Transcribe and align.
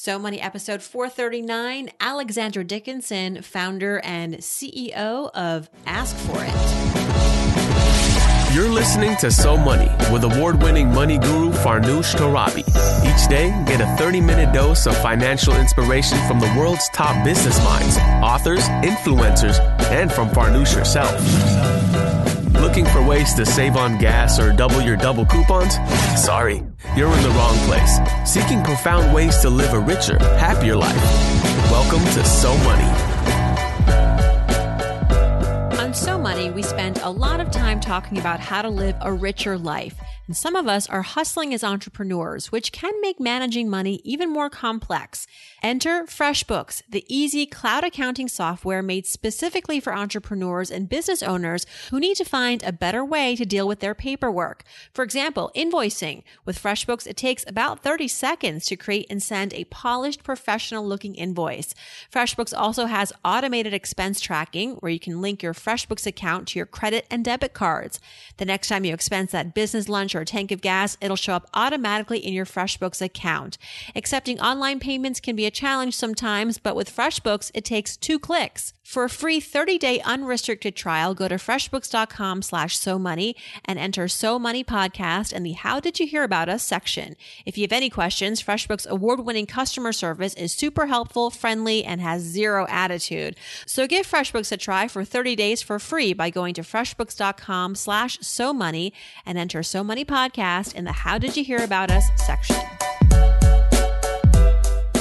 So 0.00 0.16
Money 0.16 0.40
episode 0.40 0.80
439, 0.80 1.90
Alexandra 1.98 2.62
Dickinson, 2.62 3.42
founder 3.42 3.98
and 4.04 4.36
CEO 4.36 5.28
of 5.34 5.68
Ask 5.86 6.14
For 6.18 6.38
It. 6.38 6.54
You're 8.54 8.68
listening 8.68 9.16
to 9.16 9.32
So 9.32 9.56
Money 9.56 9.90
with 10.12 10.22
award 10.22 10.62
winning 10.62 10.94
money 10.94 11.18
guru 11.18 11.50
Farnoosh 11.50 12.14
Torabi. 12.14 12.60
Each 13.04 13.28
day, 13.28 13.50
get 13.66 13.80
a 13.80 13.96
30 13.96 14.20
minute 14.20 14.54
dose 14.54 14.86
of 14.86 14.96
financial 14.98 15.56
inspiration 15.56 16.16
from 16.28 16.38
the 16.38 16.54
world's 16.56 16.88
top 16.90 17.24
business 17.24 17.58
minds, 17.64 17.98
authors, 18.22 18.68
influencers, 18.86 19.58
and 19.90 20.12
from 20.12 20.28
Farnoosh 20.28 20.74
herself. 20.74 21.20
Looking 22.54 22.86
for 22.86 23.02
ways 23.06 23.34
to 23.34 23.44
save 23.44 23.76
on 23.76 23.98
gas 23.98 24.38
or 24.40 24.52
double 24.52 24.80
your 24.80 24.96
double 24.96 25.26
coupons? 25.26 25.74
Sorry, 26.16 26.62
you're 26.96 27.12
in 27.12 27.22
the 27.22 27.30
wrong 27.30 27.56
place. 27.66 27.98
Seeking 28.24 28.62
profound 28.62 29.14
ways 29.14 29.38
to 29.40 29.50
live 29.50 29.74
a 29.74 29.78
richer, 29.78 30.18
happier 30.18 30.76
life. 30.76 30.96
Welcome 31.70 32.04
to 32.14 32.24
So 32.24 32.56
Money. 32.58 32.88
On 35.78 35.92
So 35.92 36.18
Money, 36.18 36.50
we 36.50 36.62
spend 36.62 36.98
a 36.98 37.10
lot 37.10 37.40
of 37.40 37.50
time 37.50 37.80
talking 37.80 38.18
about 38.18 38.40
how 38.40 38.62
to 38.62 38.68
live 38.68 38.96
a 39.02 39.12
richer 39.12 39.58
life. 39.58 39.94
And 40.26 40.36
some 40.36 40.56
of 40.56 40.66
us 40.68 40.88
are 40.88 41.02
hustling 41.02 41.54
as 41.54 41.64
entrepreneurs, 41.64 42.52
which 42.52 42.72
can 42.72 43.00
make 43.00 43.18
managing 43.18 43.70
money 43.70 44.02
even 44.04 44.30
more 44.30 44.50
complex. 44.50 45.26
Enter 45.60 46.04
FreshBooks, 46.04 46.82
the 46.88 47.04
easy 47.08 47.44
cloud 47.44 47.82
accounting 47.82 48.28
software 48.28 48.80
made 48.80 49.08
specifically 49.08 49.80
for 49.80 49.92
entrepreneurs 49.92 50.70
and 50.70 50.88
business 50.88 51.20
owners 51.20 51.66
who 51.90 51.98
need 51.98 52.16
to 52.18 52.24
find 52.24 52.62
a 52.62 52.70
better 52.70 53.04
way 53.04 53.34
to 53.34 53.44
deal 53.44 53.66
with 53.66 53.80
their 53.80 53.94
paperwork. 53.94 54.62
For 54.92 55.02
example, 55.02 55.50
invoicing. 55.56 56.22
With 56.44 56.62
FreshBooks, 56.62 57.08
it 57.08 57.16
takes 57.16 57.44
about 57.48 57.82
30 57.82 58.06
seconds 58.06 58.66
to 58.66 58.76
create 58.76 59.06
and 59.10 59.20
send 59.20 59.52
a 59.52 59.64
polished, 59.64 60.22
professional 60.22 60.86
looking 60.86 61.16
invoice. 61.16 61.74
FreshBooks 62.12 62.56
also 62.56 62.86
has 62.86 63.12
automated 63.24 63.74
expense 63.74 64.20
tracking 64.20 64.74
where 64.74 64.92
you 64.92 65.00
can 65.00 65.20
link 65.20 65.42
your 65.42 65.54
FreshBooks 65.54 66.06
account 66.06 66.46
to 66.48 66.58
your 66.60 66.66
credit 66.66 67.04
and 67.10 67.24
debit 67.24 67.52
cards. 67.52 67.98
The 68.36 68.44
next 68.44 68.68
time 68.68 68.84
you 68.84 68.94
expense 68.94 69.32
that 69.32 69.54
business 69.54 69.88
lunch 69.88 70.14
or 70.14 70.24
tank 70.24 70.52
of 70.52 70.60
gas, 70.60 70.96
it'll 71.00 71.16
show 71.16 71.32
up 71.32 71.50
automatically 71.52 72.20
in 72.20 72.32
your 72.32 72.46
FreshBooks 72.46 73.02
account. 73.02 73.58
Accepting 73.96 74.40
online 74.40 74.78
payments 74.78 75.18
can 75.18 75.34
be 75.34 75.47
a 75.48 75.50
challenge 75.50 75.96
sometimes, 75.96 76.58
but 76.58 76.76
with 76.76 76.94
FreshBooks, 76.94 77.50
it 77.54 77.64
takes 77.64 77.96
two 77.96 78.18
clicks. 78.18 78.74
For 78.84 79.04
a 79.04 79.10
free 79.10 79.40
30-day 79.40 80.00
unrestricted 80.00 80.76
trial, 80.76 81.14
go 81.14 81.26
to 81.28 81.34
freshbooks.com 81.34 82.42
slash 82.42 82.76
so 82.76 82.98
money 82.98 83.34
and 83.64 83.78
enter 83.78 84.08
so 84.08 84.38
money 84.38 84.62
podcast 84.62 85.32
in 85.32 85.42
the 85.42 85.52
how 85.52 85.80
did 85.80 85.98
you 85.98 86.06
hear 86.06 86.22
about 86.22 86.48
us 86.48 86.62
section. 86.62 87.16
If 87.44 87.58
you 87.58 87.62
have 87.62 87.72
any 87.72 87.90
questions, 87.90 88.42
FreshBooks 88.42 88.86
award-winning 88.86 89.46
customer 89.46 89.92
service 89.92 90.34
is 90.34 90.52
super 90.52 90.86
helpful, 90.86 91.30
friendly, 91.30 91.84
and 91.84 92.00
has 92.00 92.22
zero 92.22 92.66
attitude. 92.68 93.36
So 93.66 93.86
give 93.86 94.06
FreshBooks 94.06 94.52
a 94.52 94.56
try 94.56 94.86
for 94.88 95.04
30 95.04 95.34
days 95.36 95.60
for 95.60 95.78
free 95.78 96.12
by 96.12 96.30
going 96.30 96.54
to 96.54 96.62
freshbooks.com 96.62 97.74
slash 97.74 98.18
so 98.20 98.52
money 98.52 98.92
and 99.26 99.36
enter 99.36 99.62
so 99.62 99.82
money 99.82 100.04
podcast 100.04 100.74
in 100.74 100.84
the 100.84 100.92
how 100.92 101.18
did 101.18 101.36
you 101.36 101.44
hear 101.44 101.62
about 101.62 101.90
us 101.90 102.04
section. 102.16 102.56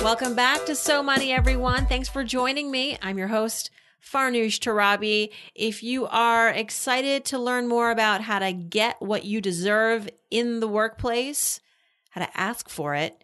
Welcome 0.08 0.36
back 0.36 0.66
to 0.68 0.74
So 0.74 1.04
Money, 1.04 1.34
everyone. 1.34 1.86
Thanks 1.86 2.08
for 2.08 2.24
joining 2.24 2.72
me. 2.72 2.98
I'm 3.02 3.18
your 3.18 3.28
host, 3.28 3.72
Farnoosh 4.02 4.58
Torabi. 4.58 5.32
If 5.54 5.84
you 5.84 6.08
are 6.08 6.48
excited 6.48 7.26
to 7.26 7.38
learn 7.38 7.68
more 7.68 7.92
about 7.92 8.22
how 8.22 8.40
to 8.40 8.54
get 8.54 9.02
what 9.02 9.26
you 9.26 9.42
deserve 9.42 10.08
in 10.32 10.62
the 10.62 10.68
workplace, 10.70 11.60
how 12.12 12.22
to 12.22 12.40
ask 12.40 12.70
for 12.70 12.96
it, 12.96 13.22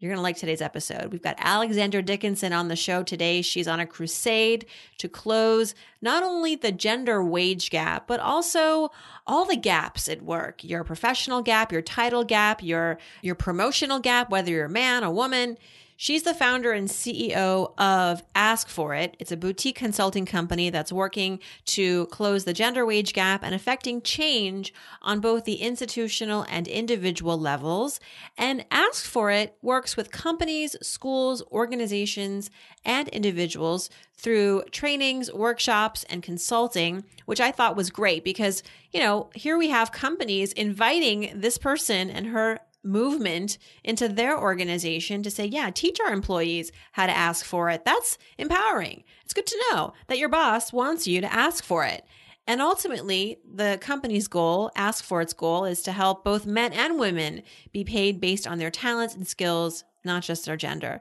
you're 0.00 0.10
going 0.10 0.18
to 0.18 0.22
like 0.22 0.36
today's 0.36 0.60
episode. 0.60 1.12
We've 1.12 1.22
got 1.22 1.36
Alexandra 1.38 2.02
Dickinson 2.02 2.52
on 2.52 2.66
the 2.66 2.74
show 2.74 3.04
today. 3.04 3.40
She's 3.40 3.68
on 3.68 3.78
a 3.78 3.86
crusade 3.86 4.66
to 4.98 5.08
close 5.08 5.72
not 6.02 6.24
only 6.24 6.56
the 6.56 6.72
gender 6.72 7.22
wage 7.22 7.70
gap, 7.70 8.08
but 8.08 8.18
also 8.18 8.90
all 9.24 9.44
the 9.44 9.54
gaps 9.54 10.08
at 10.08 10.20
work. 10.20 10.64
Your 10.64 10.82
professional 10.82 11.42
gap, 11.42 11.70
your 11.70 11.80
title 11.80 12.24
gap, 12.24 12.60
your 12.60 12.98
your 13.22 13.36
promotional 13.36 14.00
gap, 14.00 14.30
whether 14.30 14.50
you're 14.50 14.64
a 14.64 14.68
man, 14.68 15.04
or 15.04 15.06
a 15.06 15.12
woman. 15.12 15.58
She's 15.96 16.24
the 16.24 16.34
founder 16.34 16.72
and 16.72 16.88
CEO 16.88 17.72
of 17.78 18.24
Ask 18.34 18.68
For 18.68 18.94
It. 18.94 19.16
It's 19.20 19.30
a 19.30 19.36
boutique 19.36 19.76
consulting 19.76 20.26
company 20.26 20.68
that's 20.68 20.92
working 20.92 21.38
to 21.66 22.06
close 22.06 22.44
the 22.44 22.52
gender 22.52 22.84
wage 22.84 23.12
gap 23.12 23.44
and 23.44 23.54
affecting 23.54 24.02
change 24.02 24.74
on 25.02 25.20
both 25.20 25.44
the 25.44 25.56
institutional 25.56 26.44
and 26.48 26.66
individual 26.66 27.38
levels. 27.38 28.00
And 28.36 28.64
Ask 28.72 29.04
For 29.04 29.30
It 29.30 29.56
works 29.62 29.96
with 29.96 30.10
companies, 30.10 30.74
schools, 30.82 31.42
organizations, 31.52 32.50
and 32.84 33.08
individuals 33.08 33.88
through 34.16 34.64
trainings, 34.72 35.32
workshops, 35.32 36.04
and 36.10 36.24
consulting, 36.24 37.04
which 37.26 37.40
I 37.40 37.52
thought 37.52 37.76
was 37.76 37.90
great 37.90 38.24
because, 38.24 38.64
you 38.92 38.98
know, 38.98 39.30
here 39.34 39.56
we 39.56 39.68
have 39.68 39.92
companies 39.92 40.52
inviting 40.54 41.30
this 41.36 41.56
person 41.56 42.10
and 42.10 42.26
her 42.26 42.58
movement 42.84 43.58
into 43.82 44.08
their 44.08 44.38
organization 44.38 45.22
to 45.22 45.30
say, 45.30 45.46
yeah, 45.46 45.70
teach 45.70 45.98
our 46.00 46.12
employees 46.12 46.70
how 46.92 47.06
to 47.06 47.16
ask 47.16 47.44
for 47.44 47.70
it. 47.70 47.84
That's 47.84 48.18
empowering. 48.38 49.04
It's 49.24 49.34
good 49.34 49.46
to 49.46 49.64
know 49.70 49.92
that 50.08 50.18
your 50.18 50.28
boss 50.28 50.72
wants 50.72 51.06
you 51.06 51.20
to 51.20 51.32
ask 51.32 51.64
for 51.64 51.84
it. 51.84 52.04
And 52.46 52.60
ultimately, 52.60 53.38
the 53.50 53.78
company's 53.80 54.28
goal, 54.28 54.70
Ask 54.76 55.02
For 55.02 55.22
Its 55.22 55.32
goal, 55.32 55.64
is 55.64 55.82
to 55.82 55.92
help 55.92 56.24
both 56.24 56.44
men 56.44 56.74
and 56.74 56.98
women 56.98 57.42
be 57.72 57.84
paid 57.84 58.20
based 58.20 58.46
on 58.46 58.58
their 58.58 58.70
talents 58.70 59.14
and 59.14 59.26
skills, 59.26 59.84
not 60.04 60.22
just 60.22 60.44
their 60.44 60.56
gender. 60.56 61.00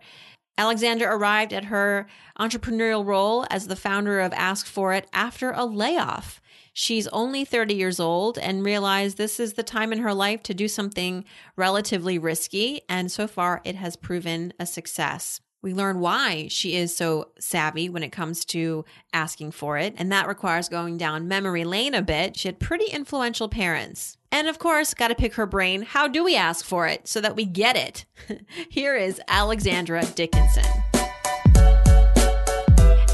Alexandra 0.58 1.14
arrived 1.14 1.52
at 1.52 1.66
her 1.66 2.08
entrepreneurial 2.40 3.06
role 3.06 3.46
as 3.50 3.68
the 3.68 3.76
founder 3.76 4.20
of 4.22 4.32
Ask 4.34 4.66
For 4.68 4.94
It 4.94 5.10
after 5.12 5.52
a 5.52 5.66
layoff. 5.66 6.40
She's 6.74 7.08
only 7.10 7.46
30 7.46 7.76
years 7.76 8.00
old 8.00 8.40
and 8.40 8.66
realized 8.66 9.18
this 9.18 9.40
is 9.40 9.54
the 9.54 9.64
time 9.64 9.94
in 9.94 10.00
her 10.00 10.14
life 10.14 10.42
to 10.44 10.56
do 10.56 10.68
something 10.68 11.24
relatively 11.56 12.18
risky. 12.18 12.82
And 12.90 13.12
so 13.12 13.28
far, 13.28 13.62
it 13.64 13.76
has 13.76 13.96
proven 13.96 14.54
a 14.60 14.66
success. 14.66 15.40
We 15.62 15.74
learn 15.74 16.00
why 16.00 16.48
she 16.50 16.76
is 16.76 16.94
so 16.94 17.30
savvy 17.40 17.88
when 17.88 18.04
it 18.04 18.12
comes 18.12 18.44
to 18.46 18.84
asking 19.14 19.52
for 19.52 19.78
it. 19.78 19.94
And 19.98 20.12
that 20.12 20.28
requires 20.28 20.68
going 20.68 20.98
down 20.98 21.30
memory 21.30 21.64
lane 21.64 21.94
a 21.94 22.02
bit. 22.02 22.36
She 22.36 22.50
had 22.50 22.60
pretty 22.60 22.92
influential 22.92 23.48
parents. 23.48 24.18
And 24.30 24.50
of 24.50 24.60
course, 24.60 24.94
got 24.94 25.08
to 25.08 25.16
pick 25.16 25.36
her 25.36 25.46
brain. 25.46 25.84
How 25.84 26.10
do 26.10 26.24
we 26.24 26.36
ask 26.36 26.66
for 26.66 26.88
it 26.88 27.08
so 27.08 27.22
that 27.22 27.38
we 27.38 27.46
get 27.46 27.78
it? 27.78 28.06
Here 28.70 28.98
is 28.98 29.22
Alexandra 29.30 30.06
Dickinson. 30.16 30.66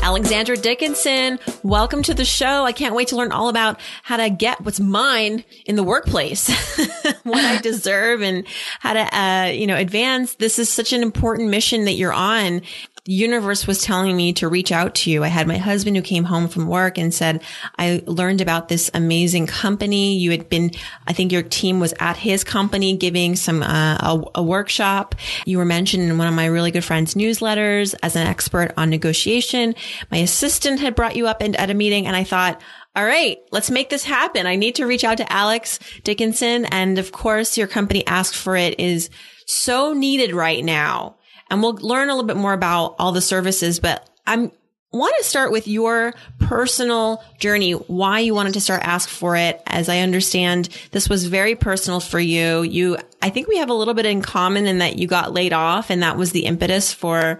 Alexandra 0.09 0.57
Dickinson, 0.57 1.37
welcome 1.61 2.01
to 2.01 2.15
the 2.15 2.25
show. 2.25 2.65
I 2.65 2.71
can't 2.71 2.95
wait 2.95 3.09
to 3.09 3.15
learn 3.15 3.31
all 3.31 3.47
about 3.47 3.79
how 4.01 4.17
to 4.17 4.31
get 4.31 4.59
what's 4.61 4.79
mine 4.79 5.43
in 5.67 5.75
the 5.75 5.83
workplace, 5.83 6.49
what 7.23 7.45
I 7.45 7.59
deserve 7.61 8.23
and 8.23 8.43
how 8.79 8.93
to, 8.93 9.15
uh, 9.15 9.45
you 9.51 9.67
know, 9.67 9.75
advance. 9.75 10.33
This 10.33 10.57
is 10.57 10.67
such 10.67 10.93
an 10.93 11.03
important 11.03 11.51
mission 11.51 11.85
that 11.85 11.93
you're 11.93 12.11
on 12.11 12.63
the 13.09 13.15
universe 13.15 13.65
was 13.65 13.81
telling 13.81 14.15
me 14.15 14.33
to 14.33 14.47
reach 14.47 14.71
out 14.71 14.93
to 14.93 15.09
you. 15.09 15.23
I 15.23 15.29
had 15.29 15.47
my 15.47 15.57
husband 15.57 15.95
who 15.95 16.03
came 16.03 16.25
home 16.25 16.47
from 16.47 16.67
work 16.67 16.99
and 16.99 17.11
said, 17.11 17.41
I 17.75 18.03
learned 18.05 18.39
about 18.39 18.67
this 18.67 18.91
amazing 18.93 19.47
company. 19.47 20.19
You 20.19 20.29
had 20.29 20.47
been, 20.47 20.69
I 21.07 21.13
think 21.13 21.31
your 21.31 21.41
team 21.41 21.79
was 21.79 21.91
at 21.99 22.17
his 22.17 22.43
company 22.43 22.95
giving 22.95 23.35
some, 23.35 23.63
uh, 23.63 23.97
a, 23.99 24.23
a 24.35 24.43
workshop. 24.43 25.15
You 25.43 25.57
were 25.57 25.65
mentioned 25.65 26.03
in 26.03 26.19
one 26.19 26.27
of 26.27 26.35
my 26.35 26.45
really 26.45 26.69
good 26.69 26.85
friends 26.85 27.15
newsletters 27.15 27.95
as 28.03 28.15
an 28.15 28.27
expert 28.27 28.73
on 28.77 28.91
negotiation. 28.91 29.73
My 30.11 30.17
assistant 30.17 30.79
had 30.79 30.93
brought 30.93 31.15
you 31.15 31.25
up 31.25 31.41
in, 31.41 31.55
at 31.55 31.71
a 31.71 31.73
meeting 31.73 32.05
and 32.05 32.15
I 32.15 32.23
thought, 32.23 32.61
all 32.95 33.05
right, 33.05 33.39
let's 33.51 33.71
make 33.71 33.89
this 33.89 34.03
happen. 34.03 34.45
I 34.45 34.55
need 34.55 34.75
to 34.75 34.85
reach 34.85 35.03
out 35.03 35.17
to 35.17 35.33
Alex 35.33 35.79
Dickinson. 36.03 36.65
And 36.65 36.99
of 36.99 37.11
course, 37.11 37.57
your 37.57 37.65
company 37.65 38.05
Ask 38.05 38.35
For 38.35 38.55
It 38.55 38.79
is 38.79 39.09
so 39.47 39.93
needed 39.93 40.31
right 40.31 40.63
now. 40.63 41.15
And 41.49 41.61
we'll 41.61 41.73
learn 41.73 42.09
a 42.09 42.13
little 42.13 42.27
bit 42.27 42.37
more 42.37 42.53
about 42.53 42.95
all 42.99 43.11
the 43.11 43.21
services, 43.21 43.79
but 43.79 44.07
I'm 44.27 44.51
want 44.91 45.13
to 45.19 45.23
start 45.23 45.51
with 45.51 45.67
your 45.67 46.13
personal 46.39 47.23
journey, 47.37 47.73
why 47.73 48.19
you 48.19 48.33
wanted 48.33 48.53
to 48.55 48.61
start 48.61 48.81
Ask 48.83 49.07
For 49.07 49.35
It. 49.35 49.61
As 49.67 49.87
I 49.87 49.99
understand, 49.99 50.69
this 50.91 51.07
was 51.07 51.25
very 51.25 51.55
personal 51.55 51.99
for 51.99 52.19
you. 52.19 52.63
You, 52.63 52.97
I 53.21 53.29
think 53.29 53.47
we 53.47 53.57
have 53.57 53.69
a 53.69 53.75
little 53.75 53.93
bit 53.93 54.07
in 54.07 54.21
common 54.21 54.65
in 54.65 54.79
that 54.79 54.97
you 54.97 55.07
got 55.07 55.33
laid 55.33 55.53
off 55.53 55.91
and 55.91 56.01
that 56.01 56.17
was 56.17 56.31
the 56.31 56.45
impetus 56.45 56.91
for, 56.91 57.39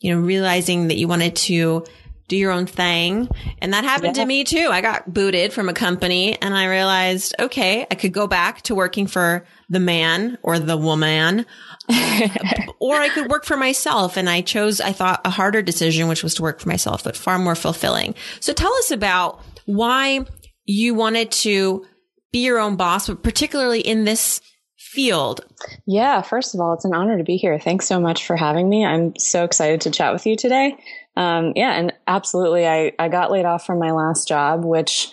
you 0.00 0.12
know, 0.12 0.20
realizing 0.20 0.88
that 0.88 0.96
you 0.96 1.06
wanted 1.06 1.36
to 1.36 1.84
do 2.28 2.36
your 2.36 2.52
own 2.52 2.66
thing. 2.66 3.28
And 3.60 3.72
that 3.72 3.84
happened 3.84 4.16
yeah. 4.16 4.22
to 4.22 4.28
me 4.28 4.44
too. 4.44 4.68
I 4.70 4.80
got 4.82 5.12
booted 5.12 5.52
from 5.52 5.68
a 5.68 5.72
company 5.72 6.40
and 6.40 6.54
I 6.54 6.66
realized, 6.66 7.34
okay, 7.40 7.86
I 7.90 7.94
could 7.94 8.12
go 8.12 8.26
back 8.26 8.62
to 8.62 8.74
working 8.74 9.06
for 9.06 9.46
the 9.70 9.80
man 9.80 10.38
or 10.42 10.58
the 10.58 10.76
woman 10.76 11.46
or 12.80 12.96
I 12.96 13.08
could 13.08 13.30
work 13.30 13.44
for 13.44 13.56
myself. 13.56 14.16
And 14.16 14.28
I 14.28 14.42
chose, 14.42 14.80
I 14.80 14.92
thought, 14.92 15.22
a 15.24 15.30
harder 15.30 15.62
decision, 15.62 16.06
which 16.06 16.22
was 16.22 16.34
to 16.34 16.42
work 16.42 16.60
for 16.60 16.68
myself, 16.68 17.02
but 17.02 17.16
far 17.16 17.38
more 17.38 17.54
fulfilling. 17.54 18.14
So 18.40 18.52
tell 18.52 18.72
us 18.74 18.90
about 18.90 19.42
why 19.64 20.26
you 20.66 20.94
wanted 20.94 21.32
to 21.32 21.84
be 22.30 22.44
your 22.44 22.58
own 22.58 22.76
boss, 22.76 23.08
but 23.08 23.22
particularly 23.22 23.80
in 23.80 24.04
this 24.04 24.42
field. 24.76 25.40
Yeah, 25.86 26.22
first 26.22 26.54
of 26.54 26.60
all, 26.60 26.74
it's 26.74 26.84
an 26.84 26.94
honor 26.94 27.16
to 27.16 27.24
be 27.24 27.36
here. 27.36 27.58
Thanks 27.58 27.86
so 27.86 27.98
much 28.00 28.26
for 28.26 28.36
having 28.36 28.68
me. 28.68 28.84
I'm 28.84 29.18
so 29.18 29.44
excited 29.44 29.80
to 29.82 29.90
chat 29.90 30.12
with 30.12 30.26
you 30.26 30.36
today. 30.36 30.76
Um, 31.18 31.52
yeah, 31.56 31.72
and 31.72 31.92
absolutely, 32.06 32.64
I, 32.64 32.92
I 32.96 33.08
got 33.08 33.32
laid 33.32 33.44
off 33.44 33.66
from 33.66 33.80
my 33.80 33.90
last 33.90 34.28
job, 34.28 34.64
which, 34.64 35.08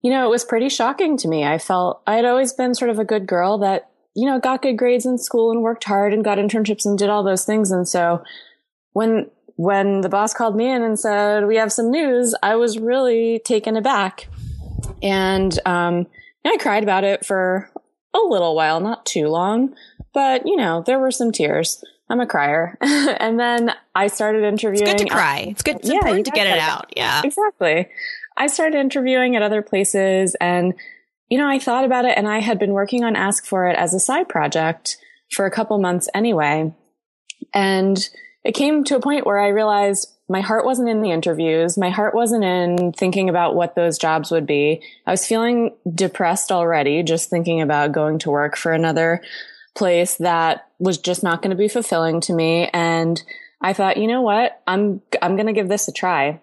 you 0.00 0.12
know, 0.12 0.24
it 0.24 0.30
was 0.30 0.44
pretty 0.44 0.68
shocking 0.68 1.16
to 1.16 1.28
me. 1.28 1.44
I 1.44 1.58
felt 1.58 2.02
I 2.06 2.14
had 2.14 2.24
always 2.24 2.52
been 2.52 2.72
sort 2.72 2.92
of 2.92 3.00
a 3.00 3.04
good 3.04 3.26
girl 3.26 3.58
that, 3.58 3.90
you 4.14 4.26
know, 4.26 4.38
got 4.38 4.62
good 4.62 4.78
grades 4.78 5.06
in 5.06 5.18
school 5.18 5.50
and 5.50 5.60
worked 5.60 5.82
hard 5.82 6.14
and 6.14 6.22
got 6.22 6.38
internships 6.38 6.86
and 6.86 6.96
did 6.96 7.08
all 7.08 7.24
those 7.24 7.44
things. 7.44 7.72
And 7.72 7.88
so 7.88 8.22
when, 8.92 9.28
when 9.56 10.02
the 10.02 10.08
boss 10.08 10.32
called 10.34 10.54
me 10.54 10.70
in 10.70 10.82
and 10.82 10.96
said, 10.96 11.48
we 11.48 11.56
have 11.56 11.72
some 11.72 11.90
news, 11.90 12.32
I 12.44 12.54
was 12.54 12.78
really 12.78 13.40
taken 13.40 13.76
aback. 13.76 14.28
And, 15.02 15.58
um, 15.66 16.06
I 16.46 16.58
cried 16.58 16.84
about 16.84 17.02
it 17.02 17.26
for 17.26 17.68
a 18.14 18.18
little 18.18 18.54
while, 18.54 18.78
not 18.78 19.04
too 19.04 19.26
long, 19.26 19.74
but 20.14 20.46
you 20.46 20.54
know, 20.54 20.84
there 20.86 21.00
were 21.00 21.10
some 21.10 21.32
tears. 21.32 21.82
I'm 22.10 22.20
a 22.20 22.26
crier. 22.26 22.76
and 22.80 23.38
then 23.38 23.72
I 23.94 24.08
started 24.08 24.42
interviewing. 24.42 24.82
It's 24.88 24.92
good 24.92 25.08
to 25.08 25.14
cry. 25.14 25.46
It's 25.50 25.62
good. 25.62 25.76
It's 25.76 25.88
yeah, 25.88 25.98
important 25.98 26.26
to 26.26 26.32
get 26.32 26.48
it 26.48 26.58
out. 26.58 26.92
Yeah. 26.96 27.22
Exactly. 27.24 27.88
I 28.36 28.48
started 28.48 28.78
interviewing 28.78 29.36
at 29.36 29.42
other 29.42 29.62
places 29.62 30.34
and, 30.40 30.74
you 31.28 31.38
know, 31.38 31.48
I 31.48 31.60
thought 31.60 31.84
about 31.84 32.04
it 32.04 32.18
and 32.18 32.26
I 32.26 32.40
had 32.40 32.58
been 32.58 32.72
working 32.72 33.04
on 33.04 33.14
Ask 33.14 33.46
for 33.46 33.68
It 33.68 33.76
as 33.76 33.94
a 33.94 34.00
side 34.00 34.28
project 34.28 34.98
for 35.30 35.46
a 35.46 35.50
couple 35.52 35.78
months 35.78 36.08
anyway. 36.12 36.74
And 37.54 38.08
it 38.42 38.52
came 38.52 38.82
to 38.84 38.96
a 38.96 39.00
point 39.00 39.24
where 39.24 39.38
I 39.38 39.48
realized 39.48 40.12
my 40.28 40.40
heart 40.40 40.64
wasn't 40.64 40.88
in 40.88 41.02
the 41.02 41.10
interviews. 41.10 41.78
My 41.78 41.90
heart 41.90 42.14
wasn't 42.14 42.44
in 42.44 42.92
thinking 42.92 43.28
about 43.28 43.54
what 43.54 43.76
those 43.76 43.98
jobs 43.98 44.30
would 44.32 44.46
be. 44.46 44.82
I 45.06 45.12
was 45.12 45.26
feeling 45.26 45.76
depressed 45.92 46.50
already, 46.50 47.02
just 47.02 47.30
thinking 47.30 47.60
about 47.60 47.92
going 47.92 48.18
to 48.20 48.30
work 48.30 48.56
for 48.56 48.72
another 48.72 49.22
place 49.80 50.16
that 50.16 50.68
was 50.78 50.98
just 50.98 51.22
not 51.22 51.40
going 51.40 51.50
to 51.50 51.56
be 51.56 51.68
fulfilling 51.68 52.20
to 52.20 52.34
me. 52.34 52.68
And 52.72 53.20
I 53.62 53.72
thought, 53.72 53.96
you 53.96 54.06
know 54.06 54.20
what? 54.20 54.60
I'm, 54.66 55.00
I'm 55.22 55.36
going 55.36 55.46
to 55.46 55.54
give 55.54 55.68
this 55.68 55.88
a 55.88 55.92
try. 55.92 56.38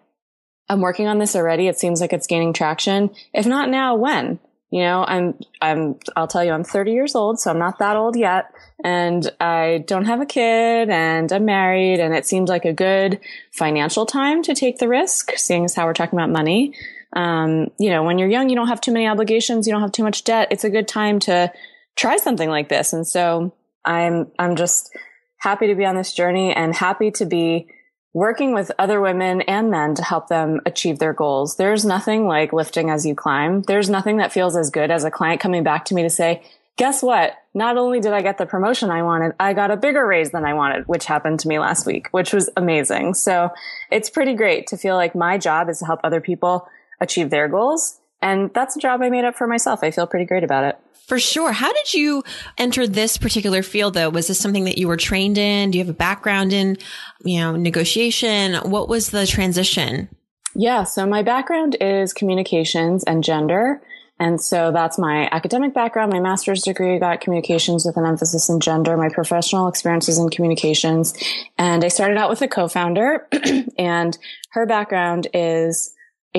I'm 0.68 0.82
working 0.82 1.08
on 1.08 1.20
this 1.20 1.36
already. 1.36 1.68
It 1.68 1.78
seems 1.78 2.02
like 2.02 2.14
it's 2.14 2.26
gaining 2.26 2.52
traction. 2.52 3.12
If 3.34 3.46
not 3.46 3.70
now, 3.70 3.96
when? 3.96 4.40
You 4.72 4.82
know, 4.82 5.06
I'm, 5.08 5.36
I'm, 5.62 6.00
I'll 6.16 6.28
tell 6.28 6.44
you, 6.44 6.52
I'm 6.52 6.64
30 6.64 6.92
years 6.92 7.14
old, 7.14 7.40
so 7.40 7.52
I'm 7.52 7.60
not 7.60 7.78
that 7.78 7.96
old 7.96 8.18
yet. 8.18 8.52
And 8.84 9.30
I 9.40 9.84
don't 9.86 10.06
have 10.06 10.20
a 10.20 10.26
kid 10.26 10.90
and 10.90 11.32
I'm 11.32 11.46
married 11.46 12.00
and 12.00 12.16
it 12.16 12.26
seems 12.26 12.50
like 12.50 12.66
a 12.66 12.74
good 12.74 13.20
financial 13.52 14.08
time 14.08 14.42
to 14.44 14.56
take 14.56 14.80
the 14.80 14.88
risk, 14.88 15.32
seeing 15.38 15.64
as 15.64 15.76
how 15.76 15.86
we're 15.86 15.94
talking 15.94 16.18
about 16.18 16.32
money. 16.32 16.74
Um, 17.14 17.70
you 17.80 17.92
know, 17.92 18.04
when 18.04 18.18
you're 18.18 18.30
young, 18.30 18.50
you 18.50 18.56
don't 18.56 18.68
have 18.68 18.82
too 18.82 18.92
many 18.92 19.08
obligations. 19.08 19.68
You 19.68 19.74
don't 19.74 19.84
have 19.84 19.92
too 19.92 20.04
much 20.04 20.24
debt. 20.24 20.48
It's 20.50 20.64
a 20.64 20.72
good 20.72 20.88
time 20.88 21.20
to 21.20 21.54
try 21.98 22.18
something 22.18 22.50
like 22.50 22.70
this. 22.70 22.94
And 22.94 23.06
so 23.06 23.54
I'm, 23.84 24.32
I'm 24.40 24.56
just 24.56 24.96
happy 25.38 25.68
to 25.68 25.76
be 25.76 25.86
on 25.86 25.96
this 25.96 26.14
journey 26.14 26.54
and 26.54 26.74
happy 26.74 27.12
to 27.12 27.26
be 27.26 27.68
working 28.14 28.54
with 28.54 28.72
other 28.80 29.02
women 29.02 29.42
and 29.42 29.70
men 29.70 29.94
to 29.96 30.04
help 30.04 30.28
them 30.28 30.62
achieve 30.66 31.00
their 31.00 31.14
goals. 31.14 31.58
There's 31.58 31.86
nothing 31.86 32.26
like 32.26 32.54
lifting 32.54 32.90
as 32.90 33.06
you 33.06 33.14
climb. 33.14 33.62
There's 33.64 33.90
nothing 33.90 34.18
that 34.18 34.32
feels 34.32 34.56
as 34.56 34.70
good 34.70 34.90
as 34.90 35.04
a 35.04 35.12
client 35.12 35.42
coming 35.42 35.64
back 35.64 35.86
to 35.86 35.94
me 35.94 36.04
to 36.04 36.10
say, 36.10 36.42
guess 36.78 37.04
what? 37.04 37.34
Not 37.54 37.78
only 37.78 38.00
did 38.00 38.14
I 38.14 38.22
get 38.22 38.38
the 38.38 38.46
promotion 38.46 38.90
I 38.90 39.04
wanted, 39.04 39.34
I 39.40 39.54
got 39.54 39.72
a 39.72 39.78
bigger 39.78 40.06
raise 40.06 40.32
than 40.32 40.46
I 40.46 40.54
wanted, 40.54 40.88
which 40.88 41.06
happened 41.06 41.40
to 41.42 41.48
me 41.48 41.60
last 41.60 41.86
week, 41.86 42.08
which 42.12 42.34
was 42.34 42.50
amazing. 42.56 43.16
So 43.16 43.52
it's 43.92 44.10
pretty 44.10 44.34
great 44.34 44.68
to 44.68 44.78
feel 44.78 44.96
like 44.96 45.16
my 45.16 45.38
job 45.38 45.70
is 45.70 45.80
to 45.80 45.86
help 45.86 46.00
other 46.04 46.22
people 46.22 46.68
achieve 47.00 47.30
their 47.30 47.48
goals. 47.48 48.00
And 48.22 48.52
that's 48.54 48.76
a 48.76 48.80
job 48.80 49.02
I 49.02 49.10
made 49.10 49.26
up 49.26 49.36
for 49.36 49.48
myself. 49.48 49.82
I 49.84 49.92
feel 49.92 50.08
pretty 50.08 50.26
great 50.26 50.44
about 50.44 50.64
it. 50.64 50.78
For 51.08 51.20
sure. 51.20 51.54
How 51.54 51.72
did 51.72 51.94
you 51.94 52.24
enter 52.58 52.86
this 52.86 53.18
particular 53.18 53.64
field 53.64 53.94
though? 53.94 54.10
Was 54.10 54.28
this 54.28 54.40
something 54.40 54.66
that 54.66 54.78
you 54.78 54.88
were 54.88 54.98
trained 54.98 55.38
in? 55.38 55.72
Do 55.72 55.78
you 55.78 55.84
have 55.84 55.94
a 55.94 55.98
background 55.98 56.52
in, 56.52 56.78
you 57.24 57.40
know, 57.40 57.56
negotiation? 57.56 58.56
What 58.70 58.90
was 58.90 59.12
the 59.12 59.26
transition? 59.26 60.10
Yeah. 60.54 60.84
So 60.84 61.06
my 61.06 61.24
background 61.24 61.78
is 61.80 62.12
communications 62.12 63.04
and 63.06 63.24
gender. 63.24 63.82
And 64.20 64.42
so 64.42 64.72
that's 64.72 64.98
my 64.98 65.30
academic 65.32 65.74
background. 65.74 66.12
My 66.12 66.20
master's 66.20 66.64
degree 66.64 66.98
got 66.98 67.22
communications 67.22 67.86
with 67.86 67.98
an 67.98 68.06
emphasis 68.06 68.50
in 68.50 68.60
gender. 68.60 68.98
My 68.98 69.10
professional 69.10 69.68
experiences 69.68 70.18
in 70.18 70.30
communications. 70.30 71.14
And 71.58 71.86
I 71.86 71.88
started 71.88 72.18
out 72.18 72.30
with 72.30 72.42
a 72.42 72.48
co-founder 72.48 73.28
and 73.78 74.18
her 74.50 74.66
background 74.66 75.28
is 75.34 75.94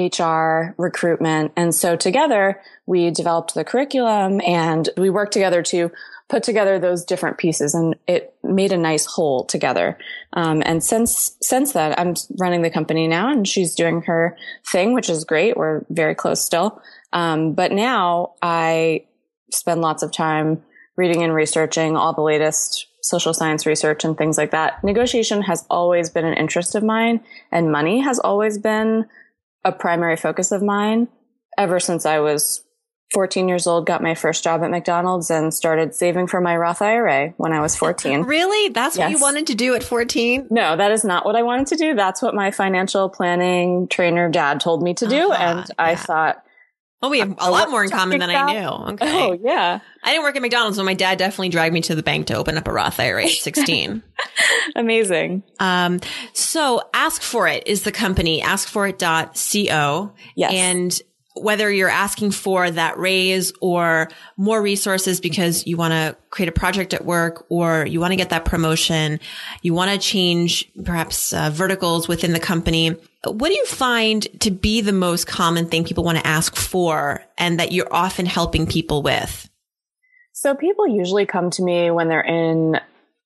HR, 0.06 0.74
recruitment. 0.78 1.52
And 1.56 1.74
so 1.74 1.96
together 1.96 2.60
we 2.86 3.10
developed 3.10 3.54
the 3.54 3.64
curriculum 3.64 4.40
and 4.40 4.88
we 4.96 5.10
worked 5.10 5.32
together 5.32 5.62
to 5.64 5.90
put 6.28 6.42
together 6.42 6.78
those 6.78 7.04
different 7.04 7.38
pieces 7.38 7.74
and 7.74 7.96
it 8.06 8.34
made 8.42 8.72
a 8.72 8.76
nice 8.76 9.06
whole 9.06 9.44
together. 9.44 9.96
Um, 10.34 10.62
and 10.64 10.84
since, 10.84 11.36
since 11.40 11.72
then, 11.72 11.94
I'm 11.96 12.14
running 12.38 12.62
the 12.62 12.70
company 12.70 13.08
now 13.08 13.32
and 13.32 13.48
she's 13.48 13.74
doing 13.74 14.02
her 14.02 14.36
thing, 14.70 14.92
which 14.92 15.08
is 15.08 15.24
great. 15.24 15.56
We're 15.56 15.84
very 15.88 16.14
close 16.14 16.44
still. 16.44 16.82
Um, 17.12 17.54
but 17.54 17.72
now 17.72 18.34
I 18.42 19.06
spend 19.50 19.80
lots 19.80 20.02
of 20.02 20.12
time 20.12 20.62
reading 20.96 21.22
and 21.22 21.32
researching 21.32 21.96
all 21.96 22.12
the 22.12 22.20
latest 22.20 22.86
social 23.00 23.32
science 23.32 23.64
research 23.64 24.04
and 24.04 24.18
things 24.18 24.36
like 24.36 24.50
that. 24.50 24.82
Negotiation 24.84 25.42
has 25.42 25.64
always 25.70 26.10
been 26.10 26.26
an 26.26 26.34
interest 26.34 26.74
of 26.74 26.82
mine 26.82 27.20
and 27.50 27.72
money 27.72 28.00
has 28.00 28.18
always 28.18 28.58
been 28.58 29.06
a 29.68 29.72
primary 29.72 30.16
focus 30.16 30.50
of 30.50 30.62
mine 30.62 31.08
ever 31.56 31.78
since 31.78 32.06
I 32.06 32.20
was 32.20 32.64
14 33.12 33.48
years 33.48 33.66
old, 33.66 33.86
got 33.86 34.02
my 34.02 34.14
first 34.14 34.44
job 34.44 34.62
at 34.62 34.70
McDonald's 34.70 35.30
and 35.30 35.52
started 35.52 35.94
saving 35.94 36.26
for 36.26 36.40
my 36.40 36.56
Roth 36.56 36.82
IRA 36.82 37.32
when 37.36 37.52
I 37.52 37.60
was 37.60 37.74
14. 37.74 38.22
Really? 38.22 38.68
That's 38.70 38.98
yes. 38.98 39.06
what 39.06 39.10
you 39.12 39.20
wanted 39.20 39.46
to 39.46 39.54
do 39.54 39.74
at 39.74 39.82
14? 39.82 40.48
No, 40.50 40.76
that 40.76 40.92
is 40.92 41.04
not 41.04 41.24
what 41.24 41.34
I 41.34 41.42
wanted 41.42 41.68
to 41.68 41.76
do. 41.76 41.94
That's 41.94 42.20
what 42.20 42.34
my 42.34 42.50
financial 42.50 43.08
planning 43.08 43.88
trainer 43.88 44.28
dad 44.28 44.60
told 44.60 44.82
me 44.82 44.94
to 44.94 45.06
do. 45.06 45.30
Uh-huh, 45.30 45.42
and 45.42 45.70
I 45.78 45.94
thought, 45.94 46.44
well, 47.00 47.10
we 47.12 47.20
have 47.20 47.34
a 47.38 47.50
lot 47.50 47.70
more 47.70 47.84
in 47.84 47.90
common 47.90 48.18
than 48.18 48.30
I 48.30 48.52
knew. 48.52 48.92
Okay. 48.94 49.06
Oh, 49.12 49.38
yeah. 49.40 49.78
I 50.02 50.10
didn't 50.10 50.24
work 50.24 50.34
at 50.34 50.42
McDonald's, 50.42 50.78
but 50.78 50.84
my 50.84 50.94
dad 50.94 51.18
definitely 51.18 51.50
dragged 51.50 51.72
me 51.72 51.80
to 51.82 51.94
the 51.94 52.02
bank 52.02 52.26
to 52.26 52.34
open 52.34 52.58
up 52.58 52.66
a 52.66 52.72
Roth 52.72 52.98
IRA 52.98 53.24
at 53.24 53.30
16. 53.30 54.02
Amazing. 54.76 55.44
Um, 55.60 56.00
so 56.32 56.82
Ask 56.92 57.22
For 57.22 57.46
It 57.46 57.68
is 57.68 57.84
the 57.84 57.92
company, 57.92 58.42
askforit.co. 58.42 60.12
Yes. 60.34 60.52
And 60.52 61.00
whether 61.42 61.70
you're 61.70 61.88
asking 61.88 62.32
for 62.32 62.68
that 62.70 62.98
raise 62.98 63.52
or 63.60 64.08
more 64.36 64.60
resources 64.60 65.20
because 65.20 65.66
you 65.66 65.76
want 65.76 65.92
to 65.92 66.16
create 66.30 66.48
a 66.48 66.52
project 66.52 66.94
at 66.94 67.04
work 67.04 67.46
or 67.48 67.86
you 67.86 68.00
want 68.00 68.12
to 68.12 68.16
get 68.16 68.30
that 68.30 68.44
promotion, 68.44 69.20
you 69.62 69.72
want 69.72 69.90
to 69.90 69.98
change 69.98 70.68
perhaps 70.84 71.32
uh, 71.32 71.50
verticals 71.52 72.08
within 72.08 72.32
the 72.32 72.40
company. 72.40 72.96
What 73.24 73.48
do 73.48 73.54
you 73.54 73.66
find 73.66 74.26
to 74.40 74.50
be 74.50 74.80
the 74.80 74.92
most 74.92 75.26
common 75.26 75.66
thing 75.66 75.84
people 75.84 76.04
want 76.04 76.18
to 76.18 76.26
ask 76.26 76.54
for 76.54 77.22
and 77.36 77.58
that 77.58 77.72
you're 77.72 77.92
often 77.92 78.26
helping 78.26 78.66
people 78.66 79.02
with? 79.02 79.50
So 80.32 80.54
people 80.54 80.86
usually 80.86 81.26
come 81.26 81.50
to 81.50 81.62
me 81.62 81.90
when 81.90 82.08
they're 82.08 82.20
in 82.20 82.78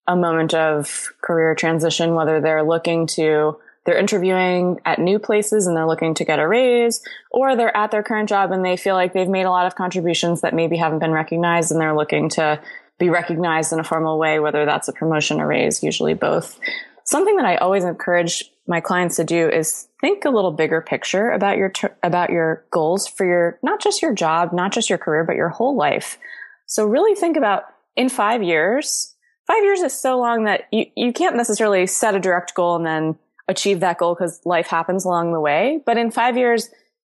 a 0.07 0.17
moment 0.17 0.55
of 0.55 1.13
career 1.23 1.55
transition, 1.55 2.15
whether 2.15 2.41
they're 2.41 2.63
looking 2.63 3.07
to 3.09 3.59
they're 3.85 3.99
interviewing 3.99 4.79
at 4.85 5.01
new 5.01 5.19
places 5.19 5.67
and 5.67 5.77
they're 5.77 5.89
looking 5.89 6.15
to 6.15 6.25
get 6.25 6.39
a 6.39 6.47
raise, 6.47 7.03
or 7.33 7.57
they're 7.57 7.77
at 7.77 7.91
their 7.91 8.05
current 8.05 8.29
job 8.29 8.53
and 8.53 8.65
they 8.65 8.77
feel 8.77 8.95
like 8.95 9.13
they've 9.13 9.29
made 9.29 9.45
a 9.45 9.51
lot 9.51 9.67
of 9.67 9.75
contributions 9.75 10.43
that 10.43 10.55
maybe 10.55 10.77
haven't 10.77 11.01
been 11.01 11.11
recognized 11.11 11.73
and 11.73 11.81
they're 11.81 11.97
looking 11.97 12.29
to 12.29 12.61
be 13.01 13.11
recognized 13.11 13.73
in 13.73 13.81
a 13.81 13.85
formal 13.85 14.19
way, 14.19 14.39
whether 14.39 14.65
that's 14.65 14.87
a 14.87 14.93
promotion 14.93 15.41
or 15.41 15.49
raise, 15.49 15.83
usually 15.83 16.15
both. 16.15 16.61
Something 17.05 17.37
that 17.37 17.45
I 17.45 17.57
always 17.57 17.83
encourage 17.83 18.52
my 18.66 18.81
clients 18.81 19.16
to 19.16 19.25
do 19.25 19.49
is 19.49 19.88
think 20.00 20.25
a 20.25 20.31
little 20.31 20.52
bigger 20.52 20.81
picture 20.81 21.31
about 21.31 21.57
your, 21.57 21.71
ter- 21.71 21.97
about 22.02 22.31
your 22.31 22.64
goals 22.71 23.09
for 23.09 23.26
your, 23.26 23.59
not 23.62 23.81
just 23.81 24.02
your 24.02 24.14
job, 24.14 24.52
not 24.52 24.73
just 24.73 24.88
your 24.88 24.99
career, 24.99 25.25
but 25.25 25.37
your 25.37 25.49
whole 25.49 25.76
life. 25.76 26.19
So 26.66 26.87
really 26.87 27.14
think 27.14 27.37
about 27.37 27.64
in 27.97 28.09
five 28.09 28.42
years, 28.42 29.14
five 29.47 29.62
years 29.64 29.81
is 29.81 29.99
so 29.99 30.19
long 30.19 30.45
that 30.45 30.62
you, 30.71 30.87
you 30.97 31.12
can't 31.12 31.37
necessarily 31.37 31.87
set 31.87 32.14
a 32.14 32.21
direct 32.21 32.54
goal 32.54 32.76
and 32.76 32.87
then 32.87 33.19
achieve 33.49 33.81
that 33.81 33.99
goal 33.99 34.14
because 34.14 34.40
life 34.45 34.69
happens 34.69 35.04
along 35.04 35.33
the 35.33 35.40
way. 35.40 35.81
But 35.85 35.99
in 35.99 36.11
five 36.11 36.37
years, 36.37 36.71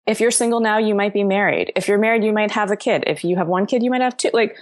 if 0.07 0.21
you're 0.21 0.31
single 0.31 0.61
now, 0.61 0.79
you 0.79 0.95
might 0.95 1.13
be 1.13 1.25
married. 1.25 1.73
If 1.77 1.89
you're 1.89 1.99
married, 1.99 2.25
you 2.25 2.33
might 2.33 2.53
have 2.53 2.71
a 2.71 2.77
kid. 2.77 3.05
If 3.07 3.25
you 3.25 3.37
have 3.37 3.49
one 3.49 3.67
kid, 3.67 3.83
you 3.83 3.91
might 3.91 4.03
have 4.03 4.17
two. 4.17 4.31
Like 4.33 4.57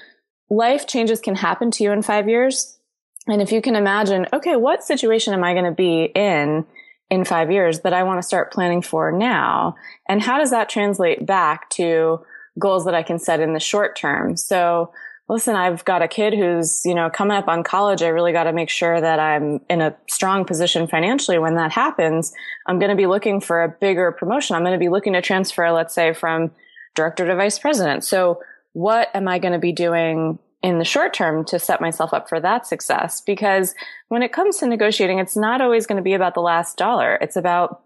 life 0.49 0.87
changes 0.87 1.21
can 1.21 1.35
happen 1.35 1.71
to 1.73 1.85
you 1.85 1.93
in 1.93 2.03
five 2.03 2.29
years. 2.29 2.79
And 3.27 3.41
if 3.41 3.53
you 3.53 3.63
can 3.63 3.77
imagine, 3.77 4.27
okay, 4.33 4.57
what 4.57 4.85
situation 4.85 5.33
am 5.33 5.45
I 5.45 5.53
going 5.55 5.65
to 5.65 5.73
be 5.73 6.05
in 6.15 6.67
in 7.11 7.25
five 7.25 7.51
years 7.51 7.81
that 7.81 7.93
I 7.93 8.03
want 8.03 8.19
to 8.19 8.27
start 8.27 8.53
planning 8.53 8.83
for 8.83 9.13
now? 9.13 9.77
And 10.09 10.23
how 10.23 10.39
does 10.39 10.51
that 10.51 10.69
translate 10.69 11.25
back 11.25 11.71
to 11.71 12.25
goals 12.59 12.85
that 12.85 12.95
I 12.95 13.03
can 13.03 13.19
set 13.19 13.41
in 13.41 13.55
the 13.55 13.61
short 13.61 13.97
term? 13.97 14.37
So 14.37 14.93
listen, 15.29 15.57
I've 15.57 15.85
got 15.85 16.03
a 16.03 16.09
kid 16.09 16.35
who's, 16.35 16.83
you 16.85 16.95
know, 16.95 17.09
coming 17.09 17.37
up 17.37 17.49
on 17.49 17.63
college. 17.63 18.03
I 18.03 18.09
really 18.09 18.33
got 18.33 18.45
to 18.45 18.53
make 18.53 18.69
sure 18.69 19.01
that 19.01 19.19
I'm 19.19 19.61
in 19.71 19.81
a 19.81 19.97
strong 20.09 20.45
position 20.45 20.87
financially 20.87 21.39
when 21.39 21.55
that 21.55 21.73
happens. 21.73 22.33
I'm 22.67 22.79
going 22.79 22.91
to 22.91 22.97
be 22.97 23.07
looking 23.07 23.41
for 23.41 23.63
a 23.63 23.69
bigger 23.69 24.13
promotion. 24.13 24.55
I'm 24.55 24.63
going 24.63 24.79
to 24.79 24.85
be 24.85 24.91
looking 24.91 25.15
to 25.15 25.23
transfer, 25.23 25.71
let's 25.73 25.95
say, 25.95 26.13
from 26.13 26.51
director 26.95 27.27
to 27.27 27.37
vice 27.37 27.59
president. 27.59 28.05
So 28.05 28.43
what 28.73 29.09
am 29.15 29.27
I 29.29 29.39
going 29.39 29.53
to 29.53 29.59
be 29.59 29.73
doing 29.73 30.39
in 30.65 30.79
the 30.79 30.85
short 30.85 31.13
term 31.13 31.45
to 31.45 31.59
set 31.59 31.83
myself 31.83 32.15
up 32.15 32.27
for 32.27 32.41
that 32.41 32.67
success. 32.67 33.21
Because 33.21 33.75
when 34.09 34.23
it 34.23 34.33
comes 34.33 34.57
to 34.57 34.67
negotiating, 34.67 35.19
it's 35.19 35.37
not 35.37 35.61
always 35.61 35.87
going 35.87 35.99
to 35.99 36.03
be 36.03 36.15
about 36.15 36.33
the 36.33 36.41
last 36.41 36.79
dollar. 36.79 37.17
It's 37.21 37.37
about 37.37 37.83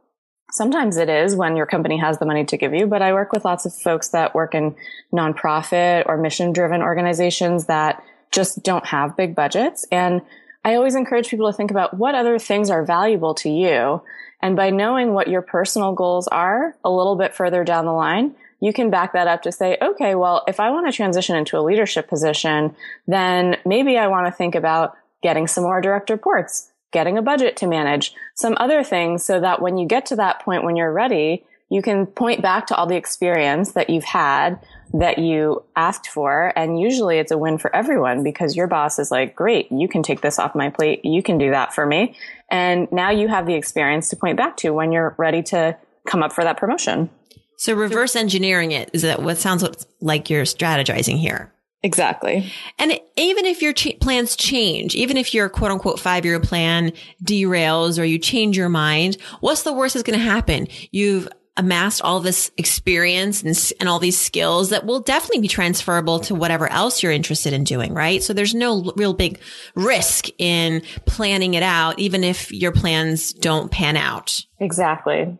Sometimes 0.51 0.97
it 0.97 1.11
is 1.11 1.37
when 1.37 1.57
your 1.57 1.67
company 1.67 1.99
has 1.99 2.19
the 2.19 2.25
money 2.25 2.43
to 2.43 2.57
give 2.57 2.73
you, 2.73 2.87
but 2.87 3.03
I 3.03 3.13
work 3.13 3.33
with 3.33 3.45
lots 3.45 3.67
of 3.67 3.75
folks 3.75 4.09
that 4.09 4.35
work 4.35 4.55
in 4.55 4.75
nonprofit 5.13 6.05
or 6.07 6.17
mission 6.17 6.55
driven 6.55 6.81
organizations 6.81 7.67
that 7.67 8.03
just 8.31 8.63
don't 8.63 8.87
have 8.87 9.15
big 9.15 9.35
budgets. 9.35 9.85
And 9.93 10.23
I 10.65 10.77
always 10.77 10.95
encourage 10.95 11.29
people 11.29 11.53
to 11.53 11.55
think 11.55 11.71
about 11.71 11.99
what 11.99 12.15
other 12.15 12.39
things 12.39 12.71
are 12.71 12.83
valuable 12.83 13.35
to 13.35 13.51
you. 13.51 14.01
And 14.41 14.57
by 14.57 14.71
knowing 14.71 15.13
what 15.13 15.29
your 15.29 15.43
personal 15.43 15.93
goals 15.93 16.29
are 16.29 16.75
a 16.83 16.91
little 16.91 17.17
bit 17.17 17.35
further 17.35 17.63
down 17.63 17.85
the 17.85 17.93
line, 17.93 18.35
you 18.61 18.73
can 18.73 18.91
back 18.91 19.13
that 19.13 19.29
up 19.29 19.43
to 19.43 19.53
say, 19.53 19.77
okay, 19.81 20.15
well, 20.15 20.45
if 20.49 20.59
I 20.61 20.71
want 20.71 20.87
to 20.87 20.93
transition 20.93 21.37
into 21.37 21.59
a 21.59 21.63
leadership 21.63 22.09
position, 22.09 22.75
then 23.07 23.57
maybe 23.65 23.97
I 23.97 24.09
want 24.09 24.27
to 24.27 24.33
think 24.33 24.55
about 24.55 24.97
getting 25.23 25.47
some 25.47 25.65
more 25.65 25.81
direct 25.81 26.11
reports 26.11 26.71
getting 26.93 27.19
a 27.19 27.23
budget 27.23 27.57
to 27.57 27.67
manage, 27.67 28.15
some 28.35 28.57
other 28.59 28.83
things 28.83 29.25
so 29.25 29.41
that 29.41 29.61
when 29.61 29.77
you 29.77 29.87
get 29.87 30.07
to 30.07 30.17
that 30.17 30.41
point 30.41 30.65
when 30.65 30.77
you're 30.77 30.93
ready, 30.93 31.45
you 31.71 31.83
can 31.83 32.07
point 32.07 32.41
back 32.41 32.67
to 32.67 32.75
all 32.75 32.87
the 32.87 32.97
experience 32.97 33.73
that 33.73 33.91
you've 33.91 34.05
had 34.05 34.59
that 34.95 35.19
you 35.19 35.63
asked 35.77 36.09
for. 36.09 36.51
And 36.57 36.81
usually 36.81 37.19
it's 37.19 37.31
a 37.31 37.37
win 37.37 37.59
for 37.59 37.75
everyone 37.77 38.23
because 38.23 38.57
your 38.57 38.67
boss 38.67 38.99
is 38.99 39.11
like, 39.11 39.37
great, 39.37 39.71
you 39.71 39.87
can 39.87 40.03
take 40.03 40.23
this 40.23 40.39
off 40.39 40.55
my 40.55 40.71
plate. 40.71 41.05
You 41.05 41.23
can 41.23 41.37
do 41.37 41.51
that 41.51 41.75
for 41.75 41.85
me. 41.85 42.17
And 42.51 42.91
now 42.91 43.11
you 43.11 43.29
have 43.29 43.45
the 43.45 43.55
experience 43.55 44.09
to 44.09 44.17
point 44.17 44.39
back 44.39 44.57
to 44.59 44.71
when 44.71 44.93
you're 44.93 45.15
ready 45.19 45.43
to 45.45 45.77
come 46.07 46.23
up 46.23 46.33
for 46.33 46.43
that 46.43 46.57
promotion. 46.57 47.11
So 47.59 47.75
reverse 47.75 48.15
engineering 48.15 48.71
it 48.71 48.91
is 48.93 49.03
that 49.03 49.21
what 49.21 49.37
sounds 49.37 49.65
like 50.01 50.31
you're 50.31 50.45
strategizing 50.45 51.19
here. 51.19 51.53
Exactly. 51.83 52.53
And 52.79 52.99
even 53.17 53.45
if 53.45 53.63
your 53.63 53.73
ch- 53.73 53.99
plans 54.01 54.37
change, 54.37 54.95
even 54.95 55.17
if 55.17 55.35
your 55.35 55.49
quote 55.49 55.73
unquote 55.73 56.01
five 56.01 56.25
year 56.25 56.41
plan 56.41 56.93
derails 57.23 58.01
or 58.01 58.05
you 58.05 58.19
change 58.19 58.57
your 58.57 58.69
mind, 58.69 59.17
what's 59.41 59.65
the 59.65 59.73
worst 59.73 59.95
that's 59.95 60.05
going 60.05 60.19
to 60.19 60.25
happen? 60.25 60.69
You've 60.93 61.29
amassed 61.57 62.01
all 62.03 62.21
this 62.21 62.53
experience 62.57 63.43
and, 63.43 63.73
and 63.81 63.89
all 63.89 63.99
these 63.99 64.17
skills 64.17 64.71
that 64.71 64.87
will 64.87 65.01
definitely 65.01 65.41
be 65.41 65.49
transferable 65.49 66.21
to 66.21 66.35
whatever 66.37 66.71
else 66.71 67.03
you're 67.03 67.11
interested 67.11 67.53
in 67.53 67.65
doing, 67.65 67.93
right? 67.93 68.23
So 68.23 68.33
there's 68.33 68.55
no 68.55 68.93
real 68.97 69.15
big 69.15 69.41
risk 69.75 70.27
in 70.39 70.83
planning 71.07 71.55
it 71.55 71.65
out, 71.65 71.99
even 71.99 72.23
if 72.23 72.53
your 72.53 72.71
plans 72.71 73.33
don't 73.33 73.73
pan 73.73 73.97
out. 73.97 74.41
Exactly. 74.61 75.37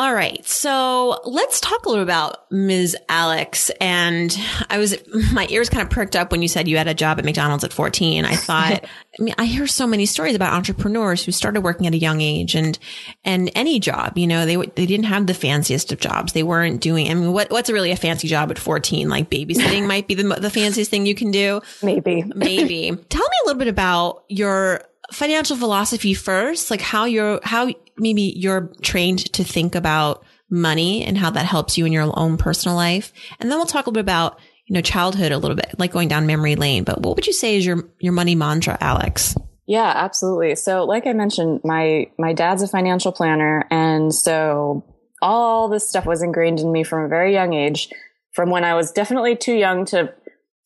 All 0.00 0.14
right. 0.14 0.42
So 0.48 1.20
let's 1.26 1.60
talk 1.60 1.84
a 1.84 1.90
little 1.90 2.02
about 2.02 2.50
Ms. 2.50 2.96
Alex. 3.10 3.70
And 3.82 4.34
I 4.70 4.78
was, 4.78 4.96
my 5.30 5.46
ears 5.50 5.68
kind 5.68 5.82
of 5.82 5.90
perked 5.90 6.16
up 6.16 6.32
when 6.32 6.40
you 6.40 6.48
said 6.48 6.66
you 6.68 6.78
had 6.78 6.88
a 6.88 6.94
job 6.94 7.18
at 7.18 7.26
McDonald's 7.26 7.64
at 7.64 7.72
14. 7.74 8.24
I 8.24 8.34
thought, 8.34 8.82
I 9.20 9.22
mean, 9.22 9.34
I 9.36 9.44
hear 9.44 9.66
so 9.66 9.86
many 9.86 10.06
stories 10.06 10.34
about 10.34 10.54
entrepreneurs 10.54 11.22
who 11.22 11.32
started 11.32 11.60
working 11.60 11.86
at 11.86 11.92
a 11.92 11.98
young 11.98 12.22
age 12.22 12.54
and, 12.54 12.78
and 13.26 13.50
any 13.54 13.78
job, 13.78 14.16
you 14.16 14.26
know, 14.26 14.46
they, 14.46 14.56
they 14.56 14.86
didn't 14.86 15.04
have 15.04 15.26
the 15.26 15.34
fanciest 15.34 15.92
of 15.92 16.00
jobs. 16.00 16.32
They 16.32 16.44
weren't 16.44 16.80
doing, 16.80 17.10
I 17.10 17.12
mean, 17.12 17.32
what, 17.34 17.50
what's 17.50 17.68
really 17.68 17.90
a 17.90 17.96
fancy 17.96 18.26
job 18.26 18.50
at 18.50 18.58
14? 18.58 19.10
Like 19.10 19.28
babysitting 19.28 19.86
might 19.86 20.08
be 20.08 20.14
the, 20.14 20.22
the 20.22 20.48
fanciest 20.48 20.90
thing 20.90 21.04
you 21.04 21.14
can 21.14 21.30
do. 21.30 21.60
Maybe. 21.82 22.24
Maybe. 22.34 22.90
Tell 23.10 23.28
me 23.28 23.36
a 23.44 23.46
little 23.48 23.58
bit 23.58 23.68
about 23.68 24.24
your 24.30 24.80
financial 25.12 25.58
philosophy 25.58 26.14
first, 26.14 26.70
like 26.70 26.80
how 26.80 27.04
you're, 27.04 27.40
how 27.42 27.68
maybe 28.00 28.34
you're 28.36 28.72
trained 28.82 29.32
to 29.34 29.44
think 29.44 29.74
about 29.74 30.24
money 30.50 31.04
and 31.04 31.16
how 31.16 31.30
that 31.30 31.46
helps 31.46 31.78
you 31.78 31.86
in 31.86 31.92
your 31.92 32.10
own 32.18 32.36
personal 32.36 32.76
life. 32.76 33.12
And 33.38 33.50
then 33.50 33.58
we'll 33.58 33.66
talk 33.66 33.86
a 33.86 33.90
little 33.90 33.94
bit 33.94 34.00
about, 34.00 34.40
you 34.66 34.74
know, 34.74 34.80
childhood 34.80 35.32
a 35.32 35.38
little 35.38 35.56
bit, 35.56 35.74
like 35.78 35.92
going 35.92 36.08
down 36.08 36.26
memory 36.26 36.56
lane. 36.56 36.84
But 36.84 37.00
what 37.02 37.16
would 37.16 37.26
you 37.26 37.32
say 37.32 37.56
is 37.56 37.64
your, 37.64 37.88
your 38.00 38.12
money 38.12 38.34
mantra, 38.34 38.76
Alex? 38.80 39.36
Yeah, 39.66 39.92
absolutely. 39.94 40.56
So 40.56 40.84
like 40.84 41.06
I 41.06 41.12
mentioned, 41.12 41.60
my, 41.62 42.10
my 42.18 42.32
dad's 42.32 42.62
a 42.62 42.68
financial 42.68 43.12
planner. 43.12 43.66
And 43.70 44.12
so 44.12 44.84
all 45.22 45.68
this 45.68 45.88
stuff 45.88 46.06
was 46.06 46.22
ingrained 46.22 46.58
in 46.58 46.72
me 46.72 46.82
from 46.82 47.04
a 47.04 47.08
very 47.08 47.32
young 47.32 47.52
age, 47.52 47.88
from 48.32 48.50
when 48.50 48.64
I 48.64 48.74
was 48.74 48.90
definitely 48.90 49.36
too 49.36 49.54
young 49.54 49.84
to 49.86 50.12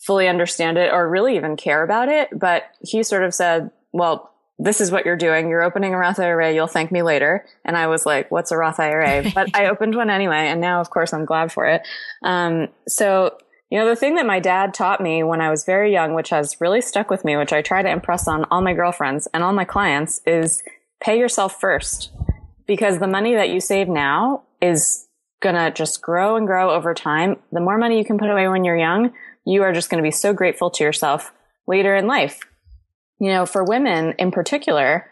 fully 0.06 0.28
understand 0.28 0.78
it 0.78 0.92
or 0.92 1.08
really 1.08 1.36
even 1.36 1.56
care 1.56 1.82
about 1.82 2.08
it. 2.08 2.28
But 2.32 2.64
he 2.80 3.02
sort 3.02 3.24
of 3.24 3.34
said, 3.34 3.70
well, 3.92 4.33
this 4.58 4.80
is 4.80 4.90
what 4.90 5.04
you're 5.04 5.16
doing. 5.16 5.48
You're 5.48 5.64
opening 5.64 5.94
a 5.94 5.98
Roth 5.98 6.18
IRA. 6.18 6.52
You'll 6.52 6.66
thank 6.66 6.92
me 6.92 7.02
later. 7.02 7.44
And 7.64 7.76
I 7.76 7.88
was 7.88 8.06
like, 8.06 8.30
what's 8.30 8.52
a 8.52 8.56
Roth 8.56 8.78
IRA? 8.78 9.30
But 9.34 9.54
I 9.54 9.66
opened 9.66 9.96
one 9.96 10.10
anyway. 10.10 10.46
And 10.46 10.60
now, 10.60 10.80
of 10.80 10.90
course, 10.90 11.12
I'm 11.12 11.24
glad 11.24 11.50
for 11.50 11.66
it. 11.66 11.82
Um, 12.22 12.68
so, 12.86 13.36
you 13.70 13.78
know, 13.78 13.88
the 13.88 13.96
thing 13.96 14.14
that 14.14 14.26
my 14.26 14.38
dad 14.38 14.72
taught 14.72 15.00
me 15.00 15.24
when 15.24 15.40
I 15.40 15.50
was 15.50 15.64
very 15.64 15.92
young, 15.92 16.14
which 16.14 16.30
has 16.30 16.60
really 16.60 16.80
stuck 16.80 17.10
with 17.10 17.24
me, 17.24 17.36
which 17.36 17.52
I 17.52 17.62
try 17.62 17.82
to 17.82 17.90
impress 17.90 18.28
on 18.28 18.44
all 18.50 18.60
my 18.60 18.74
girlfriends 18.74 19.26
and 19.34 19.42
all 19.42 19.52
my 19.52 19.64
clients 19.64 20.20
is 20.24 20.62
pay 21.00 21.18
yourself 21.18 21.60
first 21.60 22.12
because 22.66 22.98
the 22.98 23.08
money 23.08 23.34
that 23.34 23.50
you 23.50 23.60
save 23.60 23.88
now 23.88 24.44
is 24.62 25.08
going 25.40 25.56
to 25.56 25.72
just 25.72 26.00
grow 26.00 26.36
and 26.36 26.46
grow 26.46 26.70
over 26.70 26.94
time. 26.94 27.36
The 27.50 27.60
more 27.60 27.76
money 27.76 27.98
you 27.98 28.04
can 28.04 28.18
put 28.18 28.30
away 28.30 28.46
when 28.48 28.64
you're 28.64 28.76
young, 28.76 29.12
you 29.44 29.62
are 29.62 29.72
just 29.72 29.90
going 29.90 30.02
to 30.02 30.06
be 30.06 30.12
so 30.12 30.32
grateful 30.32 30.70
to 30.70 30.84
yourself 30.84 31.32
later 31.66 31.96
in 31.96 32.06
life 32.06 32.40
you 33.20 33.28
know, 33.28 33.46
for 33.46 33.64
women 33.64 34.14
in 34.18 34.30
particular, 34.30 35.08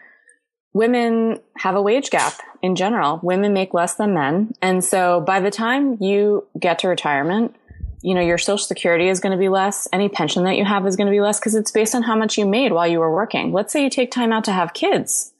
women 0.73 1.39
have 1.57 1.75
a 1.75 1.81
wage 1.81 2.09
gap 2.09 2.33
in 2.61 2.75
general. 2.75 3.19
Women 3.23 3.53
make 3.53 3.73
less 3.73 3.95
than 3.95 4.13
men. 4.13 4.53
And 4.61 4.83
so 4.83 5.21
by 5.21 5.39
the 5.39 5.51
time 5.51 5.97
you 6.01 6.47
get 6.59 6.79
to 6.79 6.87
retirement, 6.87 7.55
you 8.01 8.13
know, 8.13 8.21
your 8.21 8.37
social 8.37 8.65
security 8.65 9.07
is 9.07 9.21
going 9.21 9.31
to 9.31 9.37
be 9.37 9.49
less. 9.49 9.87
Any 9.93 10.09
pension 10.09 10.43
that 10.43 10.57
you 10.57 10.65
have 10.65 10.85
is 10.85 10.97
going 10.97 11.07
to 11.07 11.11
be 11.11 11.21
less 11.21 11.39
because 11.39 11.55
it's 11.55 11.71
based 11.71 11.95
on 11.95 12.03
how 12.03 12.15
much 12.15 12.37
you 12.37 12.45
made 12.45 12.73
while 12.73 12.87
you 12.87 12.99
were 12.99 13.13
working. 13.13 13.53
Let's 13.53 13.71
say 13.71 13.83
you 13.83 13.89
take 13.89 14.11
time 14.11 14.33
out 14.33 14.43
to 14.45 14.51
have 14.51 14.73
kids. 14.73 15.31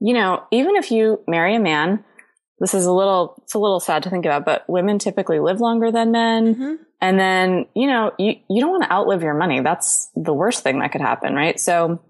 You 0.00 0.14
know, 0.14 0.42
even 0.50 0.76
if 0.76 0.90
you 0.90 1.20
marry 1.26 1.54
a 1.54 1.60
man, 1.60 2.04
this 2.58 2.74
is 2.74 2.84
a 2.84 2.92
little, 2.92 3.40
it's 3.44 3.54
a 3.54 3.58
little 3.58 3.80
sad 3.80 4.02
to 4.02 4.10
think 4.10 4.26
about, 4.26 4.44
but 4.44 4.68
women 4.68 4.98
typically 4.98 5.40
live 5.40 5.60
longer 5.60 5.90
than 5.90 6.12
men. 6.12 6.54
Mm-hmm. 6.54 6.74
And 7.00 7.18
then, 7.18 7.66
you 7.74 7.86
know, 7.86 8.12
you, 8.18 8.34
you 8.50 8.60
don't 8.60 8.70
want 8.70 8.82
to 8.82 8.92
outlive 8.92 9.22
your 9.22 9.34
money. 9.34 9.60
That's 9.60 10.10
the 10.14 10.34
worst 10.34 10.62
thing 10.62 10.80
that 10.80 10.92
could 10.92 11.00
happen, 11.00 11.34
right? 11.34 11.58
So 11.58 12.02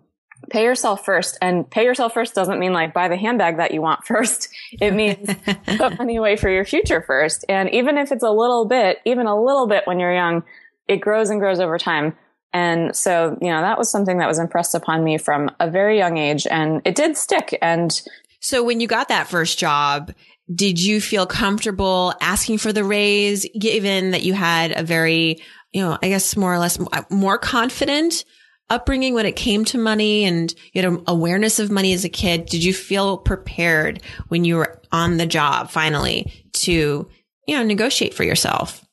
pay 0.48 0.64
yourself 0.64 1.04
first. 1.04 1.36
And 1.42 1.70
pay 1.70 1.84
yourself 1.84 2.14
first 2.14 2.34
doesn't 2.34 2.58
mean 2.58 2.72
like 2.72 2.94
buy 2.94 3.08
the 3.08 3.16
handbag 3.16 3.58
that 3.58 3.72
you 3.72 3.82
want 3.82 4.04
first. 4.06 4.48
It 4.72 4.94
means 4.94 5.28
put 5.76 5.98
money 5.98 6.16
away 6.16 6.36
for 6.36 6.48
your 6.48 6.64
future 6.64 7.02
first. 7.02 7.44
And 7.48 7.70
even 7.70 7.98
if 7.98 8.12
it's 8.12 8.22
a 8.22 8.30
little 8.30 8.66
bit, 8.66 8.98
even 9.04 9.26
a 9.26 9.40
little 9.40 9.66
bit 9.66 9.86
when 9.86 10.00
you're 10.00 10.14
young, 10.14 10.42
it 10.88 10.98
grows 10.98 11.30
and 11.30 11.40
grows 11.40 11.60
over 11.60 11.78
time. 11.78 12.16
And 12.52 12.96
so, 12.96 13.38
you 13.40 13.48
know, 13.48 13.60
that 13.60 13.78
was 13.78 13.90
something 13.90 14.18
that 14.18 14.26
was 14.26 14.38
impressed 14.38 14.74
upon 14.74 15.04
me 15.04 15.18
from 15.18 15.50
a 15.60 15.70
very 15.70 15.98
young 15.98 16.16
age 16.16 16.46
and 16.48 16.82
it 16.84 16.96
did 16.96 17.16
stick. 17.16 17.56
And 17.62 18.00
so 18.40 18.64
when 18.64 18.80
you 18.80 18.88
got 18.88 19.08
that 19.08 19.28
first 19.28 19.58
job, 19.58 20.12
did 20.52 20.82
you 20.82 21.00
feel 21.00 21.26
comfortable 21.26 22.12
asking 22.20 22.58
for 22.58 22.72
the 22.72 22.82
raise 22.82 23.46
given 23.58 24.10
that 24.10 24.22
you 24.22 24.32
had 24.32 24.72
a 24.72 24.82
very, 24.82 25.40
you 25.72 25.80
know, 25.80 25.96
I 26.02 26.08
guess 26.08 26.36
more 26.36 26.52
or 26.52 26.58
less 26.58 26.78
uh, 26.92 27.02
more 27.08 27.38
confident 27.38 28.24
upbringing 28.70 29.14
when 29.14 29.26
it 29.26 29.36
came 29.36 29.64
to 29.66 29.78
money 29.78 30.24
and 30.24 30.54
you 30.72 30.82
had 30.82 31.02
awareness 31.06 31.58
of 31.58 31.70
money 31.70 31.92
as 31.92 32.04
a 32.04 32.08
kid? 32.08 32.46
Did 32.46 32.64
you 32.64 32.72
feel 32.72 33.18
prepared 33.18 34.02
when 34.28 34.44
you 34.44 34.56
were 34.56 34.80
on 34.92 35.16
the 35.16 35.26
job 35.26 35.70
finally 35.70 36.32
to, 36.52 37.08
you 37.46 37.56
know, 37.56 37.62
negotiate 37.62 38.14
for 38.14 38.24
yourself? 38.24 38.84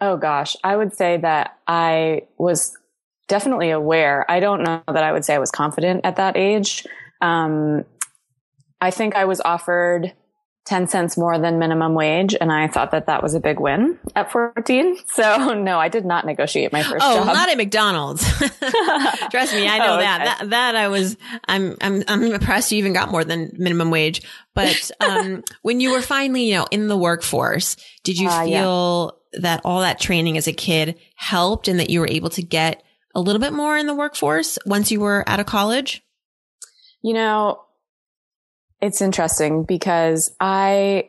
Oh 0.00 0.16
gosh, 0.16 0.56
I 0.64 0.76
would 0.76 0.96
say 0.96 1.18
that 1.18 1.58
I 1.68 2.22
was 2.36 2.76
definitely 3.28 3.70
aware. 3.70 4.28
I 4.28 4.40
don't 4.40 4.62
know 4.62 4.82
that 4.88 5.04
I 5.04 5.12
would 5.12 5.24
say 5.24 5.34
I 5.34 5.38
was 5.38 5.50
confident 5.50 6.00
at 6.04 6.16
that 6.16 6.36
age. 6.36 6.86
Um, 7.20 7.84
I 8.80 8.90
think 8.90 9.14
I 9.14 9.26
was 9.26 9.40
offered 9.40 10.12
10 10.64 10.86
cents 10.86 11.18
more 11.18 11.38
than 11.38 11.58
minimum 11.58 11.94
wage. 11.94 12.36
And 12.40 12.52
I 12.52 12.68
thought 12.68 12.92
that 12.92 13.06
that 13.06 13.22
was 13.22 13.34
a 13.34 13.40
big 13.40 13.58
win 13.58 13.98
at 14.14 14.30
14. 14.30 14.96
So 15.12 15.52
no, 15.54 15.78
I 15.78 15.88
did 15.88 16.06
not 16.06 16.24
negotiate 16.24 16.72
my 16.72 16.82
first 16.82 17.04
oh, 17.04 17.16
job. 17.16 17.26
not 17.26 17.48
at 17.50 17.56
McDonald's. 17.56 18.24
Trust 19.30 19.52
me. 19.52 19.68
I 19.68 19.78
know 19.78 19.92
oh, 19.92 19.94
okay. 19.94 20.02
that, 20.02 20.38
that, 20.38 20.50
that 20.50 20.76
I 20.76 20.88
was, 20.88 21.16
I'm, 21.46 21.76
I'm, 21.80 22.02
I'm 22.08 22.22
impressed 22.22 22.72
you 22.72 22.78
even 22.78 22.92
got 22.92 23.10
more 23.10 23.24
than 23.24 23.52
minimum 23.58 23.90
wage. 23.90 24.22
But, 24.54 24.90
um, 25.00 25.44
when 25.62 25.80
you 25.80 25.92
were 25.92 26.00
finally, 26.00 26.44
you 26.44 26.54
know, 26.56 26.66
in 26.70 26.88
the 26.88 26.96
workforce, 26.96 27.76
did 28.04 28.18
you 28.18 28.28
uh, 28.28 28.44
feel 28.44 29.18
yeah. 29.32 29.40
that 29.40 29.60
all 29.64 29.80
that 29.80 30.00
training 30.00 30.38
as 30.38 30.46
a 30.46 30.52
kid 30.52 30.98
helped 31.14 31.68
and 31.68 31.78
that 31.78 31.90
you 31.90 32.00
were 32.00 32.08
able 32.08 32.30
to 32.30 32.42
get 32.42 32.82
a 33.14 33.20
little 33.20 33.40
bit 33.40 33.52
more 33.52 33.76
in 33.76 33.86
the 33.86 33.94
workforce 33.94 34.58
once 34.64 34.90
you 34.90 35.00
were 35.00 35.24
out 35.26 35.40
of 35.40 35.46
college? 35.46 36.02
You 37.02 37.14
know, 37.14 37.60
it's 38.82 39.00
interesting 39.00 39.62
because 39.62 40.34
I 40.40 41.08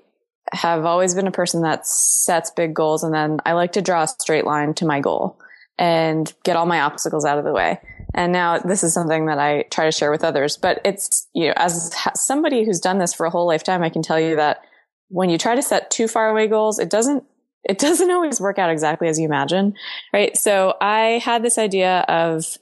have 0.52 0.86
always 0.86 1.16
been 1.16 1.28
a 1.28 1.32
person 1.32 1.64
that 1.64 1.88
sets 1.88 2.52
big 2.52 2.74
goals 2.76 3.04
and 3.04 3.14
then 3.14 3.40
I 3.46 3.54
like 3.54 3.72
to 3.74 3.82
draw 3.82 4.04
a 4.04 4.08
straight 4.08 4.46
line 4.46 4.76
to 4.76 4.86
my 4.86 5.00
goal 5.00 5.40
and 5.80 6.32
get 6.44 6.56
all 6.56 6.68
my 6.68 6.82
obstacles 6.82 7.26
out 7.26 7.40
of 7.40 7.44
the 7.44 7.52
way. 7.52 7.80
And 8.14 8.32
now 8.32 8.60
this 8.60 8.84
is 8.84 8.94
something 8.94 9.26
that 9.26 9.40
I 9.40 9.64
try 9.72 9.86
to 9.86 9.92
share 9.92 10.12
with 10.12 10.24
others, 10.24 10.56
but 10.56 10.80
it's, 10.86 11.28
you 11.34 11.48
know, 11.48 11.54
as 11.56 11.92
somebody 12.14 12.64
who's 12.64 12.80
done 12.80 13.00
this 13.00 13.14
for 13.14 13.26
a 13.26 13.32
whole 13.32 13.48
lifetime, 13.48 13.82
I 13.82 13.90
can 13.90 14.04
tell 14.04 14.20
you 14.20 14.36
that 14.36 14.62
when 15.10 15.32
you 15.32 15.40
try 15.40 15.56
to 15.56 15.64
set 15.64 15.90
too 15.90 16.08
far 16.08 16.30
away 16.30 16.48
goals, 16.48 16.78
it 16.78 16.92
doesn't 16.92 17.24
it 17.64 17.80
doesn't 17.80 18.12
always 18.12 18.40
work 18.40 18.60
out 18.60 18.70
exactly 18.70 19.08
as 19.08 19.18
you 19.18 19.26
imagine, 19.26 19.74
right? 20.12 20.38
So 20.38 20.76
I 20.80 21.22
had 21.24 21.44
this 21.44 21.58
idea 21.58 22.02
of, 22.08 22.58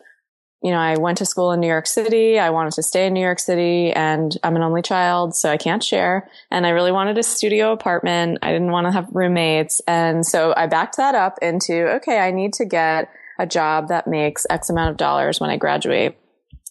you 0.61 0.69
know, 0.69 0.77
I 0.77 0.97
went 0.97 1.17
to 1.17 1.25
school 1.25 1.51
in 1.51 1.59
New 1.59 1.67
York 1.67 1.87
City. 1.87 2.37
I 2.37 2.51
wanted 2.51 2.73
to 2.73 2.83
stay 2.83 3.07
in 3.07 3.13
New 3.13 3.21
York 3.21 3.39
City 3.39 3.91
and 3.91 4.37
I'm 4.43 4.55
an 4.55 4.61
only 4.61 4.83
child, 4.83 5.35
so 5.35 5.49
I 5.49 5.57
can't 5.57 5.83
share. 5.83 6.29
And 6.51 6.67
I 6.67 6.69
really 6.69 6.91
wanted 6.91 7.17
a 7.17 7.23
studio 7.23 7.71
apartment. 7.71 8.39
I 8.43 8.51
didn't 8.51 8.71
want 8.71 8.85
to 8.85 8.91
have 8.91 9.09
roommates. 9.11 9.81
And 9.87 10.23
so 10.25 10.53
I 10.55 10.67
backed 10.67 10.97
that 10.97 11.15
up 11.15 11.39
into, 11.41 11.95
okay, 11.95 12.19
I 12.19 12.29
need 12.29 12.53
to 12.53 12.65
get 12.65 13.11
a 13.39 13.47
job 13.47 13.87
that 13.87 14.07
makes 14.07 14.45
X 14.51 14.69
amount 14.69 14.91
of 14.91 14.97
dollars 14.97 15.39
when 15.39 15.49
I 15.49 15.57
graduate 15.57 16.15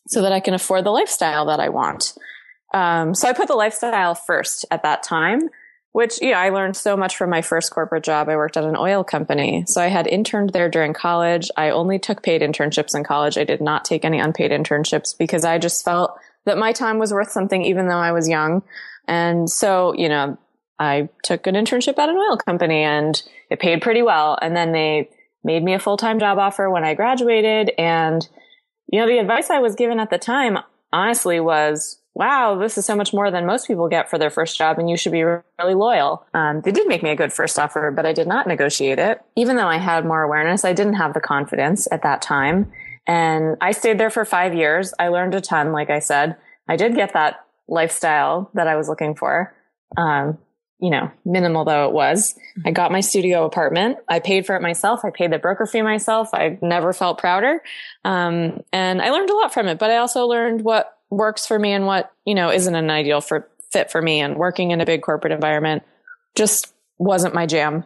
so 0.06 0.22
that 0.22 0.32
I 0.32 0.38
can 0.38 0.54
afford 0.54 0.84
the 0.84 0.90
lifestyle 0.90 1.46
that 1.46 1.58
I 1.58 1.68
want. 1.68 2.14
Um, 2.72 3.14
so 3.14 3.28
I 3.28 3.32
put 3.32 3.48
the 3.48 3.54
lifestyle 3.54 4.14
first 4.14 4.64
at 4.70 4.84
that 4.84 5.02
time, 5.02 5.50
which, 5.92 6.22
yeah, 6.22 6.38
I 6.38 6.50
learned 6.50 6.76
so 6.76 6.96
much 6.96 7.16
from 7.16 7.30
my 7.30 7.42
first 7.42 7.72
corporate 7.72 8.04
job. 8.04 8.28
I 8.28 8.36
worked 8.36 8.56
at 8.56 8.64
an 8.64 8.76
oil 8.76 9.02
company. 9.02 9.64
So 9.66 9.80
I 9.80 9.88
had 9.88 10.06
interned 10.06 10.50
there 10.50 10.68
during 10.68 10.92
college. 10.92 11.50
I 11.56 11.70
only 11.70 11.98
took 11.98 12.22
paid 12.22 12.42
internships 12.42 12.94
in 12.94 13.02
college. 13.02 13.36
I 13.36 13.44
did 13.44 13.60
not 13.60 13.84
take 13.84 14.04
any 14.04 14.20
unpaid 14.20 14.52
internships 14.52 15.16
because 15.18 15.44
I 15.44 15.58
just 15.58 15.84
felt 15.84 16.16
that 16.44 16.58
my 16.58 16.72
time 16.72 16.98
was 16.98 17.12
worth 17.12 17.30
something, 17.30 17.64
even 17.64 17.88
though 17.88 17.98
I 17.98 18.12
was 18.12 18.28
young. 18.28 18.62
And 19.08 19.50
so, 19.50 19.92
you 19.94 20.08
know, 20.08 20.38
I 20.78 21.08
took 21.24 21.46
an 21.46 21.56
internship 21.56 21.98
at 21.98 22.08
an 22.08 22.16
oil 22.16 22.36
company 22.36 22.82
and 22.82 23.20
it 23.50 23.60
paid 23.60 23.82
pretty 23.82 24.02
well. 24.02 24.38
And 24.40 24.56
then 24.56 24.72
they 24.72 25.10
made 25.42 25.62
me 25.62 25.74
a 25.74 25.78
full 25.78 25.96
time 25.96 26.20
job 26.20 26.38
offer 26.38 26.70
when 26.70 26.84
I 26.84 26.94
graduated. 26.94 27.72
And, 27.76 28.26
you 28.86 29.00
know, 29.00 29.06
the 29.06 29.18
advice 29.18 29.50
I 29.50 29.58
was 29.58 29.74
given 29.74 29.98
at 29.98 30.10
the 30.10 30.18
time, 30.18 30.58
honestly, 30.92 31.40
was 31.40 31.99
wow, 32.14 32.56
this 32.56 32.76
is 32.76 32.84
so 32.84 32.96
much 32.96 33.12
more 33.12 33.30
than 33.30 33.46
most 33.46 33.66
people 33.66 33.88
get 33.88 34.10
for 34.10 34.18
their 34.18 34.30
first 34.30 34.58
job 34.58 34.78
and 34.78 34.90
you 34.90 34.96
should 34.96 35.12
be 35.12 35.22
really 35.22 35.74
loyal. 35.74 36.26
Um, 36.34 36.60
they 36.60 36.72
did 36.72 36.88
make 36.88 37.02
me 37.02 37.10
a 37.10 37.16
good 37.16 37.32
first 37.32 37.58
offer, 37.58 37.92
but 37.94 38.04
I 38.04 38.12
did 38.12 38.26
not 38.26 38.46
negotiate 38.46 38.98
it. 38.98 39.22
Even 39.36 39.56
though 39.56 39.68
I 39.68 39.78
had 39.78 40.04
more 40.04 40.22
awareness, 40.22 40.64
I 40.64 40.72
didn't 40.72 40.94
have 40.94 41.14
the 41.14 41.20
confidence 41.20 41.86
at 41.92 42.02
that 42.02 42.20
time. 42.20 42.72
And 43.06 43.56
I 43.60 43.72
stayed 43.72 43.98
there 43.98 44.10
for 44.10 44.24
five 44.24 44.54
years. 44.54 44.92
I 44.98 45.08
learned 45.08 45.34
a 45.34 45.40
ton, 45.40 45.72
like 45.72 45.90
I 45.90 46.00
said. 46.00 46.36
I 46.68 46.76
did 46.76 46.94
get 46.94 47.14
that 47.14 47.44
lifestyle 47.68 48.50
that 48.54 48.68
I 48.68 48.76
was 48.76 48.88
looking 48.88 49.14
for. 49.14 49.54
Um, 49.96 50.38
you 50.80 50.90
know, 50.90 51.10
minimal 51.24 51.64
though 51.64 51.86
it 51.86 51.92
was. 51.92 52.34
I 52.64 52.70
got 52.70 52.90
my 52.90 53.00
studio 53.00 53.44
apartment. 53.44 53.98
I 54.08 54.18
paid 54.18 54.46
for 54.46 54.56
it 54.56 54.62
myself. 54.62 55.04
I 55.04 55.10
paid 55.10 55.30
the 55.30 55.38
broker 55.38 55.66
fee 55.66 55.82
myself. 55.82 56.30
I 56.32 56.58
never 56.62 56.92
felt 56.92 57.18
prouder. 57.18 57.62
Um, 58.04 58.60
and 58.72 59.02
I 59.02 59.10
learned 59.10 59.30
a 59.30 59.34
lot 59.34 59.52
from 59.52 59.68
it, 59.68 59.78
but 59.78 59.90
I 59.90 59.98
also 59.98 60.26
learned 60.26 60.62
what 60.62 60.96
works 61.10 61.46
for 61.46 61.58
me 61.58 61.72
and 61.72 61.86
what, 61.86 62.12
you 62.24 62.34
know, 62.34 62.50
isn't 62.50 62.74
an 62.74 62.90
ideal 62.90 63.20
for 63.20 63.48
fit 63.72 63.90
for 63.90 64.00
me. 64.00 64.20
And 64.20 64.36
working 64.36 64.70
in 64.70 64.80
a 64.80 64.86
big 64.86 65.02
corporate 65.02 65.32
environment 65.32 65.82
just 66.34 66.72
wasn't 66.98 67.34
my 67.34 67.46
jam. 67.46 67.84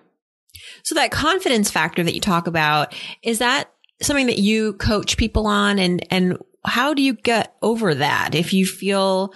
So 0.82 0.94
that 0.94 1.10
confidence 1.10 1.70
factor 1.70 2.02
that 2.02 2.14
you 2.14 2.20
talk 2.20 2.46
about, 2.46 2.94
is 3.22 3.38
that 3.38 3.70
something 4.00 4.26
that 4.26 4.38
you 4.38 4.74
coach 4.74 5.16
people 5.16 5.46
on? 5.46 5.78
And 5.78 6.06
and 6.10 6.38
how 6.64 6.94
do 6.94 7.02
you 7.02 7.14
get 7.14 7.54
over 7.62 7.94
that? 7.94 8.34
If 8.34 8.52
you 8.52 8.66
feel 8.66 9.34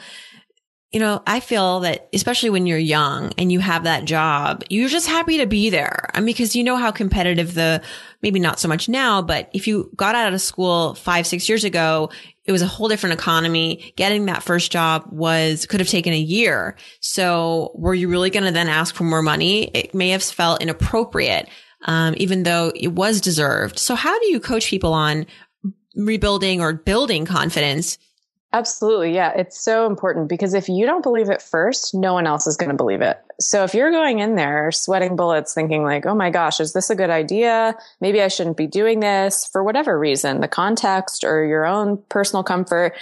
you 0.92 1.00
know, 1.00 1.22
I 1.26 1.40
feel 1.40 1.80
that 1.80 2.08
especially 2.14 2.48
when 2.48 2.66
you're 2.66 2.78
young 2.78 3.32
and 3.36 3.52
you 3.52 3.60
have 3.60 3.84
that 3.84 4.06
job, 4.06 4.64
you're 4.70 4.88
just 4.88 5.06
happy 5.06 5.38
to 5.38 5.46
be 5.46 5.68
there. 5.68 6.08
I 6.14 6.20
mean, 6.20 6.26
because 6.26 6.56
you 6.56 6.64
know 6.64 6.76
how 6.76 6.90
competitive 6.90 7.52
the, 7.52 7.82
maybe 8.22 8.40
not 8.40 8.58
so 8.58 8.68
much 8.68 8.88
now, 8.88 9.20
but 9.20 9.50
if 9.52 9.66
you 9.66 9.90
got 9.96 10.14
out 10.14 10.32
of 10.32 10.40
school 10.40 10.94
five, 10.94 11.26
six 11.26 11.46
years 11.46 11.64
ago, 11.64 12.08
it 12.46 12.52
was 12.52 12.62
a 12.62 12.66
whole 12.66 12.88
different 12.88 13.12
economy. 13.12 13.92
Getting 13.96 14.24
that 14.26 14.42
first 14.42 14.72
job 14.72 15.04
was, 15.10 15.66
could 15.66 15.80
have 15.80 15.90
taken 15.90 16.14
a 16.14 16.18
year. 16.18 16.74
So 17.00 17.72
were 17.74 17.94
you 17.94 18.08
really 18.08 18.30
going 18.30 18.46
to 18.46 18.52
then 18.52 18.68
ask 18.68 18.94
for 18.94 19.04
more 19.04 19.22
money? 19.22 19.64
It 19.64 19.94
may 19.94 20.08
have 20.10 20.22
felt 20.22 20.62
inappropriate, 20.62 21.50
um, 21.84 22.14
even 22.16 22.44
though 22.44 22.72
it 22.74 22.88
was 22.88 23.20
deserved. 23.20 23.78
So 23.78 23.94
how 23.94 24.18
do 24.18 24.30
you 24.30 24.40
coach 24.40 24.68
people 24.68 24.94
on 24.94 25.26
rebuilding 25.96 26.62
or 26.62 26.72
building 26.72 27.26
confidence 27.26 27.98
Absolutely. 28.52 29.14
Yeah. 29.14 29.32
It's 29.36 29.60
so 29.60 29.86
important 29.86 30.28
because 30.28 30.54
if 30.54 30.70
you 30.70 30.86
don't 30.86 31.02
believe 31.02 31.28
it 31.28 31.42
first, 31.42 31.94
no 31.94 32.14
one 32.14 32.26
else 32.26 32.46
is 32.46 32.56
going 32.56 32.70
to 32.70 32.76
believe 32.76 33.02
it. 33.02 33.20
So 33.38 33.62
if 33.62 33.74
you're 33.74 33.90
going 33.90 34.20
in 34.20 34.36
there 34.36 34.72
sweating 34.72 35.16
bullets 35.16 35.52
thinking 35.52 35.82
like, 35.82 36.06
Oh 36.06 36.14
my 36.14 36.30
gosh, 36.30 36.58
is 36.58 36.72
this 36.72 36.88
a 36.88 36.94
good 36.94 37.10
idea? 37.10 37.76
Maybe 38.00 38.22
I 38.22 38.28
shouldn't 38.28 38.56
be 38.56 38.66
doing 38.66 39.00
this 39.00 39.46
for 39.46 39.62
whatever 39.62 39.98
reason, 39.98 40.40
the 40.40 40.48
context 40.48 41.24
or 41.24 41.44
your 41.44 41.66
own 41.66 42.02
personal 42.08 42.42
comfort. 42.42 42.94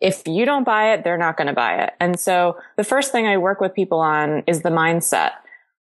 If 0.00 0.26
you 0.26 0.46
don't 0.46 0.64
buy 0.64 0.94
it, 0.94 1.04
they're 1.04 1.18
not 1.18 1.36
going 1.36 1.48
to 1.48 1.52
buy 1.52 1.82
it. 1.82 1.92
And 2.00 2.18
so 2.18 2.56
the 2.76 2.84
first 2.84 3.12
thing 3.12 3.26
I 3.26 3.36
work 3.36 3.60
with 3.60 3.74
people 3.74 4.00
on 4.00 4.42
is 4.46 4.62
the 4.62 4.70
mindset. 4.70 5.32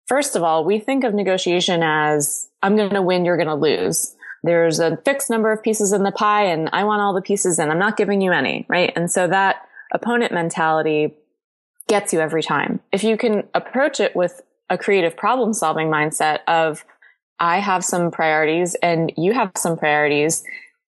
First 0.07 0.35
of 0.35 0.43
all, 0.43 0.65
we 0.65 0.79
think 0.79 1.05
of 1.05 1.13
negotiation 1.13 1.81
as 1.81 2.49
I'm 2.61 2.75
going 2.75 2.89
to 2.89 3.01
win, 3.01 3.23
you're 3.23 3.37
going 3.37 3.47
to 3.47 3.55
lose 3.55 4.15
there's 4.43 4.79
a 4.79 4.97
fixed 4.97 5.29
number 5.29 5.51
of 5.51 5.61
pieces 5.61 5.93
in 5.93 6.03
the 6.03 6.11
pie 6.11 6.45
and 6.45 6.69
I 6.73 6.83
want 6.83 7.01
all 7.01 7.13
the 7.13 7.21
pieces 7.21 7.59
and 7.59 7.71
I'm 7.71 7.79
not 7.79 7.97
giving 7.97 8.21
you 8.21 8.31
any, 8.31 8.65
right? 8.67 8.91
And 8.95 9.11
so 9.11 9.27
that 9.27 9.67
opponent 9.93 10.31
mentality 10.31 11.13
gets 11.87 12.13
you 12.13 12.19
every 12.19 12.41
time. 12.41 12.79
If 12.91 13.03
you 13.03 13.17
can 13.17 13.47
approach 13.53 13.99
it 13.99 14.15
with 14.15 14.41
a 14.69 14.77
creative 14.77 15.15
problem 15.15 15.53
solving 15.53 15.89
mindset 15.89 16.39
of, 16.47 16.83
I 17.39 17.59
have 17.59 17.83
some 17.83 18.11
priorities 18.11 18.75
and 18.75 19.11
you 19.17 19.33
have 19.33 19.51
some 19.57 19.77
priorities. 19.77 20.43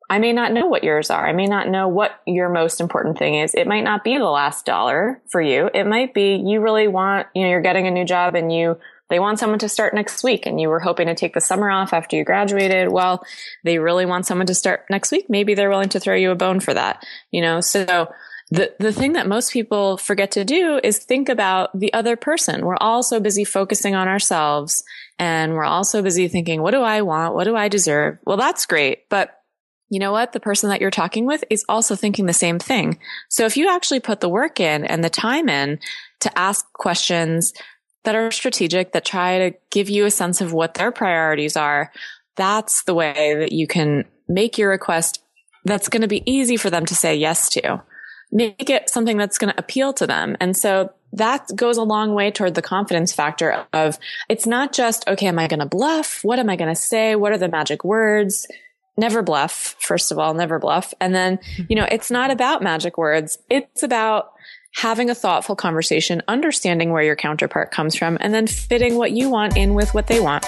I 0.10 0.20
may 0.20 0.34
not 0.34 0.52
know 0.52 0.68
what 0.68 0.84
yours 0.84 1.10
are. 1.10 1.28
I 1.28 1.34
may 1.34 1.48
not 1.48 1.68
know 1.68 1.88
what 1.88 2.22
your 2.26 2.50
most 2.50 2.80
important 2.80 3.18
thing 3.18 3.36
is. 3.36 3.56
It 3.56 3.68
might 3.68 3.84
not 3.84 4.04
be 4.04 4.18
the 4.18 4.26
last 4.26 4.66
dollar 4.66 5.22
for 5.30 5.42
you. 5.42 5.70
It 5.74 5.86
might 5.86 6.14
be 6.14 6.36
you 6.36 6.62
really 6.62 6.88
want, 6.88 7.28
you 7.34 7.44
know, 7.44 7.50
you're 7.50 7.62
getting 7.62 7.88
a 7.88 7.92
new 7.92 8.06
job 8.06 8.36
and 8.36 8.54
you 8.54 8.78
they 9.14 9.20
want 9.20 9.38
someone 9.38 9.60
to 9.60 9.70
start 9.70 9.94
next 9.94 10.24
week 10.24 10.48
and 10.48 10.60
you 10.60 10.70
were 10.70 10.80
hoping 10.80 11.06
to 11.06 11.14
take 11.14 11.36
the 11.36 11.40
summer 11.40 11.70
off 11.70 11.94
after 11.94 12.16
you 12.16 12.24
graduated. 12.24 12.90
Well, 12.90 13.24
they 13.64 13.78
really 13.78 14.08
want 14.08 14.26
someone 14.26 14.48
to 14.48 14.56
start 14.56 14.86
next 14.90 15.12
week. 15.12 15.28
Maybe 15.30 15.54
they're 15.54 15.70
willing 15.70 15.90
to 15.90 16.00
throw 16.00 16.16
you 16.16 16.32
a 16.32 16.36
bone 16.36 16.60
for 16.60 16.74
that, 16.74 17.06
you 17.30 17.40
know? 17.40 17.62
So 17.62 18.12
the, 18.50 18.74
the 18.80 18.92
thing 18.92 19.14
that 19.14 19.28
most 19.28 19.54
people 19.54 19.98
forget 19.98 20.32
to 20.32 20.44
do 20.44 20.80
is 20.84 20.98
think 20.98 21.30
about 21.30 21.80
the 21.80 21.94
other 21.94 22.16
person. 22.16 22.66
We're 22.66 22.76
all 22.78 23.04
so 23.04 23.20
busy 23.20 23.44
focusing 23.44 23.94
on 23.94 24.08
ourselves 24.08 24.84
and 25.20 25.54
we're 25.54 25.64
all 25.64 25.84
so 25.84 26.02
busy 26.02 26.28
thinking, 26.28 26.64
what 26.64 26.72
do 26.72 26.82
I 26.82 27.04
want? 27.04 27.36
What 27.36 27.44
do 27.44 27.56
I 27.56 27.68
deserve? 27.68 28.18
Well, 28.26 28.38
that's 28.38 28.66
great. 28.66 29.08
But 29.10 29.40
you 29.90 30.00
know 30.00 30.12
what? 30.12 30.32
The 30.32 30.40
person 30.40 30.72
that 30.72 30.82
you're 30.82 30.90
talking 30.90 31.28
with 31.28 31.44
is 31.52 31.64
also 31.70 31.96
thinking 31.96 32.26
the 32.26 32.34
same 32.34 32.58
thing. 32.58 32.98
So 33.30 33.46
if 33.46 33.58
you 33.58 33.70
actually 33.70 34.00
put 34.00 34.22
the 34.22 34.30
work 34.30 34.60
in 34.60 34.86
and 34.86 35.04
the 35.04 35.10
time 35.12 35.50
in 35.50 35.78
to 36.22 36.36
ask 36.40 36.66
questions 36.74 37.54
that 38.04 38.16
are 38.16 38.32
strategic, 38.32 38.92
that 38.92 39.06
try 39.06 39.50
to 39.50 39.58
give 39.72 39.90
you 39.90 40.06
a 40.06 40.12
sense 40.12 40.42
of 40.42 40.54
what 40.54 40.74
their 40.74 40.92
priorities 40.92 41.56
are, 41.56 41.92
that's 42.36 42.84
the 42.84 42.94
way 42.94 43.36
that 43.40 43.52
you 43.52 43.68
can 43.68 44.06
make 44.28 44.58
your 44.58 44.70
request 44.70 45.24
that's 45.66 45.90
going 45.90 46.02
to 46.02 46.08
be 46.08 46.30
easy 46.30 46.58
for 46.58 46.70
them 46.70 46.86
to 46.86 46.96
say 46.96 47.16
yes 47.16 47.50
to. 47.50 47.82
Make 48.32 48.70
it 48.70 48.90
something 48.90 49.18
that's 49.18 49.38
going 49.38 49.54
to 49.54 49.60
appeal 49.60 49.94
to 49.94 50.08
them. 50.08 50.36
And 50.40 50.58
so 50.58 50.92
that 51.14 51.48
goes 51.56 51.78
a 51.78 51.84
long 51.84 52.16
way 52.16 52.32
toward 52.32 52.56
the 52.56 52.62
confidence 52.62 53.14
factor 53.14 53.66
of 53.72 54.00
it's 54.28 54.48
not 54.48 54.74
just, 54.74 55.08
okay, 55.08 55.28
am 55.28 55.38
I 55.38 55.48
going 55.48 55.60
to 55.60 55.66
bluff? 55.66 56.24
What 56.24 56.40
am 56.40 56.50
I 56.50 56.56
going 56.56 56.74
to 56.74 56.76
say? 56.76 57.16
What 57.16 57.32
are 57.32 57.38
the 57.38 57.48
magic 57.48 57.84
words? 57.84 58.48
Never 58.98 59.22
bluff. 59.22 59.76
First 59.80 60.12
of 60.12 60.18
all, 60.18 60.34
never 60.34 60.60
bluff. 60.60 60.94
And 61.00 61.14
then, 61.14 61.40
you 61.70 61.76
know, 61.76 61.88
it's 61.90 62.12
not 62.12 62.32
about 62.32 62.64
magic 62.64 62.98
words. 62.98 63.38
It's 63.50 63.84
about 63.84 64.32
having 64.74 65.10
a 65.10 65.16
thoughtful 65.16 65.56
conversation, 65.56 66.22
understanding 66.28 66.92
where 66.92 67.04
your 67.04 67.16
counterpart 67.16 67.72
comes 67.72 67.96
from, 67.96 68.18
and 68.20 68.34
then 68.34 68.48
fitting 68.48 68.98
what 68.98 69.12
you 69.12 69.30
want 69.30 69.56
in 69.56 69.74
with 69.74 69.94
what 69.94 70.08
they 70.08 70.20
want. 70.20 70.46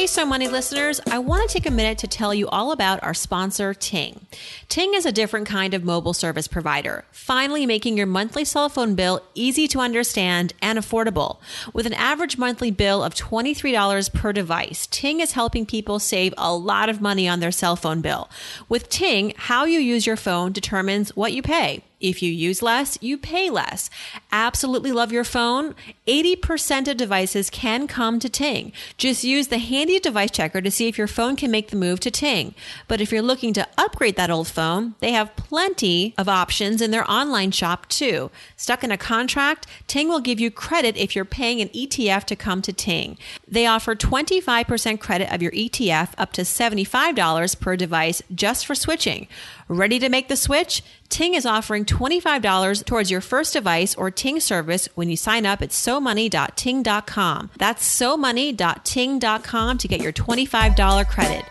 Hey, 0.00 0.06
So 0.06 0.24
Money 0.24 0.48
listeners, 0.48 0.98
I 1.10 1.18
want 1.18 1.46
to 1.46 1.52
take 1.52 1.66
a 1.66 1.70
minute 1.70 1.98
to 1.98 2.06
tell 2.08 2.32
you 2.32 2.48
all 2.48 2.72
about 2.72 3.02
our 3.02 3.12
sponsor, 3.12 3.74
Ting. 3.74 4.24
Ting 4.70 4.94
is 4.94 5.04
a 5.04 5.12
different 5.12 5.46
kind 5.46 5.74
of 5.74 5.84
mobile 5.84 6.14
service 6.14 6.48
provider, 6.48 7.04
finally 7.10 7.66
making 7.66 7.98
your 7.98 8.06
monthly 8.06 8.46
cell 8.46 8.70
phone 8.70 8.94
bill 8.94 9.20
easy 9.34 9.68
to 9.68 9.78
understand 9.78 10.54
and 10.62 10.78
affordable. 10.78 11.36
With 11.74 11.84
an 11.84 11.92
average 11.92 12.38
monthly 12.38 12.70
bill 12.70 13.04
of 13.04 13.14
$23 13.14 14.14
per 14.14 14.32
device, 14.32 14.86
Ting 14.86 15.20
is 15.20 15.32
helping 15.32 15.66
people 15.66 15.98
save 15.98 16.32
a 16.38 16.54
lot 16.54 16.88
of 16.88 17.02
money 17.02 17.28
on 17.28 17.40
their 17.40 17.52
cell 17.52 17.76
phone 17.76 18.00
bill. 18.00 18.30
With 18.70 18.88
Ting, 18.88 19.34
how 19.36 19.66
you 19.66 19.80
use 19.80 20.06
your 20.06 20.16
phone 20.16 20.52
determines 20.52 21.14
what 21.14 21.34
you 21.34 21.42
pay. 21.42 21.84
If 22.00 22.22
you 22.22 22.32
use 22.32 22.62
less, 22.62 22.98
you 23.00 23.18
pay 23.18 23.50
less. 23.50 23.90
Absolutely 24.32 24.90
love 24.90 25.12
your 25.12 25.24
phone? 25.24 25.74
80% 26.06 26.88
of 26.88 26.96
devices 26.96 27.50
can 27.50 27.86
come 27.86 28.18
to 28.18 28.28
Ting. 28.28 28.72
Just 28.96 29.22
use 29.22 29.48
the 29.48 29.58
handy 29.58 29.98
device 29.98 30.30
checker 30.30 30.60
to 30.60 30.70
see 30.70 30.88
if 30.88 30.96
your 30.96 31.06
phone 31.06 31.36
can 31.36 31.50
make 31.50 31.68
the 31.68 31.76
move 31.76 32.00
to 32.00 32.10
Ting. 32.10 32.54
But 32.88 33.00
if 33.00 33.12
you're 33.12 33.22
looking 33.22 33.52
to 33.52 33.68
upgrade 33.76 34.16
that 34.16 34.30
old 34.30 34.48
phone, 34.48 34.94
they 35.00 35.12
have 35.12 35.36
plenty 35.36 36.14
of 36.16 36.28
options 36.28 36.80
in 36.80 36.90
their 36.90 37.08
online 37.10 37.50
shop 37.50 37.86
too. 37.88 38.30
Stuck 38.56 38.82
in 38.82 38.90
a 38.90 38.96
contract? 38.96 39.66
Ting 39.86 40.08
will 40.08 40.20
give 40.20 40.40
you 40.40 40.50
credit 40.50 40.96
if 40.96 41.14
you're 41.14 41.24
paying 41.24 41.60
an 41.60 41.68
ETF 41.68 42.24
to 42.24 42.36
come 42.36 42.62
to 42.62 42.72
Ting. 42.72 43.18
They 43.46 43.66
offer 43.66 43.94
25% 43.94 45.00
credit 45.00 45.32
of 45.32 45.42
your 45.42 45.52
ETF 45.52 46.14
up 46.16 46.32
to 46.32 46.42
$75 46.42 47.60
per 47.60 47.76
device 47.76 48.22
just 48.34 48.64
for 48.64 48.74
switching. 48.74 49.28
Ready 49.70 50.00
to 50.00 50.08
make 50.08 50.26
the 50.26 50.34
switch? 50.34 50.82
Ting 51.10 51.34
is 51.34 51.46
offering 51.46 51.84
$25 51.84 52.84
towards 52.84 53.08
your 53.08 53.20
first 53.20 53.52
device 53.52 53.94
or 53.94 54.10
Ting 54.10 54.40
service 54.40 54.88
when 54.96 55.08
you 55.08 55.16
sign 55.16 55.46
up 55.46 55.62
at 55.62 55.68
somoney.ting.com. 55.68 57.50
That's 57.56 58.00
somoney.ting.com 58.00 59.78
to 59.78 59.88
get 59.88 60.00
your 60.00 60.12
$25 60.12 61.08
credit. 61.08 61.44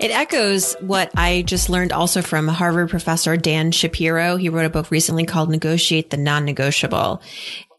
It 0.00 0.12
echoes 0.12 0.76
what 0.80 1.10
I 1.16 1.42
just 1.42 1.68
learned 1.68 1.90
also 1.90 2.22
from 2.22 2.46
Harvard 2.46 2.90
professor 2.90 3.36
Dan 3.36 3.72
Shapiro. 3.72 4.36
He 4.36 4.50
wrote 4.50 4.66
a 4.66 4.70
book 4.70 4.92
recently 4.92 5.24
called 5.24 5.50
Negotiate 5.50 6.10
the 6.10 6.16
Non-Negotiable. 6.16 7.20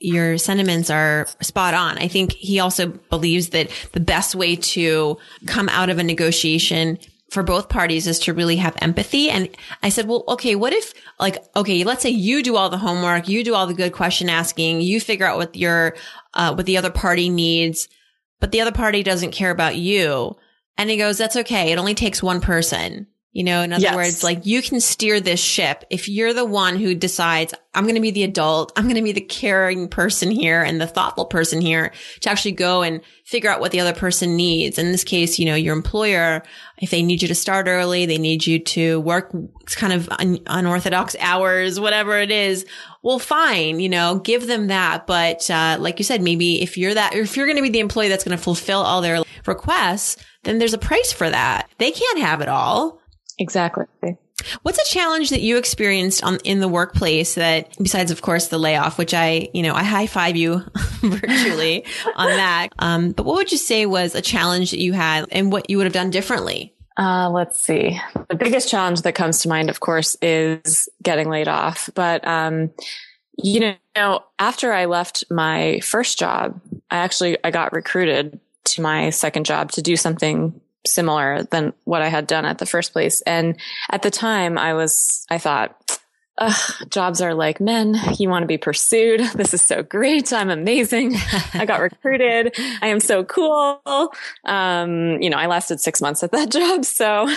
Your 0.01 0.37
sentiments 0.37 0.89
are 0.89 1.27
spot 1.41 1.73
on. 1.73 1.97
I 1.97 2.09
think 2.09 2.33
he 2.33 2.59
also 2.59 2.87
believes 2.87 3.51
that 3.51 3.69
the 3.93 4.01
best 4.01 4.35
way 4.35 4.57
to 4.57 5.17
come 5.45 5.69
out 5.69 5.89
of 5.89 5.97
a 5.97 6.03
negotiation 6.03 6.99
for 7.35 7.43
both 7.43 7.69
parties 7.69 8.07
is 8.07 8.17
to 8.17 8.33
really 8.33 8.55
have 8.55 8.75
empathy. 8.81 9.29
And 9.29 9.49
I 9.83 9.89
said, 9.89 10.07
well, 10.07 10.23
okay, 10.29 10.55
what 10.55 10.73
if 10.73 10.93
like, 11.19 11.43
okay, 11.55 11.83
let's 11.83 12.01
say 12.01 12.09
you 12.09 12.41
do 12.41 12.55
all 12.55 12.69
the 12.69 12.77
homework, 12.77 13.27
you 13.27 13.43
do 13.43 13.53
all 13.53 13.67
the 13.67 13.73
good 13.73 13.91
question 13.91 14.29
asking, 14.29 14.81
you 14.81 15.01
figure 15.01 15.27
out 15.27 15.37
what 15.37 15.55
your, 15.55 15.95
uh, 16.33 16.53
what 16.55 16.65
the 16.65 16.77
other 16.77 16.89
party 16.89 17.29
needs, 17.29 17.89
but 18.39 18.51
the 18.51 18.61
other 18.61 18.71
party 18.71 19.03
doesn't 19.03 19.31
care 19.31 19.51
about 19.51 19.75
you. 19.75 20.35
And 20.77 20.89
he 20.89 20.97
goes, 20.97 21.17
that's 21.17 21.35
okay. 21.35 21.71
It 21.71 21.77
only 21.77 21.93
takes 21.93 22.23
one 22.23 22.39
person. 22.39 23.07
You 23.35 23.43
know, 23.43 23.63
in 23.63 23.73
other 23.73 23.81
yes. 23.81 23.95
words, 23.97 24.23
like 24.23 24.45
you 24.45 24.61
can 24.61 24.79
steer 24.79 25.19
this 25.19 25.41
ship. 25.41 25.83
If 25.89 26.07
you're 26.07 26.33
the 26.33 26.45
one 26.45 26.77
who 26.77 26.95
decides, 26.95 27.53
I'm 27.73 27.83
going 27.83 27.95
to 27.95 28.01
be 28.01 28.11
the 28.11 28.23
adult, 28.23 28.71
I'm 28.77 28.85
going 28.85 28.95
to 28.95 29.01
be 29.01 29.11
the 29.11 29.19
caring 29.19 29.89
person 29.89 30.31
here 30.31 30.63
and 30.63 30.79
the 30.79 30.87
thoughtful 30.87 31.25
person 31.25 31.59
here 31.59 31.91
to 32.21 32.29
actually 32.29 32.53
go 32.53 32.81
and 32.81 33.01
figure 33.25 33.49
out 33.49 33.59
what 33.59 33.73
the 33.73 33.81
other 33.81 33.91
person 33.91 34.37
needs. 34.37 34.77
In 34.77 34.93
this 34.93 35.03
case, 35.03 35.37
you 35.37 35.45
know, 35.47 35.55
your 35.55 35.75
employer, 35.75 36.43
if 36.77 36.91
they 36.91 37.03
need 37.03 37.21
you 37.21 37.27
to 37.27 37.35
start 37.35 37.67
early, 37.67 38.05
they 38.05 38.17
need 38.17 38.47
you 38.47 38.57
to 38.59 39.01
work 39.01 39.35
kind 39.65 39.91
of 39.91 40.07
un- 40.11 40.39
unorthodox 40.47 41.17
hours, 41.19 41.77
whatever 41.77 42.17
it 42.17 42.31
is. 42.31 42.65
Well, 43.03 43.19
fine, 43.19 43.81
you 43.81 43.89
know, 43.89 44.17
give 44.19 44.47
them 44.47 44.67
that. 44.67 45.07
But, 45.07 45.51
uh, 45.51 45.75
like 45.77 45.99
you 45.99 46.05
said, 46.05 46.21
maybe 46.21 46.61
if 46.61 46.77
you're 46.77 46.93
that, 46.93 47.13
if 47.13 47.35
you're 47.35 47.47
going 47.47 47.57
to 47.57 47.61
be 47.61 47.69
the 47.69 47.79
employee 47.79 48.07
that's 48.07 48.23
going 48.23 48.37
to 48.37 48.41
fulfill 48.41 48.79
all 48.79 49.01
their 49.01 49.23
requests, 49.45 50.15
then 50.43 50.57
there's 50.57 50.73
a 50.73 50.77
price 50.77 51.11
for 51.11 51.29
that. 51.29 51.69
They 51.79 51.91
can't 51.91 52.19
have 52.19 52.39
it 52.39 52.47
all. 52.47 53.01
Exactly. 53.37 53.85
What's 54.61 54.79
a 54.79 54.93
challenge 54.93 55.29
that 55.29 55.41
you 55.41 55.57
experienced 55.57 56.23
on 56.23 56.37
in 56.43 56.59
the 56.59 56.67
workplace 56.67 57.35
that 57.35 57.75
besides 57.81 58.11
of 58.11 58.21
course 58.21 58.47
the 58.47 58.57
layoff, 58.57 58.97
which 58.97 59.13
I, 59.13 59.49
you 59.53 59.63
know, 59.63 59.73
I 59.73 59.83
high 59.83 60.07
five 60.07 60.35
you 60.35 60.63
virtually 61.01 61.85
on 62.15 62.27
that. 62.27 62.69
Um, 62.79 63.11
but 63.11 63.25
what 63.25 63.35
would 63.35 63.51
you 63.51 63.57
say 63.57 63.85
was 63.85 64.13
a 64.13 64.21
challenge 64.21 64.71
that 64.71 64.79
you 64.79 64.93
had 64.93 65.25
and 65.31 65.51
what 65.51 65.69
you 65.69 65.77
would 65.77 65.85
have 65.85 65.93
done 65.93 66.09
differently? 66.09 66.73
Uh, 66.97 67.29
let's 67.29 67.59
see. 67.59 67.99
The 68.29 68.35
biggest 68.35 68.69
challenge 68.69 69.01
that 69.01 69.15
comes 69.15 69.41
to 69.41 69.49
mind, 69.49 69.69
of 69.69 69.79
course, 69.81 70.15
is 70.21 70.87
getting 71.03 71.29
laid 71.29 71.47
off. 71.47 71.89
But, 71.93 72.25
um, 72.25 72.71
you 73.37 73.75
know, 73.95 74.23
after 74.39 74.71
I 74.71 74.85
left 74.85 75.25
my 75.29 75.81
first 75.81 76.17
job, 76.17 76.61
I 76.89 76.97
actually, 76.97 77.37
I 77.43 77.51
got 77.51 77.73
recruited 77.73 78.39
to 78.65 78.81
my 78.81 79.09
second 79.09 79.45
job 79.45 79.71
to 79.73 79.81
do 79.81 79.97
something 79.97 80.59
similar 80.85 81.43
than 81.43 81.73
what 81.83 82.01
I 82.01 82.07
had 82.07 82.27
done 82.27 82.45
at 82.45 82.57
the 82.57 82.65
first 82.65 82.93
place. 82.93 83.21
And 83.21 83.57
at 83.91 84.01
the 84.01 84.11
time 84.11 84.57
I 84.57 84.73
was, 84.73 85.25
I 85.29 85.37
thought, 85.37 85.99
jobs 86.89 87.21
are 87.21 87.33
like 87.33 87.61
men. 87.61 87.95
You 88.17 88.29
want 88.29 88.43
to 88.43 88.47
be 88.47 88.57
pursued. 88.57 89.21
This 89.35 89.53
is 89.53 89.61
so 89.61 89.83
great. 89.83 90.33
I'm 90.33 90.49
amazing. 90.49 91.15
I 91.53 91.65
got 91.65 91.81
recruited. 91.81 92.55
I 92.81 92.87
am 92.87 92.99
so 92.99 93.23
cool. 93.23 93.81
Um, 94.45 95.21
you 95.21 95.29
know, 95.29 95.37
I 95.37 95.47
lasted 95.47 95.79
six 95.79 96.01
months 96.01 96.23
at 96.23 96.31
that 96.31 96.49
job. 96.51 96.85
So, 96.85 97.33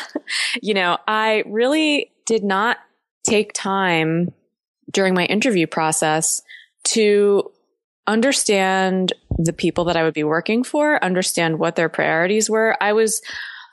you 0.63 0.75
know, 0.75 0.99
I 1.07 1.43
really 1.47 2.13
did 2.25 2.45
not 2.45 2.79
take 3.25 3.53
time 3.53 4.33
during 4.91 5.15
my 5.15 5.25
interview 5.27 5.67
process 5.67 6.43
to 6.85 7.51
understand 8.09 9.13
the 9.39 9.53
people 9.53 9.85
that 9.85 9.97
I 9.97 10.03
would 10.03 10.15
be 10.15 10.25
working 10.25 10.65
for, 10.65 11.03
understand 11.05 11.59
what 11.59 11.77
their 11.77 11.89
priorities 11.89 12.51
were. 12.51 12.77
I 12.81 12.95
was 12.95 13.23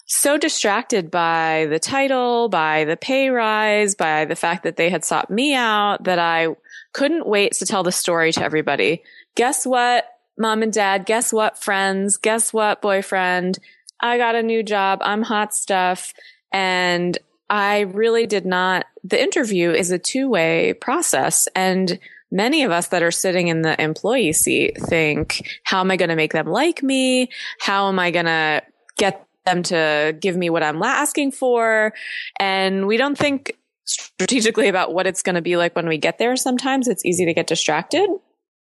so 0.06 0.38
distracted 0.38 1.10
by 1.10 1.66
the 1.70 1.80
title, 1.80 2.50
by 2.50 2.84
the 2.86 2.98
pay 2.98 3.30
rise, 3.30 3.96
by 3.96 4.26
the 4.26 4.36
fact 4.36 4.64
that 4.64 4.76
they 4.76 4.90
had 4.90 5.04
sought 5.04 5.32
me 5.32 5.56
out 5.56 6.04
that 6.04 6.20
I 6.20 6.50
couldn't 6.94 7.26
wait 7.26 7.54
to 7.54 7.66
tell 7.66 7.82
the 7.82 7.92
story 7.92 8.32
to 8.34 8.44
everybody. 8.44 9.02
Guess 9.36 9.66
what? 9.66 10.06
Mom 10.38 10.62
and 10.62 10.72
dad, 10.72 11.06
guess 11.06 11.34
what? 11.34 11.58
Friends, 11.58 12.18
guess 12.18 12.54
what? 12.54 12.82
Boyfriend, 12.82 13.58
I 14.00 14.18
got 14.18 14.36
a 14.36 14.44
new 14.44 14.62
job. 14.62 15.00
I'm 15.02 15.24
hot 15.24 15.56
stuff. 15.56 16.14
And 16.52 17.18
I 17.50 17.82
really 17.82 18.28
did 18.28 18.46
not, 18.46 18.86
the 19.04 19.22
interview 19.22 19.72
is 19.72 19.92
a 19.92 20.00
two 20.00 20.30
way 20.30 20.74
process. 20.74 21.48
And 21.56 22.00
many 22.32 22.64
of 22.64 22.72
us 22.72 22.88
that 22.88 23.04
are 23.04 23.12
sitting 23.12 23.48
in 23.48 23.62
the 23.62 23.80
employee 23.82 24.34
seat 24.34 24.78
think, 24.82 25.48
how 25.64 25.80
am 25.80 25.92
I 25.92 25.98
going 25.98 26.10
to 26.10 26.16
make 26.16 26.34
them 26.34 26.48
like 26.48 26.84
me? 26.84 27.30
How 27.60 27.88
am 27.88 28.00
I 28.00 28.12
going 28.12 28.26
to 28.26 28.64
get 28.98 29.26
them 29.46 29.64
to 29.64 30.18
give 30.20 30.36
me 30.36 30.50
what 30.50 30.64
I'm 30.64 30.82
asking 30.82 31.32
for? 31.32 31.94
And 32.40 32.88
we 32.88 32.98
don't 32.98 33.18
think 33.18 33.58
strategically 33.86 34.68
about 34.68 34.94
what 34.94 35.08
it's 35.08 35.22
going 35.22 35.36
to 35.36 35.42
be 35.42 35.58
like 35.58 35.76
when 35.76 35.88
we 35.88 35.98
get 35.98 36.18
there. 36.18 36.36
Sometimes 36.36 36.88
it's 36.88 37.06
easy 37.06 37.26
to 37.26 37.34
get 37.34 37.48
distracted. 37.48 38.10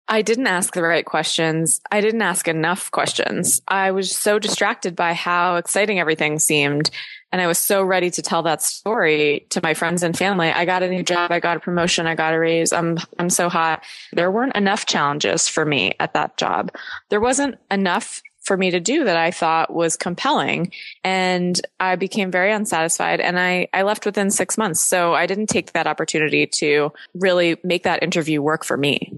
I 0.07 0.23
didn't 0.23 0.47
ask 0.47 0.73
the 0.73 0.81
right 0.81 1.05
questions. 1.05 1.81
I 1.91 2.01
didn't 2.01 2.23
ask 2.23 2.47
enough 2.47 2.89
questions. 2.89 3.61
I 3.67 3.91
was 3.91 4.15
so 4.15 4.39
distracted 4.39 4.95
by 4.95 5.13
how 5.13 5.57
exciting 5.57 5.99
everything 5.99 6.39
seemed 6.39 6.89
and 7.31 7.41
I 7.41 7.47
was 7.47 7.57
so 7.57 7.83
ready 7.83 8.09
to 8.11 8.21
tell 8.21 8.43
that 8.43 8.61
story 8.61 9.45
to 9.49 9.61
my 9.61 9.73
friends 9.73 10.03
and 10.03 10.17
family. 10.17 10.49
I 10.49 10.65
got 10.65 10.83
a 10.83 10.89
new 10.89 11.03
job. 11.03 11.31
I 11.31 11.39
got 11.39 11.57
a 11.57 11.59
promotion. 11.59 12.07
I 12.07 12.15
got 12.15 12.33
a 12.33 12.39
raise. 12.39 12.73
I'm, 12.73 12.97
I'm 13.19 13.29
so 13.29 13.49
hot. 13.49 13.83
There 14.13 14.31
weren't 14.31 14.55
enough 14.55 14.85
challenges 14.85 15.47
for 15.47 15.65
me 15.65 15.93
at 15.99 16.13
that 16.13 16.37
job. 16.37 16.71
There 17.09 17.21
wasn't 17.21 17.55
enough 17.69 18.21
for 18.41 18.57
me 18.57 18.71
to 18.71 18.79
do 18.79 19.03
that 19.03 19.17
I 19.17 19.29
thought 19.29 19.71
was 19.71 19.95
compelling. 19.95 20.71
And 21.03 21.59
I 21.79 21.97
became 21.97 22.31
very 22.31 22.51
unsatisfied 22.51 23.19
and 23.19 23.39
I, 23.39 23.67
I 23.73 23.83
left 23.83 24.07
within 24.07 24.31
six 24.31 24.57
months. 24.57 24.81
So 24.81 25.13
I 25.13 25.27
didn't 25.27 25.47
take 25.47 25.73
that 25.73 25.85
opportunity 25.85 26.47
to 26.47 26.91
really 27.13 27.57
make 27.63 27.83
that 27.83 28.01
interview 28.01 28.41
work 28.41 28.65
for 28.65 28.75
me. 28.75 29.13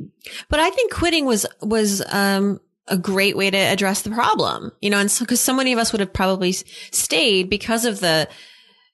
But 0.50 0.60
I 0.60 0.70
think 0.70 0.92
quitting 0.92 1.26
was, 1.26 1.46
was, 1.62 2.04
um, 2.12 2.60
a 2.88 2.98
great 2.98 3.38
way 3.38 3.50
to 3.50 3.58
address 3.58 4.02
the 4.02 4.10
problem, 4.10 4.72
you 4.82 4.90
know, 4.90 4.98
and 4.98 5.10
so, 5.10 5.26
cause 5.26 5.40
so 5.40 5.54
many 5.54 5.72
of 5.74 5.80
us 5.80 5.92
would 5.92 6.00
have 6.00 6.14
probably 6.14 6.52
stayed 6.52 7.50
because 7.50 7.86
of 7.86 8.00
the, 8.00 8.28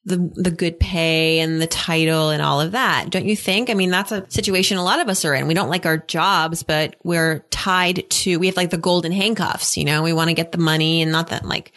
the, 0.05 0.31
the 0.35 0.51
good 0.51 0.79
pay 0.79 1.39
and 1.39 1.61
the 1.61 1.67
title 1.67 2.29
and 2.29 2.41
all 2.41 2.61
of 2.61 2.71
that. 2.71 3.09
Don't 3.09 3.25
you 3.25 3.35
think? 3.35 3.69
I 3.69 3.73
mean, 3.73 3.89
that's 3.89 4.11
a 4.11 4.29
situation 4.29 4.77
a 4.77 4.83
lot 4.83 4.99
of 4.99 5.09
us 5.09 5.25
are 5.25 5.33
in. 5.33 5.47
We 5.47 5.53
don't 5.53 5.69
like 5.69 5.85
our 5.85 5.97
jobs, 5.97 6.63
but 6.63 6.95
we're 7.03 7.39
tied 7.49 8.09
to, 8.09 8.37
we 8.37 8.47
have 8.47 8.57
like 8.57 8.69
the 8.69 8.77
golden 8.77 9.11
handcuffs, 9.11 9.77
you 9.77 9.85
know, 9.85 10.03
we 10.03 10.13
want 10.13 10.29
to 10.29 10.33
get 10.33 10.51
the 10.51 10.57
money 10.57 11.01
and 11.01 11.11
not 11.11 11.27
that 11.29 11.45
like 11.45 11.71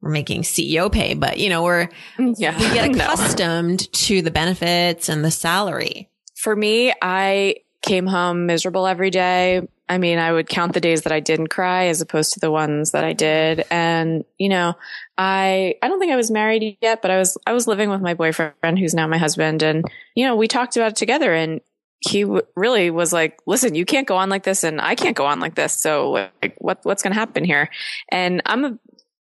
we're 0.00 0.10
making 0.10 0.42
CEO 0.42 0.90
pay, 0.90 1.14
but 1.14 1.38
you 1.38 1.48
know, 1.48 1.62
we're, 1.62 1.88
mm, 2.18 2.34
yeah, 2.38 2.58
we 2.58 2.74
get 2.74 2.90
accustomed 2.94 3.82
no. 3.82 3.86
to 3.92 4.22
the 4.22 4.30
benefits 4.30 5.08
and 5.08 5.24
the 5.24 5.30
salary. 5.30 6.10
For 6.34 6.54
me, 6.54 6.92
I 7.02 7.56
came 7.82 8.06
home 8.06 8.46
miserable 8.46 8.86
every 8.86 9.10
day. 9.10 9.66
I 9.88 9.98
mean, 9.98 10.18
I 10.18 10.32
would 10.32 10.48
count 10.48 10.72
the 10.72 10.80
days 10.80 11.02
that 11.02 11.12
I 11.12 11.20
didn't 11.20 11.46
cry 11.46 11.86
as 11.86 12.00
opposed 12.00 12.32
to 12.32 12.40
the 12.40 12.50
ones 12.50 12.90
that 12.90 13.04
I 13.04 13.12
did. 13.12 13.64
And, 13.70 14.24
you 14.36 14.48
know, 14.48 14.74
I, 15.16 15.76
I 15.80 15.88
don't 15.88 16.00
think 16.00 16.12
I 16.12 16.16
was 16.16 16.30
married 16.30 16.76
yet, 16.80 17.02
but 17.02 17.10
I 17.12 17.18
was, 17.18 17.38
I 17.46 17.52
was 17.52 17.68
living 17.68 17.88
with 17.88 18.00
my 18.00 18.14
boyfriend 18.14 18.78
who's 18.78 18.94
now 18.94 19.06
my 19.06 19.18
husband. 19.18 19.62
And, 19.62 19.84
you 20.16 20.26
know, 20.26 20.34
we 20.34 20.48
talked 20.48 20.76
about 20.76 20.92
it 20.92 20.96
together 20.96 21.32
and 21.32 21.60
he 22.00 22.22
w- 22.22 22.42
really 22.56 22.90
was 22.90 23.12
like, 23.12 23.38
listen, 23.46 23.74
you 23.74 23.84
can't 23.84 24.08
go 24.08 24.16
on 24.16 24.28
like 24.28 24.42
this 24.42 24.64
and 24.64 24.80
I 24.80 24.96
can't 24.96 25.16
go 25.16 25.26
on 25.26 25.40
like 25.40 25.54
this. 25.54 25.80
So 25.80 26.10
like, 26.10 26.56
what, 26.58 26.80
what's 26.82 27.02
going 27.02 27.14
to 27.14 27.20
happen 27.20 27.44
here? 27.44 27.70
And 28.10 28.42
I'm 28.44 28.64
a 28.64 28.78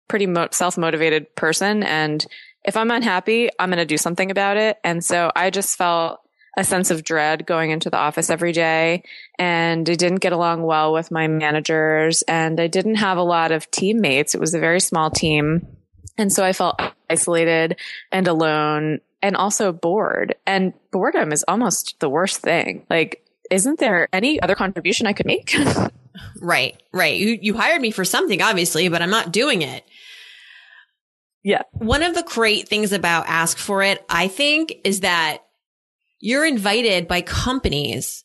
pretty 0.08 0.26
mo- 0.26 0.48
self-motivated 0.52 1.34
person. 1.34 1.82
And 1.82 2.24
if 2.64 2.76
I'm 2.76 2.90
unhappy, 2.90 3.50
I'm 3.58 3.68
going 3.68 3.78
to 3.78 3.84
do 3.84 3.98
something 3.98 4.30
about 4.30 4.56
it. 4.56 4.78
And 4.84 5.04
so 5.04 5.32
I 5.34 5.50
just 5.50 5.76
felt 5.76 6.21
a 6.56 6.64
sense 6.64 6.90
of 6.90 7.04
dread 7.04 7.46
going 7.46 7.70
into 7.70 7.88
the 7.88 7.96
office 7.96 8.28
every 8.28 8.52
day. 8.52 9.02
And 9.38 9.88
I 9.88 9.94
didn't 9.94 10.20
get 10.20 10.32
along 10.32 10.62
well 10.62 10.92
with 10.92 11.10
my 11.10 11.26
managers 11.26 12.22
and 12.22 12.60
I 12.60 12.66
didn't 12.66 12.96
have 12.96 13.16
a 13.16 13.22
lot 13.22 13.52
of 13.52 13.70
teammates. 13.70 14.34
It 14.34 14.40
was 14.40 14.54
a 14.54 14.60
very 14.60 14.80
small 14.80 15.10
team. 15.10 15.66
And 16.18 16.32
so 16.32 16.44
I 16.44 16.52
felt 16.52 16.80
isolated 17.08 17.78
and 18.10 18.28
alone 18.28 19.00
and 19.22 19.36
also 19.36 19.72
bored. 19.72 20.34
And 20.46 20.74
boredom 20.90 21.32
is 21.32 21.44
almost 21.48 21.98
the 22.00 22.10
worst 22.10 22.40
thing. 22.40 22.84
Like, 22.90 23.24
isn't 23.50 23.78
there 23.78 24.08
any 24.12 24.40
other 24.40 24.54
contribution 24.54 25.06
I 25.06 25.14
could 25.14 25.26
make? 25.26 25.56
right, 26.40 26.80
right. 26.92 27.18
You, 27.18 27.38
you 27.40 27.56
hired 27.56 27.80
me 27.80 27.92
for 27.92 28.04
something, 28.04 28.42
obviously, 28.42 28.88
but 28.88 29.00
I'm 29.00 29.10
not 29.10 29.32
doing 29.32 29.62
it. 29.62 29.84
Yeah. 31.42 31.62
One 31.72 32.02
of 32.02 32.14
the 32.14 32.22
great 32.22 32.68
things 32.68 32.92
about 32.92 33.26
Ask 33.26 33.58
for 33.58 33.82
It, 33.82 34.04
I 34.08 34.28
think, 34.28 34.74
is 34.84 35.00
that 35.00 35.44
you're 36.22 36.46
invited 36.46 37.08
by 37.08 37.20
companies 37.20 38.24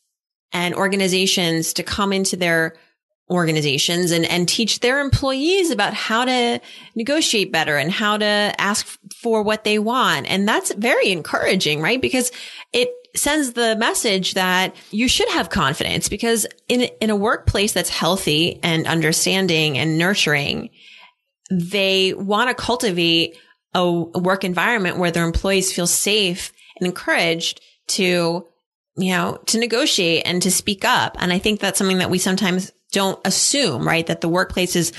and 0.52 0.74
organizations 0.74 1.74
to 1.74 1.82
come 1.82 2.12
into 2.12 2.36
their 2.36 2.76
organizations 3.28 4.12
and, 4.12 4.24
and 4.24 4.48
teach 4.48 4.80
their 4.80 5.00
employees 5.00 5.70
about 5.70 5.92
how 5.92 6.24
to 6.24 6.60
negotiate 6.94 7.52
better 7.52 7.76
and 7.76 7.90
how 7.90 8.16
to 8.16 8.54
ask 8.56 8.86
for 9.20 9.42
what 9.42 9.64
they 9.64 9.80
want. 9.80 10.30
And 10.30 10.48
that's 10.48 10.72
very 10.74 11.10
encouraging, 11.10 11.82
right? 11.82 12.00
Because 12.00 12.30
it 12.72 12.88
sends 13.16 13.52
the 13.52 13.74
message 13.76 14.34
that 14.34 14.76
you 14.92 15.08
should 15.08 15.28
have 15.30 15.50
confidence 15.50 16.08
because 16.08 16.46
in, 16.68 16.82
in 17.00 17.10
a 17.10 17.16
workplace 17.16 17.72
that's 17.72 17.90
healthy 17.90 18.60
and 18.62 18.86
understanding 18.86 19.76
and 19.76 19.98
nurturing, 19.98 20.70
they 21.50 22.14
want 22.14 22.48
to 22.48 22.54
cultivate 22.54 23.36
a, 23.74 23.80
a 23.80 24.18
work 24.20 24.44
environment 24.44 24.98
where 24.98 25.10
their 25.10 25.26
employees 25.26 25.72
feel 25.72 25.88
safe 25.88 26.52
and 26.78 26.86
encouraged 26.86 27.60
to 27.88 28.46
you 28.98 29.12
know, 29.12 29.38
to 29.46 29.58
negotiate 29.58 30.24
and 30.26 30.42
to 30.42 30.50
speak 30.50 30.84
up. 30.84 31.16
And 31.20 31.32
I 31.32 31.38
think 31.38 31.60
that's 31.60 31.78
something 31.78 31.98
that 31.98 32.10
we 32.10 32.18
sometimes 32.18 32.72
don't 32.90 33.20
assume, 33.24 33.86
right? 33.86 34.06
That 34.06 34.20
the 34.20 34.28
workplace 34.28 34.74
is 34.74 34.92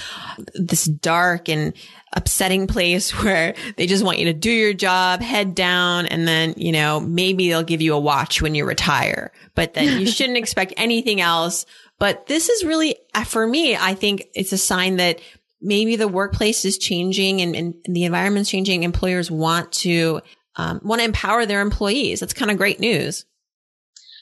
this 0.54 0.86
dark 0.86 1.49
and 1.49 1.73
upsetting 2.13 2.65
place 2.65 3.12
where 3.23 3.56
they 3.75 3.88
just 3.88 4.04
want 4.04 4.19
you 4.19 4.25
to 4.25 4.34
do 4.34 4.52
your 4.52 4.73
job, 4.73 5.21
head 5.21 5.54
down, 5.54 6.06
and 6.06 6.28
then, 6.28 6.54
you 6.58 6.71
know, 6.71 6.99
maybe 6.99 7.49
they'll 7.49 7.63
give 7.63 7.82
you 7.82 7.93
a 7.93 7.99
watch 7.99 8.41
when 8.41 8.56
you 8.56 8.65
retire, 8.65 9.32
but 9.54 9.73
then 9.73 9.99
you 9.99 10.08
shouldn't 10.08 10.38
expect 10.43 10.73
anything 10.78 11.19
else. 11.19 11.65
But 11.99 12.28
this 12.28 12.47
is 12.47 12.63
really, 12.63 12.95
uh, 13.13 13.25
for 13.25 13.45
me, 13.45 13.75
I 13.75 13.93
think 13.93 14.30
it's 14.34 14.54
a 14.54 14.58
sign 14.58 14.95
that 14.97 15.19
maybe 15.62 15.97
the 15.97 16.08
workplace 16.08 16.63
is 16.63 16.78
changing 16.78 17.41
and, 17.41 17.54
and 17.56 17.75
the 17.84 18.06
environment's 18.06 18.49
changing. 18.49 18.84
Employers 18.84 19.30
want 19.30 19.73
to, 19.73 20.21
um, 20.60 20.82
want 20.84 21.00
to 21.00 21.06
empower 21.06 21.45
their 21.45 21.62
employees. 21.62 22.19
That's 22.19 22.34
kind 22.34 22.52
of 22.52 22.58
great 22.58 22.82
news. 22.82 23.26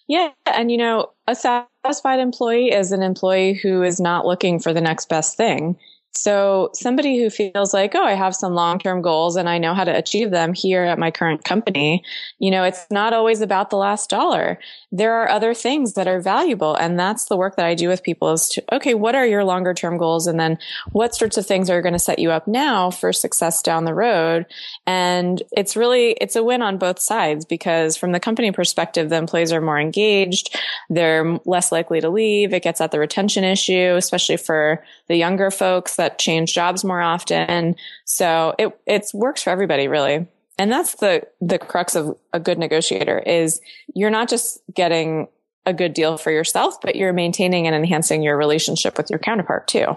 Yeah. 0.08 0.30
And, 0.45 0.71
you 0.71 0.78
know, 0.78 1.12
a 1.26 1.36
satisfied 1.36 2.19
employee 2.19 2.71
is 2.71 2.91
an 2.91 3.02
employee 3.02 3.56
who 3.56 3.82
is 3.82 4.00
not 4.00 4.26
looking 4.26 4.60
for 4.60 4.71
the 4.71 4.82
next 4.82 5.10
best 5.10 5.36
thing. 5.36 5.78
So 6.21 6.71
somebody 6.73 7.19
who 7.19 7.30
feels 7.30 7.73
like, 7.73 7.95
oh, 7.95 8.03
I 8.03 8.13
have 8.13 8.36
some 8.36 8.53
long-term 8.53 9.01
goals 9.01 9.36
and 9.36 9.47
I 9.47 9.58
know 9.58 9.73
how 9.73 9.84
to 9.84 9.95
achieve 9.95 10.32
them 10.32 10.53
here 10.53 10.84
at 10.84 10.99
my 10.99 11.12
current 11.12 11.43
company, 11.43 12.03
you 12.39 12.51
know, 12.51 12.63
it's 12.63 12.86
not 12.89 13.13
always 13.13 13.41
about 13.41 13.69
the 13.69 13.77
last 13.77 14.10
dollar. 14.10 14.60
There 14.91 15.13
are 15.13 15.30
other 15.30 15.53
things 15.53 15.93
that 15.93 16.08
are 16.08 16.21
valuable. 16.21 16.75
And 16.75 16.99
that's 16.99 17.25
the 17.25 17.38
work 17.38 17.56
that 17.58 17.65
I 17.65 17.75
do 17.75 17.89
with 17.89 18.03
people 18.03 18.32
is 18.32 18.47
to, 18.49 18.75
okay, 18.75 18.93
what 18.93 19.15
are 19.15 19.25
your 19.25 19.43
longer 19.43 19.73
term 19.73 19.97
goals? 19.97 20.27
And 20.27 20.39
then 20.39 20.58
what 20.91 21.15
sorts 21.15 21.38
of 21.38 21.45
things 21.45 21.69
are 21.69 21.82
going 21.82 21.93
to 21.93 21.99
set 21.99 22.19
you 22.19 22.32
up 22.32 22.47
now 22.47 22.89
for 22.89 23.12
success 23.12 23.62
down 23.62 23.86
the 23.86 23.93
road? 23.93 24.45
And 24.86 25.43
it's 25.51 25.75
really, 25.75 26.12
it's 26.21 26.36
a 26.36 26.43
win 26.43 26.62
on 26.62 26.77
both 26.77 26.99
sides 26.99 27.43
because 27.43 27.97
from 27.97 28.12
the 28.12 28.19
company 28.19 28.51
perspective, 28.51 29.10
the 29.10 29.17
employees 29.17 29.51
are 29.51 29.62
more 29.62 29.80
engaged. 29.80 30.58
They're 30.89 31.39
less 31.45 31.71
likely 31.71 31.99
to 32.01 32.10
leave. 32.10 32.53
It 32.53 32.63
gets 32.63 32.80
at 32.80 32.91
the 32.91 32.99
retention 32.99 33.43
issue, 33.43 33.95
especially 33.97 34.38
for 34.38 34.84
the 35.08 35.15
younger 35.17 35.51
folks 35.51 35.95
that 35.97 36.07
change 36.10 36.54
jobs 36.54 36.84
more 36.84 37.02
often. 37.02 37.76
So 38.06 38.56
it, 38.58 38.78
it 38.86 39.08
works 39.13 39.43
for 39.43 39.50
everybody 39.50 39.88
really. 39.88 40.28
And 40.60 40.72
that's 40.72 40.96
the, 40.96 41.28
the 41.39 41.60
crux 41.60 41.96
of 41.96 42.17
a 42.34 42.39
good 42.39 42.58
negotiator 42.58 43.20
is 43.20 43.62
you're 43.93 44.10
not 44.10 44.30
just 44.30 44.60
getting 44.74 45.28
a 45.65 45.74
good 45.74 45.93
deal 45.93 46.17
for 46.17 46.32
yourself, 46.32 46.82
but 46.82 46.96
you're 46.96 47.13
maintaining 47.13 47.67
and 47.67 47.76
enhancing 47.76 48.24
your 48.24 48.38
relationship 48.38 48.98
with 48.98 49.10
your 49.10 49.20
counterpart 49.20 49.67
too. 49.67 49.96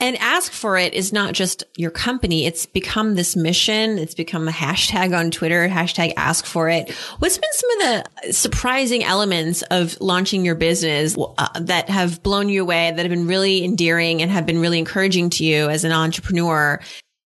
And 0.00 0.16
ask 0.16 0.50
for 0.50 0.76
it 0.76 0.94
is 0.94 1.12
not 1.12 1.32
just 1.32 1.62
your 1.76 1.90
company. 1.90 2.44
It's 2.46 2.66
become 2.66 3.14
this 3.14 3.36
mission. 3.36 3.98
It's 3.98 4.14
become 4.14 4.48
a 4.48 4.52
hashtag 4.52 5.16
on 5.16 5.30
Twitter, 5.30 5.68
hashtag 5.68 6.12
ask 6.16 6.44
for 6.44 6.68
it. 6.68 6.90
What's 7.20 7.38
been 7.38 7.50
some 7.52 7.70
of 7.70 7.78
the 8.24 8.32
surprising 8.32 9.04
elements 9.04 9.62
of 9.70 10.00
launching 10.00 10.44
your 10.44 10.56
business 10.56 11.16
uh, 11.38 11.60
that 11.60 11.88
have 11.88 12.22
blown 12.22 12.48
you 12.48 12.62
away, 12.62 12.90
that 12.90 12.98
have 12.98 13.10
been 13.10 13.28
really 13.28 13.64
endearing 13.64 14.22
and 14.22 14.30
have 14.30 14.44
been 14.44 14.60
really 14.60 14.78
encouraging 14.78 15.30
to 15.30 15.44
you 15.44 15.68
as 15.68 15.84
an 15.84 15.92
entrepreneur? 15.92 16.80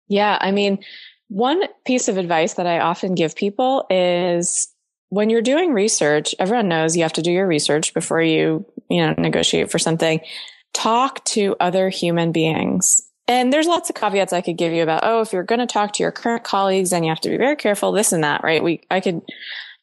Yeah. 0.09 0.37
I 0.41 0.51
mean, 0.51 0.81
one 1.29 1.63
piece 1.85 2.09
of 2.09 2.19
advice 2.19 2.55
that 2.55 2.67
I 2.67 2.81
often 2.81 3.15
give 3.15 3.37
people 3.37 3.87
is 3.91 4.69
when 5.09 5.31
you're 5.31 5.43
doing 5.43 5.73
research, 5.73 6.35
everyone 6.39 6.69
knows 6.69 6.97
you 6.97 7.03
have 7.03 7.13
to 7.13 7.23
do 7.23 7.31
your 7.31 7.47
research 7.47 7.95
before 7.95 8.23
you, 8.23 8.67
you 8.91 9.07
know, 9.07 9.15
negotiate 9.19 9.71
for 9.71 9.79
something 9.79 10.21
talk 10.77 11.25
to 11.25 11.57
other 11.59 11.89
human 11.89 12.33
beings. 12.33 13.03
And 13.27 13.53
there's 13.53 13.67
lots 13.67 13.89
of 13.89 13.97
caveats 13.97 14.33
I 14.33 14.43
could 14.43 14.59
give 14.59 14.73
you 14.73 14.83
about, 14.83 15.01
oh, 15.03 15.23
if 15.23 15.33
you're 15.33 15.43
going 15.43 15.59
to 15.59 15.67
talk 15.67 15.95
to 15.95 16.03
your 16.03 16.13
current 16.13 16.45
colleagues, 16.45 16.91
then 16.91 17.03
you 17.03 17.09
have 17.09 17.21
to 17.23 17.31
be 17.31 17.39
very 17.39 17.57
careful, 17.57 17.91
this 17.91 18.13
and 18.13 18.23
that, 18.23 18.45
right? 18.45 18.63
We, 18.63 18.83
I 18.91 19.01
could, 19.01 19.23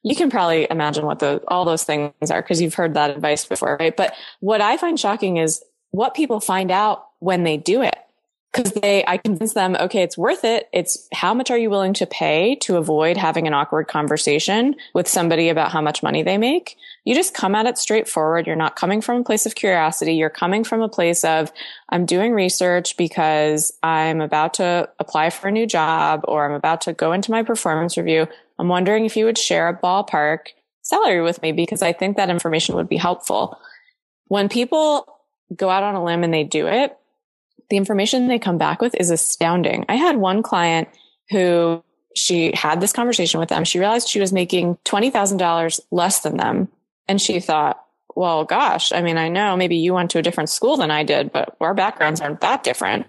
you 0.04 0.16
can 0.16 0.30
probably 0.30 0.68
imagine 0.70 1.06
what 1.06 1.20
the, 1.20 1.42
all 1.48 1.66
those 1.66 1.84
things 1.84 2.14
are 2.30 2.42
because 2.42 2.62
you've 2.62 2.76
heard 2.76 2.94
that 2.94 3.10
advice 3.10 3.44
before, 3.44 3.76
right? 3.80 3.98
But 3.98 4.14
what 4.40 4.62
I 4.62 4.78
find 4.78 5.00
shocking 5.00 5.38
is 5.38 5.64
what 5.92 6.14
people 6.14 6.40
find 6.40 6.72
out 6.72 7.06
when 7.20 7.44
they 7.44 7.58
do 7.58 7.82
it 7.82 7.98
because 8.54 8.72
they 8.74 9.04
i 9.08 9.18
convince 9.18 9.54
them 9.54 9.76
okay 9.80 10.04
it's 10.04 10.18
worth 10.18 10.44
it. 10.44 10.70
It's 10.72 11.08
how 11.14 11.34
much 11.34 11.50
are 11.50 11.58
you 11.58 11.70
willing 11.70 11.94
to 11.96 12.06
pay 12.06 12.56
to 12.62 12.78
avoid 12.78 13.18
having 13.18 13.48
an 13.48 13.54
awkward 13.54 13.88
conversation 13.88 14.76
with 14.94 15.08
somebody 15.08 15.50
about 15.50 15.72
how 15.72 15.82
much 15.82 16.04
money 16.04 16.24
they 16.24 16.38
make? 16.38 16.78
You 17.06 17.16
just 17.16 17.34
come 17.34 17.56
at 17.56 17.66
it 17.66 17.78
straightforward. 17.78 18.48
You're 18.48 18.56
not 18.56 18.76
coming 18.76 19.02
from 19.02 19.18
a 19.18 19.24
place 19.24 19.46
of 19.46 19.56
curiosity. 19.56 20.16
You're 20.16 20.30
coming 20.30 20.64
from 20.64 20.82
a 20.82 20.90
place 20.90 21.24
of 21.24 21.52
i'm 21.90 22.06
doing 22.06 22.34
research 22.34 22.96
because 22.98 23.74
i'm 23.82 24.22
about 24.22 24.56
to 24.56 24.90
apply 25.00 25.30
for 25.30 25.48
a 25.48 25.52
new 25.52 25.66
job 25.66 26.22
or 26.28 26.46
i'm 26.46 26.56
about 26.56 26.82
to 26.82 26.94
go 26.94 27.12
into 27.12 27.32
my 27.32 27.44
performance 27.44 27.98
review. 27.98 28.28
I'm 28.60 28.68
wondering 28.68 29.06
if 29.06 29.18
you 29.18 29.26
would 29.26 29.38
share 29.38 29.68
a 29.68 29.78
ballpark 29.78 30.50
salary 30.82 31.22
with 31.22 31.42
me 31.42 31.52
because 31.52 31.82
i 31.82 31.94
think 31.94 32.18
that 32.18 32.30
information 32.30 32.76
would 32.76 32.90
be 32.90 32.98
helpful. 32.98 33.58
When 34.28 34.50
people 34.50 35.08
go 35.56 35.70
out 35.70 35.84
on 35.84 35.96
a 35.96 36.04
limb 36.04 36.24
and 36.24 36.34
they 36.34 36.44
do 36.44 36.68
it 36.68 36.98
the 37.74 37.78
information 37.78 38.28
they 38.28 38.38
come 38.38 38.60
back 38.60 38.84
with 38.84 38.94
is 39.00 39.10
astounding. 39.10 39.84
I 39.90 39.96
had 39.96 40.18
one 40.18 40.44
client 40.44 40.90
who 41.32 41.84
she 42.16 42.52
had 42.54 42.80
this 42.80 42.94
conversation 42.94 43.40
with 43.40 43.50
them. 43.50 43.64
She 43.64 43.80
realized 43.80 44.08
she 44.08 44.20
was 44.20 44.32
making 44.32 44.78
$20,000 44.86 45.80
less 45.90 46.20
than 46.20 46.38
them. 46.38 46.68
And 47.08 47.20
she 47.20 47.40
thought, 47.40 47.84
well, 48.16 48.46
gosh, 48.46 48.92
I 48.92 49.02
mean, 49.02 49.18
I 49.18 49.28
know 49.28 49.58
maybe 49.58 49.78
you 49.78 49.96
went 49.96 50.12
to 50.12 50.20
a 50.20 50.22
different 50.22 50.52
school 50.52 50.78
than 50.78 50.92
I 50.92 51.02
did, 51.02 51.32
but 51.32 51.58
our 51.60 51.74
backgrounds 51.74 52.22
aren't 52.22 52.42
that 52.42 52.64
different. 52.64 53.08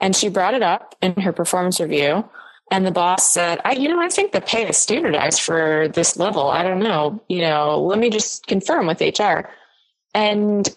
And 0.00 0.16
she 0.16 0.28
brought 0.28 0.54
it 0.54 0.62
up 0.64 0.96
in 1.00 1.14
her 1.20 1.32
performance 1.32 1.78
review. 1.78 2.28
And 2.68 2.84
the 2.84 2.90
boss 2.90 3.30
said, 3.32 3.60
I, 3.64 3.74
you 3.74 3.88
know, 3.88 4.02
I 4.02 4.08
think 4.08 4.32
the 4.32 4.40
pay 4.40 4.68
is 4.68 4.76
standardized 4.76 5.40
for 5.40 5.86
this 5.86 6.16
level. 6.16 6.50
I 6.50 6.64
don't 6.64 6.80
know. 6.80 7.22
You 7.28 7.42
know, 7.42 7.80
let 7.80 8.00
me 8.00 8.10
just 8.10 8.48
confirm 8.48 8.88
with 8.88 9.00
HR. 9.00 9.48
And 10.14 10.68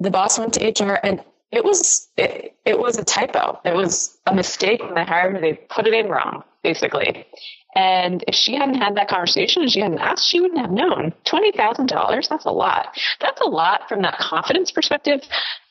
the 0.00 0.10
boss 0.10 0.38
went 0.38 0.54
to 0.54 0.66
HR 0.66 0.94
and 1.04 1.22
it 1.50 1.64
was 1.64 2.08
it, 2.16 2.56
it 2.64 2.78
was 2.78 2.98
a 2.98 3.04
typo. 3.04 3.60
It 3.64 3.74
was 3.74 4.18
a 4.26 4.34
mistake 4.34 4.82
when 4.82 4.94
they 4.94 5.04
hired 5.04 5.34
her. 5.34 5.40
They 5.40 5.54
put 5.54 5.86
it 5.86 5.94
in 5.94 6.08
wrong, 6.08 6.44
basically. 6.62 7.26
And 7.74 8.24
if 8.26 8.34
she 8.34 8.54
hadn't 8.54 8.76
had 8.76 8.96
that 8.96 9.08
conversation 9.08 9.62
and 9.62 9.70
she 9.70 9.80
hadn't 9.80 9.98
asked, 9.98 10.28
she 10.28 10.40
wouldn't 10.40 10.60
have 10.60 10.70
known. 10.70 11.14
Twenty 11.24 11.52
thousand 11.52 11.86
dollars, 11.86 12.28
that's 12.28 12.44
a 12.44 12.50
lot. 12.50 12.98
That's 13.20 13.40
a 13.40 13.48
lot 13.48 13.88
from 13.88 14.02
that 14.02 14.18
confidence 14.18 14.70
perspective 14.70 15.20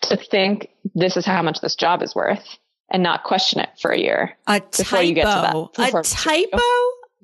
to 0.03 0.17
think 0.17 0.69
this 0.95 1.17
is 1.17 1.25
how 1.25 1.41
much 1.41 1.61
this 1.61 1.75
job 1.75 2.01
is 2.01 2.15
worth 2.15 2.57
and 2.89 3.03
not 3.03 3.23
question 3.23 3.59
it 3.59 3.69
for 3.81 3.91
a 3.91 3.99
year. 3.99 4.37
A 4.47 4.61
before 4.61 4.99
typo. 4.99 5.01
you 5.01 5.13
get 5.13 5.23
to 5.23 5.73
that. 5.77 5.95
A 5.95 6.03
typo? 6.03 6.63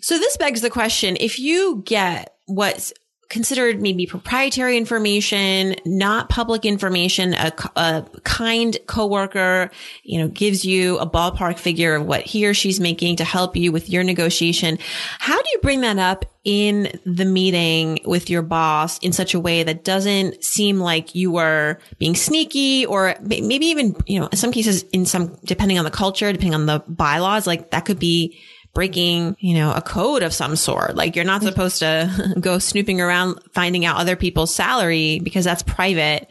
So 0.01 0.17
this 0.17 0.35
begs 0.37 0.61
the 0.61 0.69
question, 0.69 1.15
if 1.19 1.39
you 1.39 1.81
get 1.85 2.35
what's 2.45 2.91
considered 3.33 3.81
maybe 3.81 4.05
proprietary 4.05 4.77
information, 4.77 5.75
not 5.87 6.29
public 6.29 6.65
information, 6.65 7.33
a, 7.33 7.51
a, 7.75 8.05
kind 8.23 8.77
coworker, 8.85 9.71
you 10.03 10.19
know, 10.19 10.27
gives 10.27 10.63
you 10.63 10.99
a 10.99 11.09
ballpark 11.09 11.57
figure 11.57 11.95
of 11.95 12.05
what 12.05 12.21
he 12.21 12.45
or 12.45 12.53
she's 12.53 12.79
making 12.79 13.15
to 13.15 13.23
help 13.23 13.55
you 13.55 13.71
with 13.71 13.89
your 13.89 14.03
negotiation. 14.03 14.77
How 15.17 15.41
do 15.41 15.49
you 15.51 15.59
bring 15.61 15.81
that 15.81 15.97
up 15.97 16.25
in 16.43 16.99
the 17.07 17.25
meeting 17.25 17.99
with 18.05 18.29
your 18.29 18.43
boss 18.43 18.99
in 18.99 19.11
such 19.11 19.33
a 19.33 19.39
way 19.39 19.63
that 19.63 19.83
doesn't 19.83 20.43
seem 20.43 20.79
like 20.79 21.15
you 21.15 21.37
are 21.37 21.79
being 21.97 22.15
sneaky 22.15 22.85
or 22.85 23.15
maybe 23.19 23.65
even, 23.65 23.95
you 24.05 24.19
know, 24.19 24.27
in 24.27 24.37
some 24.37 24.51
cases, 24.51 24.83
in 24.93 25.07
some, 25.07 25.35
depending 25.43 25.79
on 25.79 25.85
the 25.85 25.91
culture, 25.91 26.31
depending 26.31 26.53
on 26.53 26.67
the 26.67 26.83
bylaws, 26.87 27.47
like 27.47 27.71
that 27.71 27.85
could 27.85 27.97
be 27.97 28.39
breaking, 28.73 29.37
you 29.39 29.53
know, 29.53 29.71
a 29.71 29.81
code 29.81 30.23
of 30.23 30.33
some 30.33 30.55
sort. 30.55 30.95
Like 30.95 31.15
you're 31.15 31.25
not 31.25 31.41
mm-hmm. 31.41 31.49
supposed 31.49 31.79
to 31.79 32.35
go 32.39 32.57
snooping 32.57 33.01
around 33.01 33.39
finding 33.53 33.85
out 33.85 33.97
other 33.97 34.15
people's 34.15 34.53
salary 34.53 35.19
because 35.19 35.45
that's 35.45 35.63
private. 35.63 36.27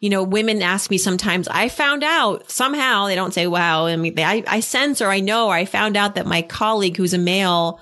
You 0.00 0.10
know, 0.10 0.22
women 0.22 0.60
ask 0.60 0.90
me 0.90 0.98
sometimes, 0.98 1.48
I 1.48 1.68
found 1.68 2.02
out 2.02 2.50
somehow 2.50 3.06
they 3.06 3.14
don't 3.14 3.32
say, 3.32 3.46
wow. 3.46 3.86
I 3.86 3.96
mean, 3.96 4.14
they, 4.14 4.24
I, 4.24 4.42
I 4.46 4.60
sense 4.60 5.00
or 5.00 5.08
I 5.08 5.20
know, 5.20 5.48
or 5.48 5.54
I 5.54 5.64
found 5.64 5.96
out 5.96 6.16
that 6.16 6.26
my 6.26 6.42
colleague 6.42 6.96
who's 6.96 7.14
a 7.14 7.18
male 7.18 7.80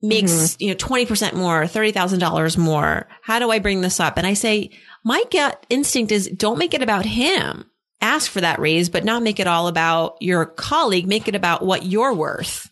makes, 0.00 0.32
mm-hmm. 0.32 0.62
you 0.62 0.68
know, 0.70 0.76
20% 0.76 1.34
more, 1.34 1.62
$30,000 1.64 2.58
more. 2.58 3.08
How 3.22 3.38
do 3.38 3.50
I 3.50 3.58
bring 3.58 3.80
this 3.80 3.98
up? 3.98 4.18
And 4.18 4.26
I 4.26 4.34
say, 4.34 4.70
my 5.04 5.22
gut 5.32 5.66
instinct 5.68 6.12
is 6.12 6.28
don't 6.28 6.58
make 6.58 6.74
it 6.74 6.82
about 6.82 7.04
him. 7.04 7.70
Ask 8.00 8.30
for 8.30 8.40
that 8.40 8.60
raise, 8.60 8.88
but 8.88 9.04
not 9.04 9.22
make 9.22 9.40
it 9.40 9.46
all 9.46 9.68
about 9.68 10.16
your 10.20 10.46
colleague. 10.46 11.08
Make 11.08 11.28
it 11.28 11.34
about 11.34 11.64
what 11.64 11.84
you're 11.84 12.14
worth 12.14 12.70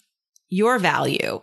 your 0.55 0.79
value. 0.79 1.43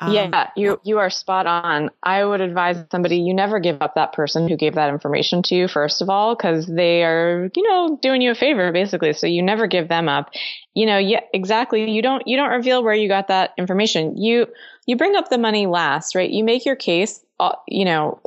Um, 0.00 0.14
yeah, 0.14 0.50
you 0.54 0.80
you 0.84 0.98
are 0.98 1.10
spot 1.10 1.46
on. 1.46 1.90
I 2.04 2.24
would 2.24 2.40
advise 2.40 2.76
somebody 2.92 3.16
you 3.16 3.34
never 3.34 3.58
give 3.58 3.82
up 3.82 3.96
that 3.96 4.12
person 4.12 4.46
who 4.48 4.56
gave 4.56 4.76
that 4.76 4.90
information 4.90 5.42
to 5.44 5.56
you 5.56 5.66
first 5.66 6.00
of 6.00 6.08
all 6.08 6.36
because 6.36 6.66
they 6.66 7.02
are, 7.02 7.50
you 7.56 7.62
know, 7.64 7.98
doing 8.00 8.22
you 8.22 8.30
a 8.30 8.36
favor 8.36 8.70
basically. 8.70 9.12
So 9.12 9.26
you 9.26 9.42
never 9.42 9.66
give 9.66 9.88
them 9.88 10.08
up. 10.08 10.30
You 10.72 10.86
know, 10.86 10.98
yeah, 10.98 11.22
exactly. 11.34 11.90
You 11.90 12.00
don't 12.00 12.28
you 12.28 12.36
don't 12.36 12.50
reveal 12.50 12.84
where 12.84 12.94
you 12.94 13.08
got 13.08 13.26
that 13.26 13.54
information. 13.58 14.16
You 14.16 14.46
you 14.86 14.96
bring 14.96 15.16
up 15.16 15.30
the 15.30 15.38
money 15.38 15.66
last, 15.66 16.14
right? 16.14 16.30
You 16.30 16.44
make 16.44 16.64
your 16.64 16.76
case, 16.76 17.24
uh, 17.40 17.56
you 17.66 17.84
know, 17.84 18.20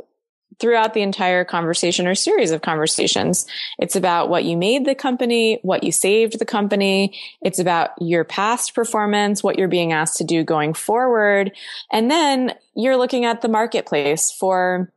throughout 0.62 0.94
the 0.94 1.02
entire 1.02 1.44
conversation 1.44 2.06
or 2.06 2.14
series 2.14 2.52
of 2.52 2.62
conversations. 2.62 3.46
It's 3.78 3.96
about 3.96 4.30
what 4.30 4.44
you 4.44 4.56
made 4.56 4.86
the 4.86 4.94
company, 4.94 5.58
what 5.62 5.82
you 5.82 5.90
saved 5.90 6.38
the 6.38 6.46
company. 6.46 7.18
It's 7.42 7.58
about 7.58 7.90
your 8.00 8.22
past 8.22 8.72
performance, 8.72 9.42
what 9.42 9.58
you're 9.58 9.66
being 9.66 9.92
asked 9.92 10.18
to 10.18 10.24
do 10.24 10.44
going 10.44 10.72
forward. 10.72 11.50
And 11.90 12.08
then 12.10 12.54
you're 12.76 12.96
looking 12.96 13.24
at 13.24 13.42
the 13.42 13.48
marketplace 13.48 14.30
for 14.30 14.92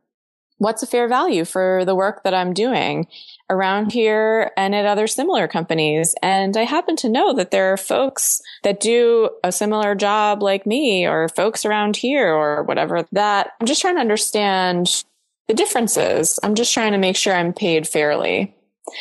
what's 0.58 0.84
a 0.84 0.86
fair 0.86 1.08
value 1.08 1.44
for 1.44 1.84
the 1.84 1.94
work 1.94 2.22
that 2.22 2.32
I'm 2.32 2.54
doing 2.54 3.08
around 3.50 3.92
here 3.92 4.52
and 4.56 4.74
at 4.74 4.86
other 4.86 5.08
similar 5.08 5.48
companies. 5.48 6.14
And 6.22 6.56
I 6.56 6.62
happen 6.62 6.96
to 6.96 7.08
know 7.08 7.34
that 7.34 7.50
there 7.50 7.72
are 7.72 7.76
folks 7.76 8.40
that 8.62 8.80
do 8.80 9.30
a 9.44 9.52
similar 9.52 9.96
job 9.96 10.42
like 10.42 10.64
me 10.64 11.06
or 11.06 11.28
folks 11.28 11.64
around 11.64 11.96
here 11.96 12.32
or 12.32 12.62
whatever 12.62 13.04
that 13.12 13.50
I'm 13.60 13.66
just 13.66 13.80
trying 13.80 13.96
to 13.96 14.00
understand 14.00 15.04
the 15.48 15.54
difference 15.54 15.96
is 15.96 16.38
I'm 16.42 16.54
just 16.54 16.72
trying 16.74 16.92
to 16.92 16.98
make 16.98 17.16
sure 17.16 17.34
I'm 17.34 17.52
paid 17.52 17.86
fairly. 17.86 18.54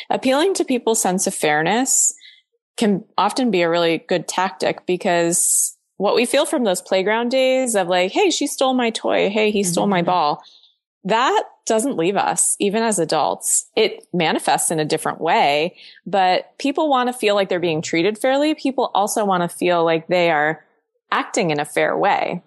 Appealing 0.09 0.53
to 0.55 0.65
people's 0.65 1.01
sense 1.01 1.27
of 1.27 1.33
fairness 1.33 2.13
can 2.77 3.03
often 3.17 3.51
be 3.51 3.61
a 3.61 3.69
really 3.69 3.99
good 3.99 4.27
tactic 4.27 4.85
because 4.85 5.77
what 5.97 6.15
we 6.15 6.25
feel 6.25 6.45
from 6.45 6.63
those 6.63 6.81
playground 6.81 7.29
days 7.29 7.75
of 7.75 7.87
like, 7.87 8.11
Hey, 8.11 8.29
she 8.29 8.47
stole 8.47 8.73
my 8.73 8.89
toy. 8.89 9.29
Hey, 9.29 9.51
he 9.51 9.63
stole 9.63 9.85
mm-hmm. 9.85 9.91
my 9.91 10.01
ball. 10.01 10.43
That 11.03 11.43
doesn't 11.65 11.97
leave 11.97 12.15
us 12.15 12.55
even 12.59 12.83
as 12.83 12.99
adults. 12.99 13.69
It 13.75 14.07
manifests 14.13 14.71
in 14.71 14.79
a 14.79 14.85
different 14.85 15.21
way, 15.21 15.75
but 16.05 16.57
people 16.57 16.89
want 16.89 17.07
to 17.07 17.13
feel 17.13 17.35
like 17.35 17.47
they're 17.49 17.59
being 17.59 17.81
treated 17.81 18.17
fairly. 18.17 18.55
People 18.55 18.91
also 18.93 19.23
want 19.23 19.49
to 19.49 19.55
feel 19.55 19.83
like 19.83 20.07
they 20.07 20.31
are 20.31 20.63
acting 21.11 21.51
in 21.51 21.59
a 21.59 21.65
fair 21.65 21.97
way. 21.97 22.43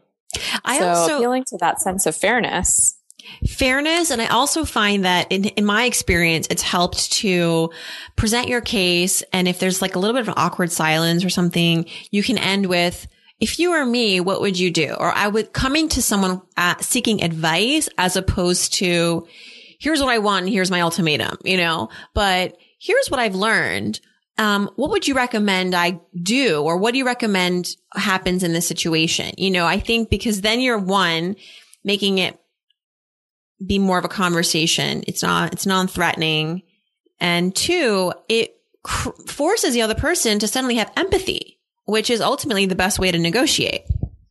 I 0.65 0.79
so 0.79 0.89
also 0.89 1.17
appealing 1.17 1.45
to 1.49 1.57
that 1.59 1.81
sense 1.81 2.05
of 2.05 2.15
fairness 2.15 2.98
fairness. 3.47 4.11
And 4.11 4.23
I 4.23 4.27
also 4.27 4.65
find 4.65 5.05
that 5.05 5.31
in, 5.31 5.47
in 5.47 5.65
my 5.65 5.85
experience, 5.85 6.47
it's 6.51 6.63
helped 6.63 7.13
to 7.13 7.71
present 8.17 8.49
your 8.49 8.61
case. 8.61 9.23
And 9.33 9.49
if 9.49 9.59
there's 9.59 9.83
like 9.83 9.97
a 9.97 9.99
little 9.99 10.15
bit 10.15 10.29
of 10.29 10.35
awkward 10.37 10.73
silence 10.73 11.25
or 11.25 11.31
something, 11.31 11.87
you 12.11 12.23
can 12.23 12.39
end 12.39 12.67
with, 12.67 13.07
if 13.41 13.59
you 13.59 13.71
were 13.71 13.85
me, 13.85 14.21
what 14.21 14.41
would 14.41 14.59
you 14.59 14.71
do? 14.71 14.95
Or 14.99 15.13
I 15.13 15.29
would 15.29 15.53
coming 15.53 15.89
to 15.91 16.03
someone 16.03 16.43
uh, 16.57 16.77
seeking 16.81 17.23
advice 17.23 17.89
as 17.99 18.17
opposed 18.17 18.75
to, 18.75 19.27
here's 19.79 20.01
what 20.01 20.13
I 20.13 20.19
want 20.19 20.47
and 20.47 20.53
here's 20.53 20.71
my 20.71 20.81
ultimatum, 20.81 21.39
you 21.45 21.57
know, 21.57 21.89
but 22.15 22.57
here's 22.81 23.09
what 23.09 23.21
I've 23.21 23.35
learned. 23.35 24.01
Um, 24.39 24.71
what 24.77 24.91
would 24.91 25.09
you 25.09 25.15
recommend 25.15 25.75
I 25.75 26.01
do? 26.21 26.63
Or 26.63 26.77
what 26.77 26.93
do 26.93 26.99
you 26.99 27.07
recommend 27.07 27.71
happens 27.95 28.45
in 28.45 28.53
this 28.53 28.69
situation? 28.69 29.35
You 29.37 29.51
know, 29.51 29.67
I 29.67 29.81
think 29.81 30.11
because 30.11 30.41
then 30.41 30.61
you're 30.61 30.79
one, 30.79 31.37
making 31.85 32.19
it 32.19 32.39
be 33.65 33.79
more 33.79 33.99
of 33.99 34.05
a 34.05 34.09
conversation. 34.09 35.03
It's 35.07 35.23
not, 35.23 35.53
it's 35.53 35.67
non-threatening. 35.67 36.63
And 37.21 37.55
two, 37.55 38.13
it 38.29 38.57
cr- 38.83 39.11
forces 39.27 39.75
the 39.75 39.83
other 39.83 39.95
person 39.95 40.39
to 40.39 40.49
suddenly 40.49 40.77
have 40.77 40.93
empathy, 40.97 41.59
which 41.85 42.11
is 42.11 42.21
ultimately 42.21 42.67
the 42.67 42.75
best 42.75 42.99
way 42.99 43.11
to 43.11 43.19
negotiate. 43.19 43.83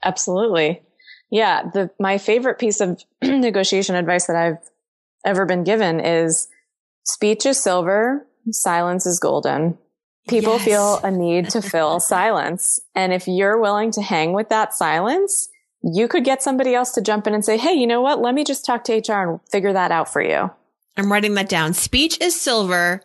Absolutely. 0.04 0.82
Yeah. 1.30 1.70
The, 1.74 1.92
my 2.00 2.18
favorite 2.18 2.60
piece 2.60 2.80
of 2.80 3.04
negotiation 3.22 3.96
advice 3.96 4.28
that 4.28 4.36
I've 4.36 4.70
ever 5.26 5.46
been 5.46 5.64
given 5.64 6.00
is 6.00 6.48
speech 7.04 7.46
is 7.46 7.62
silver, 7.62 8.26
silence 8.52 9.06
is 9.06 9.20
golden. 9.20 9.78
People 10.30 10.54
yes. 10.54 10.66
feel 10.66 10.98
a 11.04 11.12
need 11.12 11.50
to 11.52 11.62
fill 11.62 12.00
silence. 12.02 12.80
And 12.96 13.14
if 13.14 13.28
you're 13.28 13.60
willing 13.60 13.92
to 13.92 14.02
hang 14.02 14.34
with 14.34 14.50
that 14.50 14.74
silence, 14.74 15.50
you 15.84 16.08
could 16.08 16.24
get 16.24 16.42
somebody 16.42 16.74
else 16.74 16.92
to 16.94 17.02
jump 17.02 17.28
in 17.28 17.34
and 17.34 17.46
say, 17.46 17.58
Hey, 17.58 17.74
you 17.74 17.88
know 17.88 18.02
what? 18.02 18.22
Let 18.22 18.34
me 18.34 18.44
just 18.44 18.66
talk 18.66 18.84
to 18.86 18.94
HR 18.94 19.30
and 19.30 19.40
figure 19.50 19.74
that 19.74 19.92
out 19.92 20.12
for 20.12 20.22
you. 20.22 20.50
I'm 20.98 21.12
writing 21.12 21.36
that 21.36 21.50
down. 21.50 21.74
Speech 21.74 22.20
is 22.20 22.40
silver. 22.40 23.02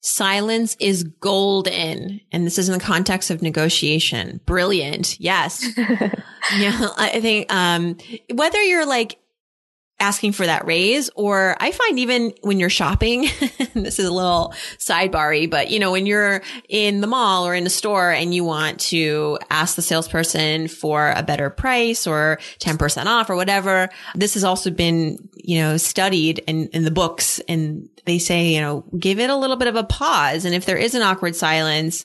Silence 0.00 0.76
is 0.80 1.04
golden. 1.04 2.20
And 2.32 2.46
this 2.46 2.58
is 2.58 2.68
in 2.68 2.74
the 2.74 2.84
context 2.84 3.30
of 3.30 3.42
negotiation. 3.42 4.40
Brilliant. 4.46 5.18
Yes. 5.20 5.64
yeah. 6.56 6.88
I 6.96 7.20
think, 7.20 7.52
um, 7.52 7.96
whether 8.32 8.60
you're 8.62 8.86
like 8.86 9.18
asking 10.02 10.32
for 10.32 10.44
that 10.44 10.66
raise 10.66 11.08
or 11.14 11.56
I 11.60 11.70
find 11.70 11.98
even 12.00 12.34
when 12.42 12.58
you're 12.58 12.68
shopping, 12.68 13.22
this 13.74 13.98
is 14.00 14.06
a 14.06 14.12
little 14.12 14.52
sidebary, 14.78 15.48
but 15.48 15.70
you 15.70 15.78
know, 15.78 15.92
when 15.92 16.06
you're 16.06 16.42
in 16.68 17.00
the 17.00 17.06
mall 17.06 17.46
or 17.46 17.54
in 17.54 17.64
a 17.64 17.70
store 17.70 18.10
and 18.10 18.34
you 18.34 18.42
want 18.42 18.80
to 18.80 19.38
ask 19.48 19.76
the 19.76 19.82
salesperson 19.82 20.66
for 20.66 21.12
a 21.16 21.22
better 21.22 21.50
price 21.50 22.06
or 22.06 22.38
10% 22.58 23.06
off 23.06 23.30
or 23.30 23.36
whatever, 23.36 23.88
this 24.16 24.34
has 24.34 24.42
also 24.42 24.70
been, 24.70 25.16
you 25.36 25.60
know, 25.60 25.76
studied 25.76 26.40
in, 26.48 26.66
in 26.68 26.82
the 26.82 26.90
books 26.90 27.40
and 27.48 27.88
they 28.04 28.18
say, 28.18 28.54
you 28.54 28.60
know, 28.60 28.84
give 28.98 29.20
it 29.20 29.30
a 29.30 29.36
little 29.36 29.56
bit 29.56 29.68
of 29.68 29.76
a 29.76 29.84
pause. 29.84 30.44
And 30.44 30.54
if 30.54 30.66
there 30.66 30.76
is 30.76 30.96
an 30.96 31.02
awkward 31.02 31.36
silence, 31.36 32.04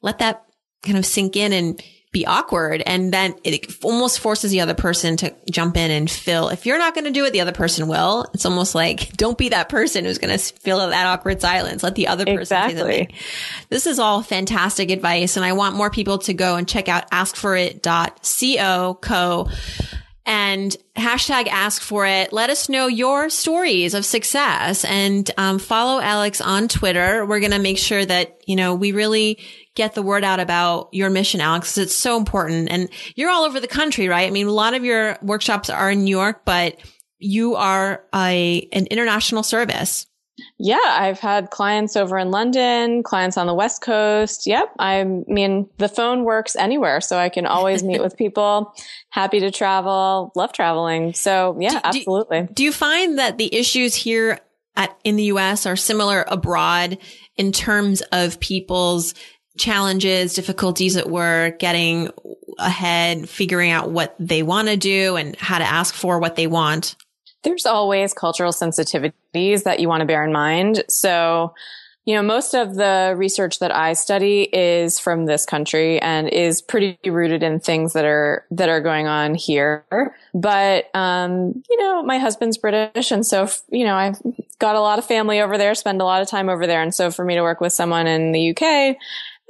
let 0.00 0.18
that 0.18 0.44
kind 0.82 0.96
of 0.96 1.04
sink 1.04 1.36
in 1.36 1.52
and 1.52 1.82
be 2.14 2.24
awkward. 2.26 2.82
And 2.86 3.12
then 3.12 3.34
it 3.44 3.84
almost 3.84 4.20
forces 4.20 4.50
the 4.50 4.62
other 4.62 4.72
person 4.72 5.18
to 5.18 5.34
jump 5.50 5.76
in 5.76 5.90
and 5.90 6.10
fill. 6.10 6.48
If 6.48 6.64
you're 6.64 6.78
not 6.78 6.94
going 6.94 7.04
to 7.04 7.10
do 7.10 7.26
it, 7.26 7.32
the 7.32 7.42
other 7.42 7.52
person 7.52 7.88
will. 7.88 8.24
It's 8.32 8.46
almost 8.46 8.74
like 8.74 9.12
don't 9.16 9.36
be 9.36 9.50
that 9.50 9.68
person 9.68 10.06
who's 10.06 10.16
going 10.16 10.36
to 10.36 10.38
fill 10.38 10.78
that 10.78 11.06
awkward 11.06 11.42
silence. 11.42 11.82
Let 11.82 11.96
the 11.96 12.08
other 12.08 12.24
person 12.24 12.40
exactly. 12.40 12.74
say 12.74 12.78
something. 12.78 13.16
This 13.68 13.86
is 13.86 13.98
all 13.98 14.22
fantastic 14.22 14.90
advice. 14.90 15.36
And 15.36 15.44
I 15.44 15.52
want 15.52 15.76
more 15.76 15.90
people 15.90 16.18
to 16.20 16.32
go 16.32 16.56
and 16.56 16.66
check 16.66 16.88
out 16.88 17.10
askforit.co 17.10 18.94
co 19.00 19.48
and 20.26 20.74
hashtag 20.96 21.48
ask 21.48 21.82
for 21.82 22.06
it. 22.06 22.32
Let 22.32 22.48
us 22.48 22.68
know 22.68 22.86
your 22.86 23.28
stories 23.28 23.92
of 23.94 24.06
success 24.06 24.84
and 24.84 25.30
um, 25.36 25.58
follow 25.58 26.00
Alex 26.00 26.40
on 26.40 26.68
Twitter. 26.68 27.26
We're 27.26 27.40
going 27.40 27.52
to 27.52 27.58
make 27.58 27.76
sure 27.76 28.04
that, 28.04 28.40
you 28.46 28.56
know, 28.56 28.74
we 28.74 28.92
really 28.92 29.38
get 29.74 29.94
the 29.94 30.02
word 30.02 30.24
out 30.24 30.40
about 30.40 30.88
your 30.92 31.10
mission, 31.10 31.40
Alex, 31.40 31.76
it's 31.78 31.94
so 31.94 32.16
important. 32.16 32.70
And 32.70 32.88
you're 33.16 33.30
all 33.30 33.44
over 33.44 33.60
the 33.60 33.68
country, 33.68 34.08
right? 34.08 34.26
I 34.26 34.30
mean, 34.30 34.46
a 34.46 34.52
lot 34.52 34.74
of 34.74 34.84
your 34.84 35.18
workshops 35.22 35.68
are 35.68 35.90
in 35.90 36.04
New 36.04 36.16
York, 36.16 36.42
but 36.44 36.76
you 37.18 37.56
are 37.56 38.04
a, 38.14 38.68
an 38.72 38.86
international 38.86 39.42
service. 39.42 40.06
Yeah, 40.58 40.80
I've 40.84 41.20
had 41.20 41.50
clients 41.50 41.96
over 41.96 42.18
in 42.18 42.30
London, 42.30 43.02
clients 43.04 43.36
on 43.36 43.46
the 43.46 43.54
West 43.54 43.82
Coast. 43.82 44.46
Yep. 44.46 44.74
I 44.78 45.04
mean, 45.04 45.68
the 45.78 45.88
phone 45.88 46.24
works 46.24 46.56
anywhere, 46.56 47.00
so 47.00 47.16
I 47.16 47.28
can 47.28 47.46
always 47.46 47.84
meet 47.84 48.00
with 48.00 48.16
people. 48.18 48.74
Happy 49.10 49.40
to 49.40 49.50
travel, 49.52 50.32
love 50.34 50.52
traveling. 50.52 51.14
So, 51.14 51.56
yeah, 51.60 51.70
do, 51.70 51.80
absolutely. 51.84 52.42
Do, 52.42 52.54
do 52.54 52.64
you 52.64 52.72
find 52.72 53.18
that 53.18 53.38
the 53.38 53.54
issues 53.54 53.94
here 53.94 54.40
at, 54.76 54.96
in 55.04 55.16
the 55.16 55.24
US 55.24 55.66
are 55.66 55.76
similar 55.76 56.24
abroad 56.26 56.98
in 57.36 57.52
terms 57.52 58.02
of 58.12 58.40
people's 58.40 59.14
challenges, 59.58 60.34
difficulties 60.34 60.96
at 60.96 61.08
work, 61.08 61.58
getting 61.58 62.10
ahead, 62.58 63.28
figuring 63.28 63.70
out 63.70 63.90
what 63.90 64.14
they 64.18 64.42
want 64.42 64.68
to 64.68 64.76
do 64.76 65.16
and 65.16 65.36
how 65.36 65.58
to 65.58 65.64
ask 65.64 65.94
for 65.94 66.18
what 66.18 66.36
they 66.36 66.46
want? 66.46 66.96
There's 67.42 67.66
always 67.66 68.14
cultural 68.14 68.52
sensitivities 68.52 69.64
that 69.64 69.80
you 69.80 69.88
want 69.88 70.00
to 70.00 70.06
bear 70.06 70.24
in 70.24 70.32
mind. 70.32 70.82
So, 70.88 71.54
you 72.06 72.14
know, 72.14 72.22
most 72.22 72.54
of 72.54 72.74
the 72.74 73.14
research 73.16 73.58
that 73.60 73.74
I 73.74 73.94
study 73.94 74.48
is 74.52 74.98
from 74.98 75.26
this 75.26 75.46
country 75.46 76.00
and 76.00 76.28
is 76.28 76.60
pretty 76.60 76.98
rooted 77.04 77.42
in 77.42 77.60
things 77.60 77.94
that 77.94 78.04
are, 78.04 78.46
that 78.50 78.68
are 78.68 78.80
going 78.80 79.06
on 79.06 79.34
here. 79.34 79.84
But, 80.34 80.94
um, 80.94 81.62
you 81.68 81.78
know, 81.78 82.02
my 82.02 82.18
husband's 82.18 82.58
British. 82.58 83.10
And 83.10 83.26
so, 83.26 83.48
you 83.70 83.84
know, 83.84 83.94
I've 83.94 84.20
got 84.58 84.76
a 84.76 84.80
lot 84.80 84.98
of 84.98 85.04
family 85.04 85.40
over 85.40 85.58
there, 85.58 85.74
spend 85.74 86.00
a 86.00 86.04
lot 86.04 86.22
of 86.22 86.28
time 86.28 86.48
over 86.48 86.66
there. 86.66 86.82
And 86.82 86.94
so 86.94 87.10
for 87.10 87.24
me 87.24 87.34
to 87.36 87.42
work 87.42 87.60
with 87.60 87.72
someone 87.72 88.06
in 88.06 88.32
the 88.32 88.50
UK, 88.50 88.96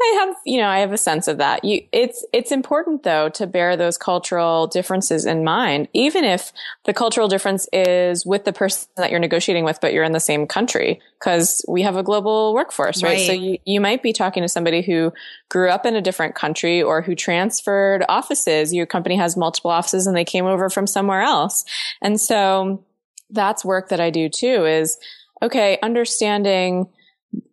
I 0.00 0.26
have, 0.26 0.36
you 0.44 0.58
know, 0.58 0.68
I 0.68 0.80
have 0.80 0.92
a 0.92 0.98
sense 0.98 1.28
of 1.28 1.38
that. 1.38 1.64
You, 1.64 1.82
it's, 1.92 2.26
it's 2.32 2.50
important 2.50 3.04
though 3.04 3.28
to 3.30 3.46
bear 3.46 3.76
those 3.76 3.96
cultural 3.96 4.66
differences 4.66 5.24
in 5.24 5.44
mind, 5.44 5.88
even 5.92 6.24
if 6.24 6.52
the 6.84 6.92
cultural 6.92 7.28
difference 7.28 7.68
is 7.72 8.26
with 8.26 8.44
the 8.44 8.52
person 8.52 8.88
that 8.96 9.10
you're 9.10 9.20
negotiating 9.20 9.64
with, 9.64 9.80
but 9.80 9.92
you're 9.92 10.04
in 10.04 10.12
the 10.12 10.20
same 10.20 10.46
country 10.46 11.00
because 11.18 11.64
we 11.68 11.82
have 11.82 11.96
a 11.96 12.02
global 12.02 12.54
workforce, 12.54 13.02
right? 13.02 13.10
right? 13.10 13.26
So 13.26 13.32
you, 13.32 13.58
you 13.64 13.80
might 13.80 14.02
be 14.02 14.12
talking 14.12 14.42
to 14.42 14.48
somebody 14.48 14.82
who 14.82 15.12
grew 15.48 15.70
up 15.70 15.86
in 15.86 15.94
a 15.94 16.02
different 16.02 16.34
country 16.34 16.82
or 16.82 17.00
who 17.00 17.14
transferred 17.14 18.04
offices. 18.08 18.74
Your 18.74 18.86
company 18.86 19.16
has 19.16 19.36
multiple 19.36 19.70
offices 19.70 20.06
and 20.06 20.16
they 20.16 20.24
came 20.24 20.44
over 20.44 20.68
from 20.68 20.86
somewhere 20.86 21.22
else. 21.22 21.64
And 22.02 22.20
so 22.20 22.84
that's 23.30 23.64
work 23.64 23.88
that 23.90 24.00
I 24.00 24.10
do 24.10 24.28
too 24.28 24.66
is, 24.66 24.98
okay, 25.40 25.78
understanding 25.82 26.88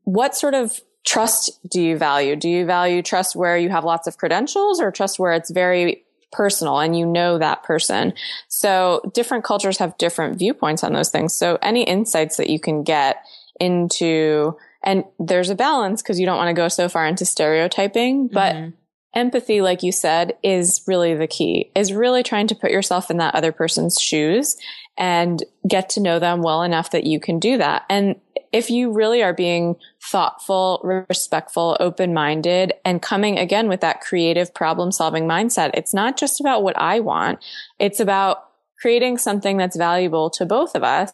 what 0.04 0.36
sort 0.36 0.54
of 0.54 0.82
trust 1.06 1.60
do 1.70 1.82
you 1.82 1.97
value? 1.97 2.36
Do 2.36 2.49
you 2.49 2.66
value 2.66 3.02
trust 3.02 3.36
where 3.36 3.58
you 3.58 3.70
have 3.70 3.84
lots 3.84 4.08
of 4.08 4.18
credentials 4.18 4.80
or 4.80 4.91
trust 4.91 5.20
where 5.20 5.34
it's 5.34 5.52
very 5.52 6.04
personal 6.32 6.80
and 6.80 6.97
you 6.97 7.06
know 7.06 7.38
that 7.38 7.64
person. 7.64 8.14
So 8.47 9.02
different 9.14 9.43
cultures 9.43 9.78
have 9.78 9.97
different 9.97 10.39
viewpoints 10.39 10.84
on 10.84 10.93
those 10.93 11.10
things. 11.10 11.36
So 11.36 11.58
any 11.62 11.84
insights 11.84 12.38
that 12.38 12.49
you 12.49 12.60
can 12.60 12.84
get 12.84 13.24
into, 13.60 14.58
and 14.84 15.04
there's 15.20 15.49
a 15.49 15.56
balance 15.56 16.02
because 16.02 16.20
you 16.20 16.26
don't 16.26 16.38
want 16.38 16.49
to 16.49 16.60
go 16.60 16.68
so 16.68 16.89
far 16.89 17.06
into 17.06 17.26
stereotyping, 17.26 18.28
but 18.28 18.56
mm-hmm. 18.56 18.70
empathy, 19.14 19.62
like 19.62 19.84
you 19.84 19.91
said, 19.91 20.38
is 20.41 20.82
really 20.88 21.14
the 21.14 21.28
key, 21.28 21.72
is 21.76 21.93
really 21.93 22.24
trying 22.24 22.47
to 22.47 22.56
put 22.56 22.72
yourself 22.72 23.12
in 23.12 23.18
that 23.18 23.36
other 23.36 23.52
person's 23.52 23.99
shoes 23.99 24.58
and 24.97 25.43
get 25.68 25.89
to 25.89 26.02
know 26.02 26.20
them 26.20 26.41
well 26.41 26.64
enough 26.64 26.91
that 26.91 27.06
you 27.06 27.20
can 27.20 27.39
do 27.39 27.58
that. 27.58 27.84
And 27.89 28.16
if 28.52 28.70
you 28.70 28.91
really 28.91 29.24
are 29.24 29.34
being 29.34 29.76
thoughtful, 30.04 30.82
respectful, 31.10 31.78
open 31.80 32.14
minded, 32.14 32.74
and 32.84 33.02
coming 33.02 33.39
again 33.39 33.70
with 33.70 33.82
that 33.82 34.02
creative 34.02 34.54
problem 34.54 34.91
solving 34.91 35.26
mindset, 35.26 35.72
it's 35.74 35.93
not 35.93 36.18
just 36.18 36.39
about 36.39 36.64
what 36.64 36.78
I 36.78 36.99
want. 36.99 37.39
It's 37.80 37.99
about 37.99 38.49
creating 38.80 39.18
something 39.18 39.58
that's 39.58 39.78
valuable 39.78 40.30
to 40.32 40.45
both 40.45 40.76
of 40.76 40.84
us. 40.84 41.14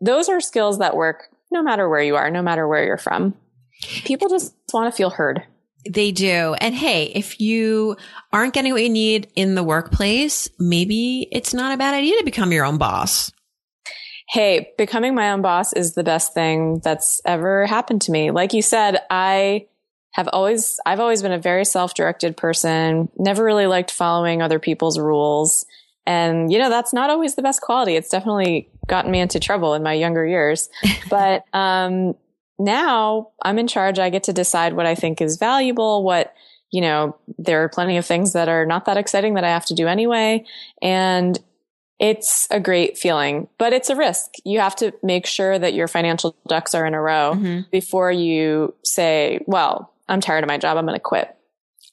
Those 0.00 0.28
are 0.28 0.40
skills 0.40 0.78
that 0.78 0.96
work 0.96 1.28
no 1.50 1.62
matter 1.62 1.88
where 1.88 2.02
you 2.02 2.16
are, 2.16 2.30
no 2.30 2.42
matter 2.42 2.66
where 2.66 2.84
you're 2.84 2.96
from. 2.96 3.34
People 4.04 4.28
just 4.28 4.54
want 4.72 4.92
to 4.92 4.96
feel 4.96 5.10
heard. 5.10 5.42
They 5.88 6.12
do. 6.12 6.54
And 6.60 6.74
hey, 6.74 7.12
if 7.14 7.40
you 7.40 7.96
aren't 8.32 8.54
getting 8.54 8.72
what 8.72 8.82
you 8.82 8.88
need 8.88 9.28
in 9.36 9.54
the 9.54 9.62
workplace, 9.62 10.48
maybe 10.58 11.28
it's 11.30 11.52
not 11.52 11.74
a 11.74 11.76
bad 11.76 11.94
idea 11.94 12.18
to 12.18 12.24
become 12.24 12.52
your 12.52 12.64
own 12.64 12.78
boss. 12.78 13.30
Hey, 14.28 14.72
becoming 14.78 15.14
my 15.14 15.30
own 15.30 15.42
boss 15.42 15.72
is 15.72 15.94
the 15.94 16.04
best 16.04 16.34
thing 16.34 16.80
that's 16.82 17.20
ever 17.24 17.66
happened 17.66 18.02
to 18.02 18.12
me. 18.12 18.30
Like 18.30 18.52
you 18.52 18.62
said, 18.62 19.00
I 19.10 19.66
have 20.12 20.28
always, 20.32 20.80
I've 20.86 21.00
always 21.00 21.22
been 21.22 21.32
a 21.32 21.38
very 21.38 21.64
self-directed 21.64 22.36
person, 22.36 23.08
never 23.18 23.44
really 23.44 23.66
liked 23.66 23.90
following 23.90 24.40
other 24.40 24.58
people's 24.58 24.98
rules. 24.98 25.66
And, 26.06 26.52
you 26.52 26.58
know, 26.58 26.70
that's 26.70 26.92
not 26.92 27.10
always 27.10 27.34
the 27.34 27.42
best 27.42 27.60
quality. 27.60 27.96
It's 27.96 28.10
definitely 28.10 28.68
gotten 28.86 29.10
me 29.10 29.20
into 29.20 29.40
trouble 29.40 29.74
in 29.74 29.82
my 29.82 29.92
younger 29.92 30.26
years. 30.26 30.68
but, 31.10 31.44
um, 31.52 32.14
now 32.58 33.30
I'm 33.42 33.58
in 33.58 33.66
charge. 33.66 33.98
I 33.98 34.10
get 34.10 34.24
to 34.24 34.32
decide 34.32 34.74
what 34.74 34.86
I 34.86 34.94
think 34.94 35.20
is 35.20 35.36
valuable, 35.36 36.04
what, 36.04 36.32
you 36.70 36.80
know, 36.80 37.16
there 37.38 37.62
are 37.64 37.68
plenty 37.68 37.96
of 37.96 38.06
things 38.06 38.32
that 38.32 38.48
are 38.48 38.66
not 38.66 38.84
that 38.84 38.96
exciting 38.96 39.34
that 39.34 39.44
I 39.44 39.50
have 39.50 39.66
to 39.66 39.74
do 39.74 39.86
anyway. 39.86 40.44
And 40.80 41.38
it's 41.98 42.48
a 42.50 42.60
great 42.60 42.98
feeling, 42.98 43.48
but 43.58 43.72
it's 43.72 43.90
a 43.90 43.96
risk. 43.96 44.32
You 44.44 44.60
have 44.60 44.76
to 44.76 44.92
make 45.02 45.26
sure 45.26 45.58
that 45.58 45.74
your 45.74 45.88
financial 45.88 46.36
ducks 46.48 46.74
are 46.74 46.86
in 46.86 46.94
a 46.94 47.00
row 47.00 47.34
mm-hmm. 47.34 47.60
before 47.70 48.10
you 48.10 48.74
say, 48.82 49.40
well, 49.46 49.92
I'm 50.08 50.20
tired 50.20 50.44
of 50.44 50.48
my 50.48 50.58
job. 50.58 50.76
I'm 50.76 50.86
going 50.86 50.96
to 50.96 51.00
quit. 51.00 51.34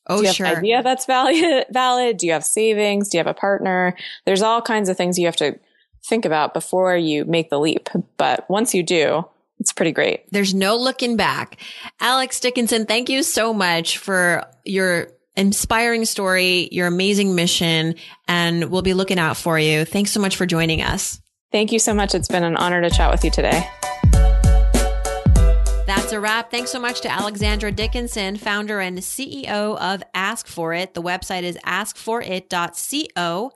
Oh, 0.07 0.17
Do 0.17 0.21
you 0.23 0.27
have 0.27 0.35
sure. 0.35 0.45
an 0.47 0.57
idea 0.57 0.81
that's 0.81 1.05
valid, 1.05 1.65
valid? 1.71 2.17
Do 2.17 2.25
you 2.25 2.33
have 2.33 2.43
savings? 2.43 3.09
Do 3.09 3.17
you 3.17 3.19
have 3.19 3.27
a 3.27 3.33
partner? 3.33 3.95
There's 4.25 4.41
all 4.41 4.61
kinds 4.61 4.89
of 4.89 4.97
things 4.97 5.19
you 5.19 5.27
have 5.27 5.35
to 5.37 5.59
think 6.03 6.25
about 6.25 6.53
before 6.53 6.95
you 6.97 7.25
make 7.25 7.49
the 7.49 7.59
leap. 7.59 7.89
But 8.17 8.49
once 8.49 8.73
you 8.73 8.81
do, 8.81 9.25
it's 9.59 9.71
pretty 9.71 9.91
great. 9.91 10.23
There's 10.31 10.55
no 10.55 10.75
looking 10.75 11.15
back. 11.15 11.61
Alex 11.99 12.39
Dickinson, 12.39 12.87
thank 12.87 13.09
you 13.09 13.21
so 13.21 13.53
much 13.53 13.99
for 13.99 14.47
your 14.65 15.09
inspiring 15.35 16.05
story, 16.05 16.69
your 16.71 16.87
amazing 16.87 17.35
mission, 17.35 17.95
and 18.27 18.71
we'll 18.71 18.81
be 18.81 18.93
looking 18.93 19.19
out 19.19 19.37
for 19.37 19.57
you. 19.57 19.85
Thanks 19.85 20.11
so 20.11 20.19
much 20.19 20.35
for 20.35 20.45
joining 20.45 20.81
us. 20.81 21.21
Thank 21.51 21.71
you 21.71 21.79
so 21.79 21.93
much. 21.93 22.15
It's 22.15 22.27
been 22.27 22.43
an 22.43 22.57
honor 22.57 22.81
to 22.81 22.89
chat 22.89 23.11
with 23.11 23.23
you 23.23 23.31
today. 23.31 23.67
That's 25.85 26.13
a 26.13 26.19
wrap. 26.19 26.51
Thanks 26.51 26.71
so 26.71 26.79
much 26.79 27.01
to 27.01 27.11
Alexandra 27.11 27.71
Dickinson, 27.71 28.37
founder 28.37 28.79
and 28.79 28.99
CEO 28.99 29.77
of 29.77 30.01
Ask 30.13 30.47
For 30.47 30.73
It. 30.73 30.93
The 30.93 31.01
website 31.01 31.43
is 31.43 31.57
askforit.co. 31.65 33.51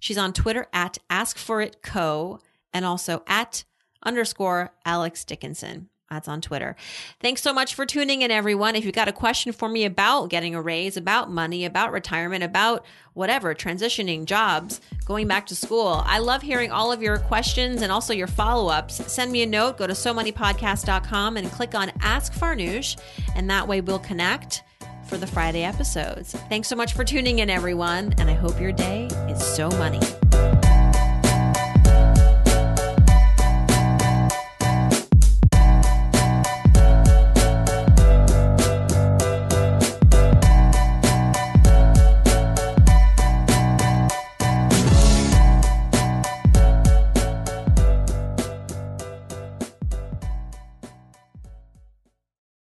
She's 0.00 0.18
on 0.18 0.32
Twitter 0.32 0.66
at 0.72 0.98
askforitco 1.10 2.40
and 2.72 2.84
also 2.84 3.22
at 3.26 3.64
underscore 4.02 4.72
Alex 4.84 5.24
Dickinson. 5.24 5.88
That's 6.10 6.28
on 6.28 6.40
Twitter. 6.40 6.74
Thanks 7.20 7.42
so 7.42 7.52
much 7.52 7.74
for 7.74 7.84
tuning 7.84 8.22
in, 8.22 8.30
everyone. 8.30 8.76
If 8.76 8.84
you've 8.84 8.94
got 8.94 9.08
a 9.08 9.12
question 9.12 9.52
for 9.52 9.68
me 9.68 9.84
about 9.84 10.30
getting 10.30 10.54
a 10.54 10.62
raise, 10.62 10.96
about 10.96 11.30
money, 11.30 11.66
about 11.66 11.92
retirement, 11.92 12.42
about 12.42 12.86
whatever, 13.12 13.54
transitioning, 13.54 14.24
jobs, 14.24 14.80
going 15.04 15.28
back 15.28 15.46
to 15.46 15.54
school, 15.54 16.02
I 16.06 16.18
love 16.18 16.40
hearing 16.40 16.72
all 16.72 16.92
of 16.92 17.02
your 17.02 17.18
questions 17.18 17.82
and 17.82 17.92
also 17.92 18.14
your 18.14 18.26
follow 18.26 18.70
ups. 18.70 19.12
Send 19.12 19.30
me 19.32 19.42
a 19.42 19.46
note, 19.46 19.76
go 19.76 19.86
to 19.86 19.94
so 19.94 20.14
moneypodcast.com 20.14 21.36
and 21.36 21.50
click 21.50 21.74
on 21.74 21.92
Ask 22.00 22.32
Farnoosh, 22.32 22.98
and 23.34 23.50
that 23.50 23.68
way 23.68 23.82
we'll 23.82 23.98
connect 23.98 24.62
for 25.08 25.18
the 25.18 25.26
Friday 25.26 25.64
episodes. 25.64 26.32
Thanks 26.48 26.68
so 26.68 26.76
much 26.76 26.94
for 26.94 27.04
tuning 27.04 27.40
in, 27.40 27.50
everyone, 27.50 28.14
and 28.18 28.30
I 28.30 28.34
hope 28.34 28.60
your 28.60 28.72
day 28.72 29.06
is 29.28 29.44
so 29.44 29.68
money. 29.70 30.00